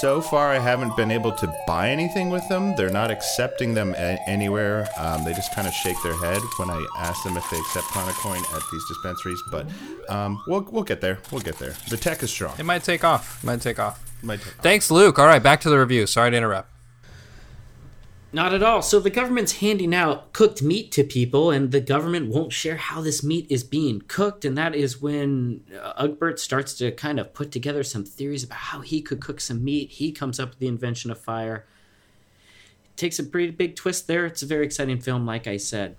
so 0.00 0.20
far 0.20 0.50
I 0.50 0.58
haven't 0.58 0.96
been 0.96 1.10
able 1.12 1.30
to 1.32 1.52
buy 1.66 1.90
anything 1.90 2.30
with 2.30 2.46
them. 2.48 2.74
They're 2.76 2.90
not 2.90 3.10
accepting 3.10 3.74
them 3.74 3.94
a- 3.94 4.18
anywhere. 4.26 4.88
Um, 4.98 5.24
they 5.24 5.32
just 5.34 5.54
kind 5.54 5.68
of 5.68 5.72
shake 5.74 5.96
their 6.02 6.16
head 6.16 6.42
when 6.56 6.68
I 6.70 6.84
ask 6.98 7.22
them 7.22 7.36
if 7.36 7.48
they 7.50 7.58
accept 7.58 7.86
Chronocoin 7.86 8.42
at 8.56 8.62
these 8.72 8.84
dispensaries. 8.88 9.40
But 9.50 9.66
um, 10.08 10.42
we'll 10.48 10.66
we'll 10.70 10.82
get 10.84 11.00
there. 11.00 11.18
We'll 11.30 11.42
get 11.42 11.58
there. 11.58 11.74
The 11.90 11.96
tech 11.96 12.22
is 12.22 12.30
strong. 12.30 12.54
It 12.58 12.64
might 12.64 12.82
take 12.82 13.04
off. 13.04 13.42
Might 13.44 13.60
take 13.60 13.78
off. 13.78 14.00
Might 14.22 14.40
take- 14.40 14.54
Thanks, 14.62 14.90
Luke. 14.90 15.18
All 15.18 15.26
right, 15.26 15.42
back 15.42 15.60
to 15.62 15.70
the 15.70 15.78
review. 15.78 16.06
Sorry 16.06 16.30
to 16.32 16.36
interrupt. 16.36 16.68
Not 18.34 18.54
at 18.54 18.62
all. 18.62 18.80
So 18.80 18.98
the 18.98 19.10
government's 19.10 19.58
handing 19.58 19.94
out 19.94 20.32
cooked 20.32 20.62
meat 20.62 20.90
to 20.92 21.04
people, 21.04 21.50
and 21.50 21.70
the 21.70 21.82
government 21.82 22.30
won't 22.30 22.52
share 22.52 22.76
how 22.76 23.02
this 23.02 23.22
meat 23.22 23.46
is 23.50 23.62
being 23.62 24.00
cooked. 24.08 24.46
And 24.46 24.56
that 24.56 24.74
is 24.74 25.02
when 25.02 25.62
uh, 25.78 26.02
Ugbert 26.02 26.38
starts 26.38 26.72
to 26.74 26.92
kind 26.92 27.20
of 27.20 27.34
put 27.34 27.52
together 27.52 27.82
some 27.82 28.04
theories 28.04 28.42
about 28.42 28.58
how 28.58 28.80
he 28.80 29.02
could 29.02 29.20
cook 29.20 29.38
some 29.40 29.62
meat. 29.62 29.90
He 29.90 30.12
comes 30.12 30.40
up 30.40 30.50
with 30.50 30.58
the 30.60 30.66
invention 30.66 31.10
of 31.10 31.20
fire. 31.20 31.66
It 32.84 32.96
takes 32.96 33.18
a 33.18 33.24
pretty 33.24 33.50
big 33.50 33.76
twist 33.76 34.06
there. 34.06 34.24
It's 34.24 34.42
a 34.42 34.46
very 34.46 34.64
exciting 34.64 35.00
film, 35.00 35.26
like 35.26 35.46
I 35.46 35.58
said. 35.58 35.96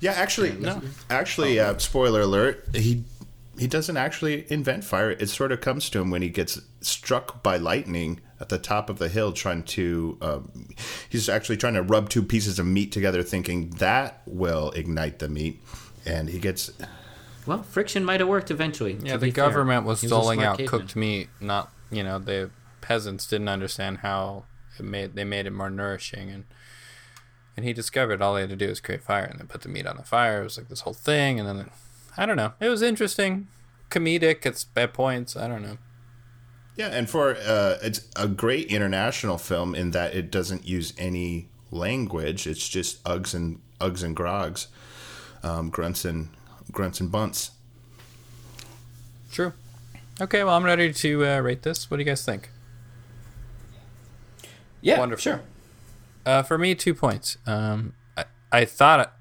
Yeah, 0.00 0.12
actually, 0.12 0.50
no. 0.52 0.82
Actually, 1.08 1.60
uh, 1.60 1.78
spoiler 1.78 2.22
alert. 2.22 2.66
He 2.74 3.04
he 3.56 3.68
doesn't 3.68 3.96
actually 3.96 4.50
invent 4.50 4.82
fire. 4.82 5.12
It 5.12 5.28
sort 5.28 5.52
of 5.52 5.60
comes 5.60 5.88
to 5.90 6.00
him 6.00 6.10
when 6.10 6.22
he 6.22 6.30
gets 6.30 6.60
struck 6.80 7.44
by 7.44 7.58
lightning 7.58 8.20
at 8.42 8.50
the 8.50 8.58
top 8.58 8.90
of 8.90 8.98
the 8.98 9.08
hill, 9.08 9.32
trying 9.32 9.62
to. 9.62 10.18
Um, 10.20 10.68
he's 11.08 11.28
actually 11.30 11.56
trying 11.56 11.74
to 11.74 11.82
rub 11.82 12.10
two 12.10 12.22
pieces 12.22 12.58
of 12.58 12.66
meat 12.66 12.92
together, 12.92 13.22
thinking 13.22 13.70
that 13.78 14.20
will 14.26 14.70
ignite 14.72 15.18
the 15.20 15.28
meat, 15.30 15.62
and 16.04 16.28
he 16.28 16.38
gets. 16.38 16.70
Well, 17.46 17.62
friction 17.62 18.04
might 18.04 18.20
have 18.20 18.28
worked 18.28 18.50
eventually. 18.50 18.98
Yeah, 19.02 19.16
the 19.16 19.26
be 19.26 19.30
fair. 19.30 19.46
government 19.46 19.86
was 19.86 20.02
He 20.02 20.08
doling 20.08 20.42
out 20.42 20.58
caveman. 20.58 20.68
cooked 20.80 20.96
meat. 20.96 21.28
Not 21.40 21.72
you 21.90 22.02
know 22.04 22.18
the 22.18 22.50
peasants 22.80 23.26
didn't 23.26 23.48
understand 23.48 23.98
how 23.98 24.44
it 24.78 24.84
made 24.84 25.14
they 25.14 25.24
made 25.24 25.46
it 25.46 25.50
more 25.52 25.70
nourishing 25.70 26.30
and 26.30 26.44
and 27.56 27.64
he 27.66 27.72
discovered 27.72 28.20
all 28.22 28.34
he 28.36 28.40
had 28.40 28.50
to 28.50 28.56
do 28.56 28.68
was 28.68 28.80
create 28.80 29.02
fire 29.02 29.24
and 29.24 29.38
then 29.38 29.46
put 29.46 29.60
the 29.62 29.68
meat 29.68 29.86
on 29.86 29.96
the 29.98 30.02
fire. 30.02 30.40
It 30.40 30.44
was 30.44 30.56
like 30.58 30.68
this 30.68 30.80
whole 30.80 30.94
thing, 30.94 31.38
and 31.38 31.48
then 31.48 31.70
I 32.16 32.26
don't 32.26 32.36
know. 32.36 32.52
It 32.60 32.68
was 32.68 32.80
interesting, 32.82 33.48
comedic 33.90 34.46
at 34.46 34.64
at 34.76 34.92
points. 34.94 35.36
I 35.36 35.48
don't 35.48 35.62
know. 35.62 35.78
Yeah, 36.76 36.88
and 36.88 37.08
for 37.08 37.36
uh, 37.36 37.78
it's 37.82 38.08
a 38.16 38.26
great 38.26 38.68
international 38.68 39.36
film 39.38 39.74
in 39.74 39.90
that 39.90 40.14
it 40.14 40.30
doesn't 40.30 40.66
use 40.66 40.94
any 40.96 41.48
language. 41.70 42.46
It's 42.46 42.68
just 42.68 43.02
ugs 43.04 43.34
and 43.34 43.60
ugs 43.80 44.02
and 44.02 44.16
grogs, 44.16 44.68
um, 45.42 45.68
grunts 45.70 46.04
and 46.04 46.30
grunts 46.70 46.98
and 47.00 47.12
bunts. 47.12 47.50
True. 49.30 49.52
Okay, 50.20 50.44
well 50.44 50.54
I'm 50.56 50.64
ready 50.64 50.92
to 50.92 51.26
uh, 51.26 51.40
rate 51.40 51.62
this. 51.62 51.90
What 51.90 51.98
do 51.98 52.02
you 52.02 52.06
guys 52.08 52.24
think? 52.24 52.50
Yeah, 54.80 54.98
Wonderful. 54.98 55.22
sure. 55.22 55.42
Uh, 56.26 56.42
for 56.42 56.58
me, 56.58 56.74
two 56.74 56.94
points. 56.94 57.36
Um, 57.46 57.94
I, 58.16 58.24
I 58.50 58.64
thought 58.64 59.12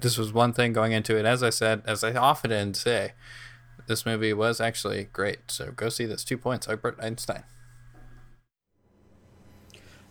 this 0.00 0.18
was 0.18 0.32
one 0.32 0.52
thing 0.52 0.72
going 0.72 0.92
into 0.92 1.16
it. 1.16 1.24
As 1.24 1.42
I 1.42 1.50
said, 1.50 1.82
as 1.86 2.04
I 2.04 2.14
often 2.14 2.74
say, 2.74 3.12
this 3.88 4.06
movie 4.06 4.32
was 4.32 4.60
actually 4.60 5.08
great. 5.12 5.50
So 5.50 5.72
go 5.72 5.88
see 5.88 6.06
this. 6.06 6.24
Two 6.24 6.38
points. 6.38 6.68
Albert 6.68 6.98
Einstein. 7.00 7.44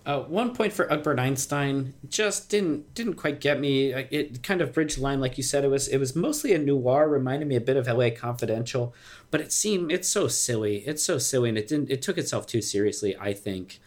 Uh, 0.07 0.21
one 0.21 0.55
point 0.55 0.71
for 0.71 0.89
Egbert 0.91 1.19
Einstein 1.19 1.93
just 2.07 2.49
didn't 2.49 2.93
didn't 2.93 3.15
quite 3.15 3.41
get 3.41 3.59
me. 3.59 3.91
It 3.91 4.41
kind 4.41 4.61
of 4.61 4.73
bridged 4.73 4.97
the 4.97 5.01
line, 5.01 5.19
like 5.19 5.37
you 5.37 5.43
said. 5.43 5.65
It 5.65 5.67
was 5.67 5.89
it 5.89 5.97
was 5.97 6.15
mostly 6.15 6.53
a 6.53 6.57
noir, 6.57 7.09
reminded 7.09 7.45
me 7.49 7.57
a 7.57 7.61
bit 7.61 7.75
of 7.75 7.89
L.A. 7.89 8.09
Confidential, 8.11 8.95
but 9.31 9.41
it 9.41 9.51
seemed 9.51 9.91
it's 9.91 10.07
so 10.07 10.29
silly. 10.29 10.77
It's 10.87 11.03
so 11.03 11.17
silly, 11.17 11.49
and 11.49 11.57
it 11.57 11.67
didn't. 11.67 11.91
It 11.91 12.01
took 12.01 12.17
itself 12.17 12.47
too 12.47 12.61
seriously. 12.61 13.17
I 13.19 13.33
think 13.33 13.81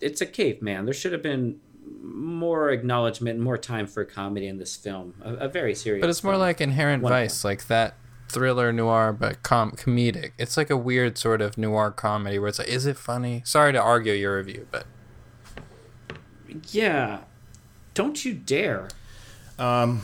it's 0.00 0.20
a 0.20 0.26
caveman. 0.26 0.84
There 0.84 0.94
should 0.94 1.10
have 1.10 1.22
been 1.22 1.58
more 2.00 2.70
acknowledgement, 2.70 3.34
and 3.34 3.42
more 3.42 3.58
time 3.58 3.88
for 3.88 4.04
comedy 4.04 4.46
in 4.46 4.58
this 4.58 4.76
film. 4.76 5.14
A, 5.20 5.34
a 5.34 5.48
very 5.48 5.74
serious. 5.74 6.00
But 6.00 6.10
it's 6.10 6.22
more 6.22 6.36
like 6.36 6.60
Inherent 6.60 7.02
One 7.02 7.10
Vice, 7.10 7.42
like 7.42 7.66
that 7.66 7.96
thriller 8.34 8.72
noir, 8.72 9.12
but 9.12 9.42
com- 9.42 9.70
comedic. 9.72 10.32
It's 10.38 10.56
like 10.56 10.68
a 10.68 10.76
weird 10.76 11.16
sort 11.16 11.40
of 11.40 11.56
noir 11.56 11.90
comedy 11.90 12.38
where 12.38 12.48
it's 12.48 12.58
like, 12.58 12.68
is 12.68 12.84
it 12.84 12.98
funny? 12.98 13.42
Sorry 13.44 13.72
to 13.72 13.80
argue 13.80 14.12
your 14.12 14.36
review, 14.36 14.66
but 14.70 14.86
yeah. 16.70 17.20
Don't 17.94 18.24
you 18.24 18.34
dare. 18.34 18.88
Um, 19.58 20.02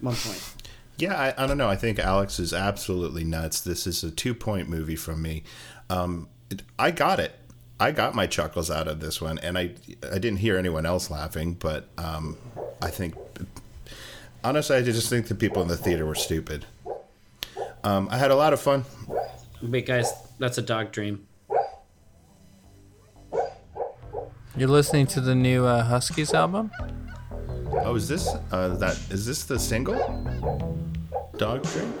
One 0.00 0.14
point. 0.14 0.54
Yeah, 0.96 1.14
I, 1.14 1.44
I 1.44 1.46
don't 1.46 1.58
know. 1.58 1.68
I 1.68 1.76
think 1.76 1.98
Alex 1.98 2.38
is 2.38 2.52
absolutely 2.52 3.24
nuts. 3.24 3.60
This 3.60 3.86
is 3.86 4.04
a 4.04 4.10
two 4.10 4.34
point 4.34 4.68
movie 4.68 4.96
from 4.96 5.22
me. 5.22 5.42
Um, 5.90 6.28
it, 6.50 6.62
I 6.78 6.90
got 6.90 7.18
it. 7.18 7.34
I 7.80 7.90
got 7.90 8.14
my 8.14 8.26
chuckles 8.26 8.70
out 8.70 8.86
of 8.86 9.00
this 9.00 9.20
one, 9.20 9.38
and 9.38 9.58
I 9.58 9.74
I 10.12 10.18
didn't 10.18 10.36
hear 10.36 10.56
anyone 10.56 10.86
else 10.86 11.10
laughing, 11.10 11.54
but 11.54 11.88
um, 11.98 12.36
I 12.80 12.90
think 12.90 13.14
honestly, 14.44 14.76
I 14.76 14.82
just 14.82 15.08
think 15.08 15.26
the 15.26 15.34
people 15.34 15.62
in 15.62 15.68
the 15.68 15.76
theater 15.76 16.06
were 16.06 16.14
stupid. 16.14 16.66
Um, 17.84 18.08
I 18.10 18.16
had 18.16 18.30
a 18.30 18.36
lot 18.36 18.52
of 18.52 18.60
fun. 18.60 18.84
Wait, 19.62 19.86
guys, 19.86 20.12
that's 20.38 20.58
a 20.58 20.62
dog 20.62 20.90
dream. 20.90 21.26
you're 24.56 24.68
listening 24.68 25.06
to 25.06 25.20
the 25.20 25.34
new 25.34 25.66
uh, 25.66 25.82
Huskies 25.82 26.32
album? 26.32 26.70
Oh, 27.82 27.94
is 27.96 28.08
this 28.08 28.28
uh, 28.52 28.68
that? 28.76 28.96
Is 29.10 29.26
this 29.26 29.44
the 29.44 29.58
single? 29.58 29.96
Dog 31.36 31.62
Dream. 31.64 31.92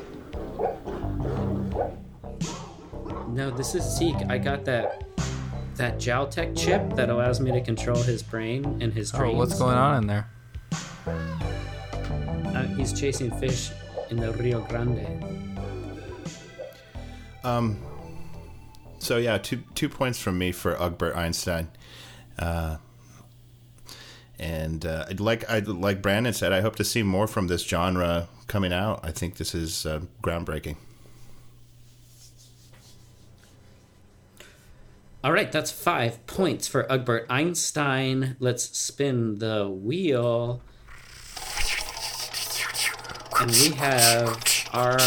No, 3.34 3.50
this 3.50 3.74
is 3.74 3.82
Zeke. 3.82 4.30
I 4.30 4.38
got 4.38 4.64
that 4.64 5.04
that 5.76 5.98
Jaltech 5.98 6.56
chip 6.56 6.94
that 6.94 7.10
allows 7.10 7.40
me 7.40 7.50
to 7.50 7.60
control 7.60 8.00
his 8.00 8.22
brain 8.22 8.64
and 8.80 8.92
his 8.92 9.10
dreams. 9.10 9.34
Oh, 9.34 9.38
what's 9.38 9.58
going 9.58 9.76
on 9.76 10.02
in 10.02 10.06
there? 10.06 10.30
Uh, 11.06 12.62
he's 12.76 12.98
chasing 12.98 13.32
fish 13.38 13.70
in 14.10 14.16
the 14.16 14.32
Rio 14.34 14.60
Grande. 14.60 15.53
Um, 17.44 17.78
so 18.98 19.18
yeah, 19.18 19.38
two 19.38 19.62
two 19.74 19.88
points 19.88 20.18
from 20.18 20.38
me 20.38 20.50
for 20.50 20.80
Egbert 20.82 21.14
Einstein. 21.14 21.68
Uh, 22.38 22.78
and 24.38 24.84
uh, 24.84 25.06
like 25.18 25.48
I 25.48 25.60
like 25.60 26.02
Brandon 26.02 26.32
said, 26.32 26.52
I 26.52 26.60
hope 26.62 26.76
to 26.76 26.84
see 26.84 27.02
more 27.02 27.26
from 27.26 27.46
this 27.46 27.62
genre 27.62 28.28
coming 28.46 28.72
out. 28.72 29.00
I 29.02 29.10
think 29.10 29.36
this 29.36 29.54
is 29.54 29.86
uh, 29.86 30.00
groundbreaking. 30.22 30.76
All 35.22 35.32
right, 35.32 35.50
that's 35.50 35.70
five 35.70 36.26
points 36.26 36.68
for 36.68 36.90
Egbert 36.92 37.26
Einstein. 37.30 38.36
Let's 38.40 38.76
spin 38.76 39.38
the 39.38 39.68
wheel. 39.68 40.60
And 43.40 43.50
we 43.50 43.70
have 43.70 44.68
our 44.72 44.98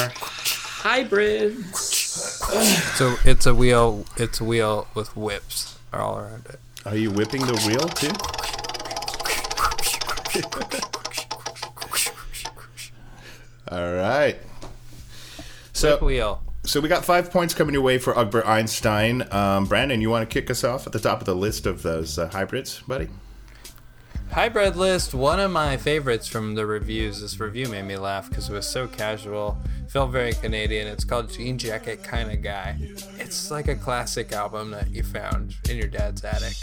hybrids. 0.82 1.97
So 2.18 3.16
it's 3.24 3.46
a 3.46 3.54
wheel. 3.54 4.06
It's 4.18 4.40
a 4.40 4.44
wheel 4.44 4.88
with 4.96 5.16
whips 5.16 5.78
all 5.94 6.18
around 6.20 6.46
it. 6.48 6.60
Are 6.86 6.96
you 6.96 7.12
whipping 7.12 7.42
the 7.46 7.54
wheel 7.68 7.88
too? 7.90 8.14
All 13.70 13.94
right. 13.94 14.38
So 15.74 15.92
Whip 15.92 16.02
wheel. 16.02 16.42
So 16.64 16.82
we 16.82 16.90
got 16.90 17.06
five 17.06 17.32
points 17.32 17.54
coming 17.54 17.74
your 17.74 17.84
way 17.84 17.98
for 17.98 18.18
Egbert 18.18 18.46
Einstein. 18.46 19.26
Um, 19.32 19.66
Brandon, 19.66 20.02
you 20.02 20.10
want 20.10 20.30
to 20.30 20.34
kick 20.34 20.50
us 20.50 20.64
off 20.64 20.86
at 20.86 20.94
the 20.94 21.00
top 21.00 21.20
of 21.20 21.26
the 21.26 21.36
list 21.36 21.66
of 21.66 21.84
those 21.84 22.18
uh, 22.18 22.28
hybrids, 22.30 22.82
buddy? 22.88 23.08
Hybrid 24.32 24.76
list, 24.76 25.14
one 25.16 25.40
of 25.40 25.50
my 25.52 25.78
favorites 25.78 26.28
from 26.28 26.54
the 26.56 26.66
reviews. 26.66 27.22
This 27.22 27.40
review 27.40 27.68
made 27.70 27.84
me 27.84 27.98
laugh 27.98 28.30
because 28.30 28.50
it 28.50 28.54
was 28.54 28.68
so 28.68 28.88
casual, 28.88 29.58
felt 29.90 30.12
very 30.12 30.34
Canadian. 30.34 30.88
It's 30.88 31.04
called 31.04 31.32
Jean 31.32 31.58
Jacket 31.58 32.04
Kinda 32.04 32.38
Guy. 32.38 32.78
It's 33.18 33.50
like 33.50 33.68
a 33.68 33.76
classic 33.76 34.32
album 34.32 34.72
that 34.72 34.92
you 34.92 35.02
found 35.02 35.56
in 35.70 35.78
your 35.78 35.88
dad's 35.88 36.24
attic. 36.24 36.56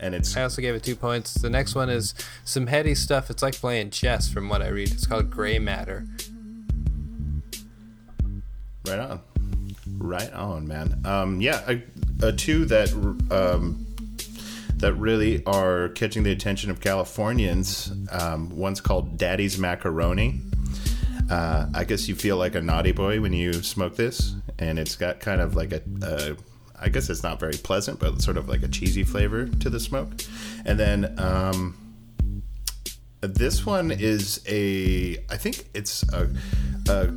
And 0.00 0.14
it's 0.14 0.36
I 0.36 0.42
also 0.42 0.62
gave 0.62 0.76
it 0.76 0.84
two 0.84 0.94
points. 0.94 1.34
The 1.34 1.50
next 1.50 1.74
one 1.74 1.90
is 1.90 2.14
some 2.44 2.68
heady 2.68 2.94
stuff. 2.94 3.30
It's 3.30 3.42
like 3.42 3.54
playing 3.54 3.90
chess 3.90 4.28
from 4.30 4.48
what 4.48 4.62
I 4.62 4.68
read. 4.68 4.92
It's 4.92 5.06
called 5.06 5.28
Gray 5.28 5.58
Matter. 5.58 6.06
right 8.86 8.98
on, 9.00 9.20
right 9.98 10.32
on, 10.32 10.68
man. 10.68 11.00
Um, 11.04 11.40
yeah, 11.40 11.62
a, 11.68 11.82
a 12.26 12.32
two 12.32 12.64
that 12.66 12.92
um, 13.30 13.84
that 14.78 14.94
really 14.94 15.44
are 15.44 15.90
catching 15.90 16.22
the 16.22 16.32
attention 16.32 16.70
of 16.70 16.80
Californians. 16.80 17.92
Um, 18.10 18.56
one's 18.56 18.80
called 18.80 19.18
Daddy's 19.18 19.58
Macaroni. 19.58 20.40
Uh, 21.30 21.66
I 21.74 21.84
guess 21.84 22.08
you 22.08 22.14
feel 22.14 22.36
like 22.36 22.54
a 22.54 22.62
naughty 22.62 22.92
boy 22.92 23.20
when 23.20 23.32
you 23.32 23.52
smoke 23.52 23.96
this, 23.96 24.34
and 24.58 24.78
it's 24.78 24.96
got 24.96 25.20
kind 25.20 25.40
of 25.40 25.54
like 25.54 25.72
a, 25.72 25.82
a 26.02 26.36
I 26.80 26.88
guess 26.88 27.10
it's 27.10 27.22
not 27.22 27.40
very 27.40 27.54
pleasant, 27.54 27.98
but 27.98 28.22
sort 28.22 28.36
of 28.36 28.48
like 28.48 28.62
a 28.62 28.68
cheesy 28.68 29.04
flavor 29.04 29.46
to 29.46 29.70
the 29.70 29.80
smoke. 29.80 30.08
And 30.64 30.78
then 30.78 31.14
um, 31.18 31.76
this 33.20 33.66
one 33.66 33.90
is 33.90 34.40
a, 34.46 35.16
I 35.28 35.36
think 35.36 35.68
it's 35.74 36.04
a, 36.12 36.30
a 36.88 37.12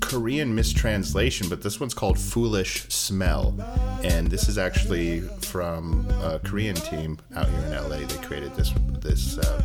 Korean 0.00 0.54
mistranslation, 0.54 1.48
but 1.48 1.62
this 1.62 1.80
one's 1.80 1.94
called 1.94 2.18
Foolish 2.18 2.88
Smell. 2.88 3.54
And 4.02 4.28
this 4.30 4.48
is 4.48 4.58
actually 4.58 5.20
from 5.42 6.06
a 6.22 6.38
Korean 6.38 6.76
team 6.76 7.18
out 7.34 7.48
here 7.48 7.60
in 7.60 7.72
LA. 7.72 8.06
They 8.06 8.16
created 8.24 8.54
this 8.54 8.72
this 9.00 9.38
uh, 9.38 9.62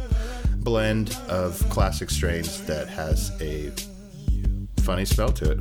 blend 0.58 1.18
of 1.28 1.58
classic 1.70 2.10
strains 2.10 2.62
that 2.66 2.88
has 2.88 3.32
a 3.42 3.72
funny 4.82 5.06
smell 5.06 5.32
to 5.32 5.52
it. 5.52 5.60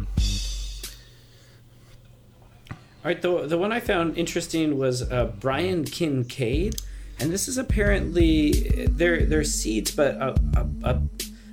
All 3.05 3.09
right, 3.09 3.21
the, 3.21 3.47
the 3.49 3.59
one 3.59 3.73
I 3.73 3.81
found 3.81 4.17
interesting 4.17 4.79
was 4.79 5.03
uh, 5.11 5.33
Brian 5.41 5.85
Kincaid. 5.85 6.77
And 7.19 7.33
this 7.33 7.47
is 7.47 7.59
apparently 7.59 8.87
their 8.87 9.25
their 9.27 9.45
seeds, 9.45 9.93
but 9.93 10.17
a, 10.17 10.35
a, 10.57 10.67
a, 10.83 11.03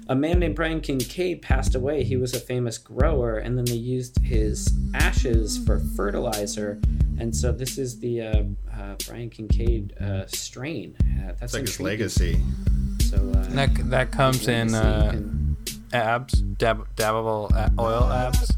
a 0.10 0.16
man 0.16 0.39
named 0.39 0.55
Brian 0.55 0.82
Kincaid 0.82 1.41
passed 1.43 1.76
away. 1.76 2.03
He 2.03 2.18
was 2.18 2.34
a 2.34 2.39
famous 2.39 2.80
grower, 2.80 3.38
and 3.38 3.55
then 3.55 3.66
they 3.66 3.76
used 3.76 4.18
his 4.20 4.68
ashes 4.95 5.60
for 5.66 5.80
fertilizer. 5.95 6.82
And 7.20 7.36
so 7.36 7.51
this 7.51 7.78
is 7.78 7.99
the 7.99 8.22
uh, 8.24 8.43
uh, 8.76 8.95
Brian 9.07 9.30
Kincaid 9.30 9.93
uh, 10.01 10.26
strain. 10.26 10.95
Uh, 10.99 11.34
that's 11.39 11.41
It's 11.41 11.53
like 11.53 11.68
his 11.68 11.80
legacy. 11.80 12.39
So 13.01 13.18
uh, 13.18 13.43
That 13.49 13.89
that 13.91 14.12
comes 14.12 14.47
in 14.47 14.72
legacy 14.72 14.88
uh, 14.88 15.12
can- 15.12 15.57
abs, 15.93 16.41
dab, 16.41 16.88
dabbable 16.95 17.51
oil 17.80 18.03
abs, 18.12 18.51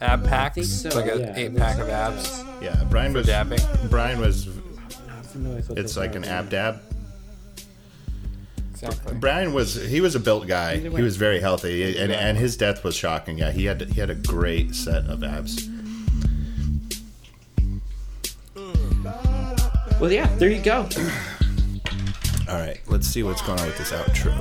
ab 0.00 0.24
packs. 0.24 0.54
think 0.54 0.66
so, 0.66 0.88
like 0.98 1.12
an 1.12 1.20
yeah. 1.20 1.34
eight 1.36 1.54
pack 1.56 1.78
of 1.78 1.88
abs. 1.90 2.42
Yeah, 2.62 2.82
Brian 2.88 3.12
was 3.12 3.26
dabbing. 3.26 3.60
Brian 3.90 4.18
was. 4.18 4.46
not 4.46 5.26
familiar 5.26 5.56
with 5.56 5.68
what 5.68 5.78
It's 5.78 5.96
like 5.98 6.14
an 6.14 6.24
ab 6.24 6.48
dab. 6.48 6.80
Exactly. 8.82 9.14
Brian 9.14 9.52
was 9.52 9.74
he 9.74 10.00
was 10.00 10.14
a 10.14 10.20
built 10.20 10.46
guy. 10.46 10.76
He 10.76 10.88
was 10.88 11.16
very 11.16 11.40
healthy, 11.40 11.98
and 11.98 12.10
and 12.10 12.38
his 12.38 12.56
death 12.56 12.82
was 12.82 12.96
shocking. 12.96 13.38
Yeah, 13.38 13.50
he 13.50 13.66
had 13.66 13.82
he 13.82 14.00
had 14.00 14.08
a 14.10 14.14
great 14.14 14.74
set 14.74 15.04
of 15.06 15.22
abs. 15.22 15.68
Well, 20.00 20.10
yeah, 20.10 20.34
there 20.36 20.48
you 20.50 20.62
go. 20.62 20.88
All 22.48 22.56
right, 22.56 22.80
let's 22.86 23.06
see 23.06 23.22
what's 23.22 23.42
going 23.42 23.60
on 23.60 23.66
with 23.66 23.76
this 23.76 23.92
outro. 23.92 24.32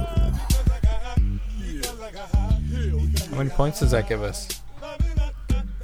How 3.30 3.38
many 3.38 3.50
points 3.50 3.82
does 3.82 3.92
that 3.92 4.08
give 4.08 4.24
us? 4.24 4.48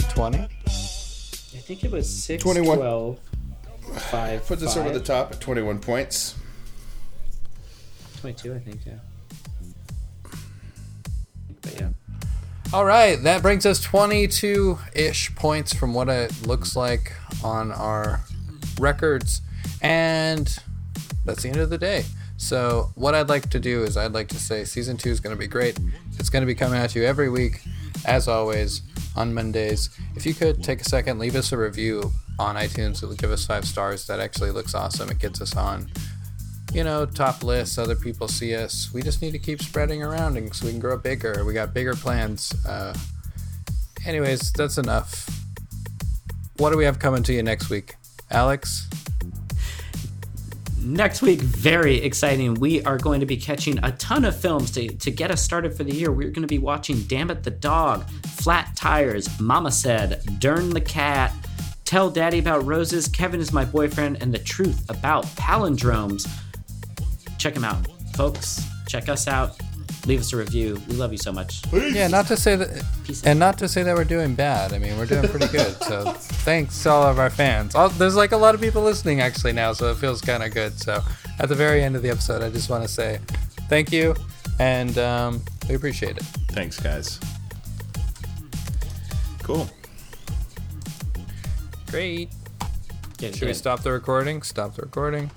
Twenty. 0.10 0.40
I 0.40 1.68
think 1.68 1.84
it 1.84 1.92
was 1.92 2.08
6, 2.24 2.44
21. 2.44 2.78
12, 2.78 3.20
5, 4.12 4.46
Put 4.46 4.60
this 4.60 4.76
five. 4.76 4.86
over 4.86 4.98
the 4.98 5.04
top 5.04 5.32
at 5.32 5.42
21 5.42 5.80
points. 5.80 6.36
22, 8.34 8.56
I 8.56 8.60
think, 8.60 8.80
yeah. 8.88 8.94
But 11.62 11.80
yeah. 11.80 11.90
All 12.74 12.84
right, 12.84 13.22
that 13.22 13.44
brings 13.44 13.68
us 13.68 13.80
22 13.82 14.80
ish 14.96 15.36
points 15.36 15.76
from 15.76 15.94
what 15.94 16.10
it 16.10 16.48
looks 16.48 16.76
like 16.76 17.14
on 17.44 17.72
our 17.72 18.22
records. 18.80 19.42
And 19.80 20.58
that's 21.24 21.44
the 21.44 21.50
end 21.50 21.60
of 21.60 21.70
the 21.70 21.78
day. 21.78 22.06
So, 22.38 22.90
what 22.96 23.14
I'd 23.14 23.30
like 23.30 23.52
to 23.52 23.60
do 23.60 23.84
is, 23.84 23.96
I'd 23.96 24.14
like 24.14 24.30
to 24.30 24.40
say 24.40 24.64
season 24.66 24.98
two 24.98 25.12
is 25.12 25.20
going 25.20 25.36
to 25.36 25.40
be 25.40 25.48
great. 25.48 25.78
It's 26.18 26.30
going 26.30 26.42
to 26.42 26.48
be 26.48 26.56
coming 26.56 26.80
at 26.80 26.96
you 26.96 27.04
every 27.06 27.30
week, 27.30 27.62
as 28.06 28.28
always. 28.28 28.82
on 29.16 29.34
Mondays. 29.34 29.90
If 30.16 30.26
you 30.26 30.34
could 30.34 30.64
take 30.64 30.82
a 30.82 30.84
second, 30.84 31.20
leave 31.20 31.36
us 31.36 31.52
a 31.52 31.58
review 31.58 32.12
on 32.38 32.56
iTunes. 32.56 33.02
Give 33.18 33.32
us 33.32 33.46
five 33.46 33.66
stars. 33.66 34.08
That 34.08 34.20
actually 34.20 34.52
looks 34.52 34.76
awesome. 34.76 35.10
It 35.10 35.20
gets 35.20 35.42
us 35.42 35.56
on, 35.56 35.90
you 36.76 36.84
know, 36.84 37.06
top 37.06 37.42
lists. 37.42 37.78
Other 37.78 37.96
people 37.96 38.28
see 38.28 38.54
us. 38.54 38.90
We 38.94 39.02
just 39.02 39.22
need 39.22 39.32
to 39.32 39.40
keep 39.40 39.62
spreading 39.62 40.04
around 40.04 40.36
and 40.38 40.54
so 40.54 40.66
we 40.66 40.74
can 40.74 40.82
grow 40.82 40.98
bigger. 40.98 41.46
We 41.46 41.54
got 41.54 41.74
bigger 41.74 41.96
plans. 41.96 42.54
Uh, 42.68 42.94
anyways, 44.06 44.52
that's 44.52 44.78
enough. 44.78 45.30
What 46.58 46.72
do 46.72 46.78
we 46.78 46.84
have 46.84 47.00
coming 47.00 47.24
to 47.24 47.34
you 47.34 47.44
next 47.44 47.70
week? 47.70 47.96
Alex? 48.30 48.90
Next 50.82 51.22
week, 51.22 51.40
very 51.40 51.96
exciting. 51.96 52.56
We 52.56 52.84
are 52.84 52.98
going 52.98 53.22
to 53.22 53.26
be 53.26 53.38
catching 53.38 53.80
a 53.82 53.94
ton 53.94 54.26
of 54.26 54.38
films 54.38 54.70
to, 54.72 54.90
to 54.90 55.12
get 55.12 55.32
us 55.32 55.42
started 55.42 55.74
for 55.76 55.86
the 55.86 55.96
year. 55.96 56.12
We're 56.12 56.30
going 56.30 56.42
to 56.42 56.48
be 56.48 56.60
watching 56.60 57.04
Damn 57.04 57.32
It 57.32 57.44
the 57.44 57.52
Dog, 57.52 58.08
Flat 58.26 58.76
Tires, 58.76 59.40
Mama 59.40 59.72
Said, 59.72 60.22
Dern 60.40 60.72
the 60.72 60.82
Cat, 60.82 61.32
Tell 61.86 62.10
Daddy 62.10 62.40
About 62.40 62.66
Roses, 62.66 63.08
Kevin 63.08 63.40
is 63.40 63.54
My 63.54 63.64
Boyfriend, 63.64 64.22
and 64.22 64.34
The 64.34 64.40
Truth 64.40 64.90
About 64.90 65.24
Palindromes. 65.38 66.28
Check 67.38 67.54
them 67.54 67.64
out, 67.64 67.86
folks. 68.16 68.62
Check 68.88 69.10
us 69.10 69.28
out. 69.28 69.60
Leave 70.06 70.20
us 70.20 70.34
a 70.34 70.38
review. 70.38 70.80
We 70.88 70.96
love 70.96 71.12
you 71.12 71.18
so 71.18 71.32
much. 71.32 71.64
Yeah, 71.74 72.08
not 72.08 72.28
to 72.28 72.38
say 72.38 72.56
that, 72.56 72.86
Peace 73.04 73.24
and 73.24 73.40
not 73.40 73.58
to 73.58 73.68
say 73.68 73.82
that 73.82 73.96
we're 73.96 74.04
doing 74.04 74.36
bad. 74.36 74.72
I 74.72 74.78
mean, 74.78 74.98
we're 74.98 75.08
doing 75.08 75.28
pretty 75.28 75.48
good. 75.48 75.82
So 75.84 76.12
thanks 76.14 76.82
to 76.84 76.92
all 76.92 77.04
of 77.04 77.18
our 77.18 77.32
fans. 77.32 77.74
All, 77.74 77.90
there's 77.90 78.16
like 78.16 78.32
a 78.32 78.38
lot 78.38 78.54
of 78.54 78.62
people 78.62 78.84
listening 78.84 79.20
actually 79.22 79.54
now, 79.54 79.74
so 79.74 79.90
it 79.92 79.98
feels 79.98 80.22
kind 80.22 80.44
of 80.44 80.54
good. 80.54 80.80
So 80.80 81.02
at 81.40 81.50
the 81.50 81.56
very 81.56 81.82
end 81.84 81.96
of 81.96 82.04
the 82.04 82.10
episode, 82.10 82.44
I 82.44 82.50
just 82.52 82.70
want 82.70 82.84
to 82.84 82.88
say 82.88 83.20
thank 83.68 83.92
you, 83.92 84.16
and 84.60 84.96
um, 85.00 85.42
we 85.68 85.74
appreciate 85.74 86.18
it. 86.18 86.24
Thanks, 86.52 86.80
guys. 86.80 87.20
Cool. 89.42 89.68
Great. 91.90 92.30
Good, 93.18 93.36
Should 93.36 93.48
we 93.48 93.54
stop 93.54 93.82
the 93.82 93.92
recording? 93.92 94.42
Stop 94.44 94.76
the 94.76 94.82
recording. 94.84 95.32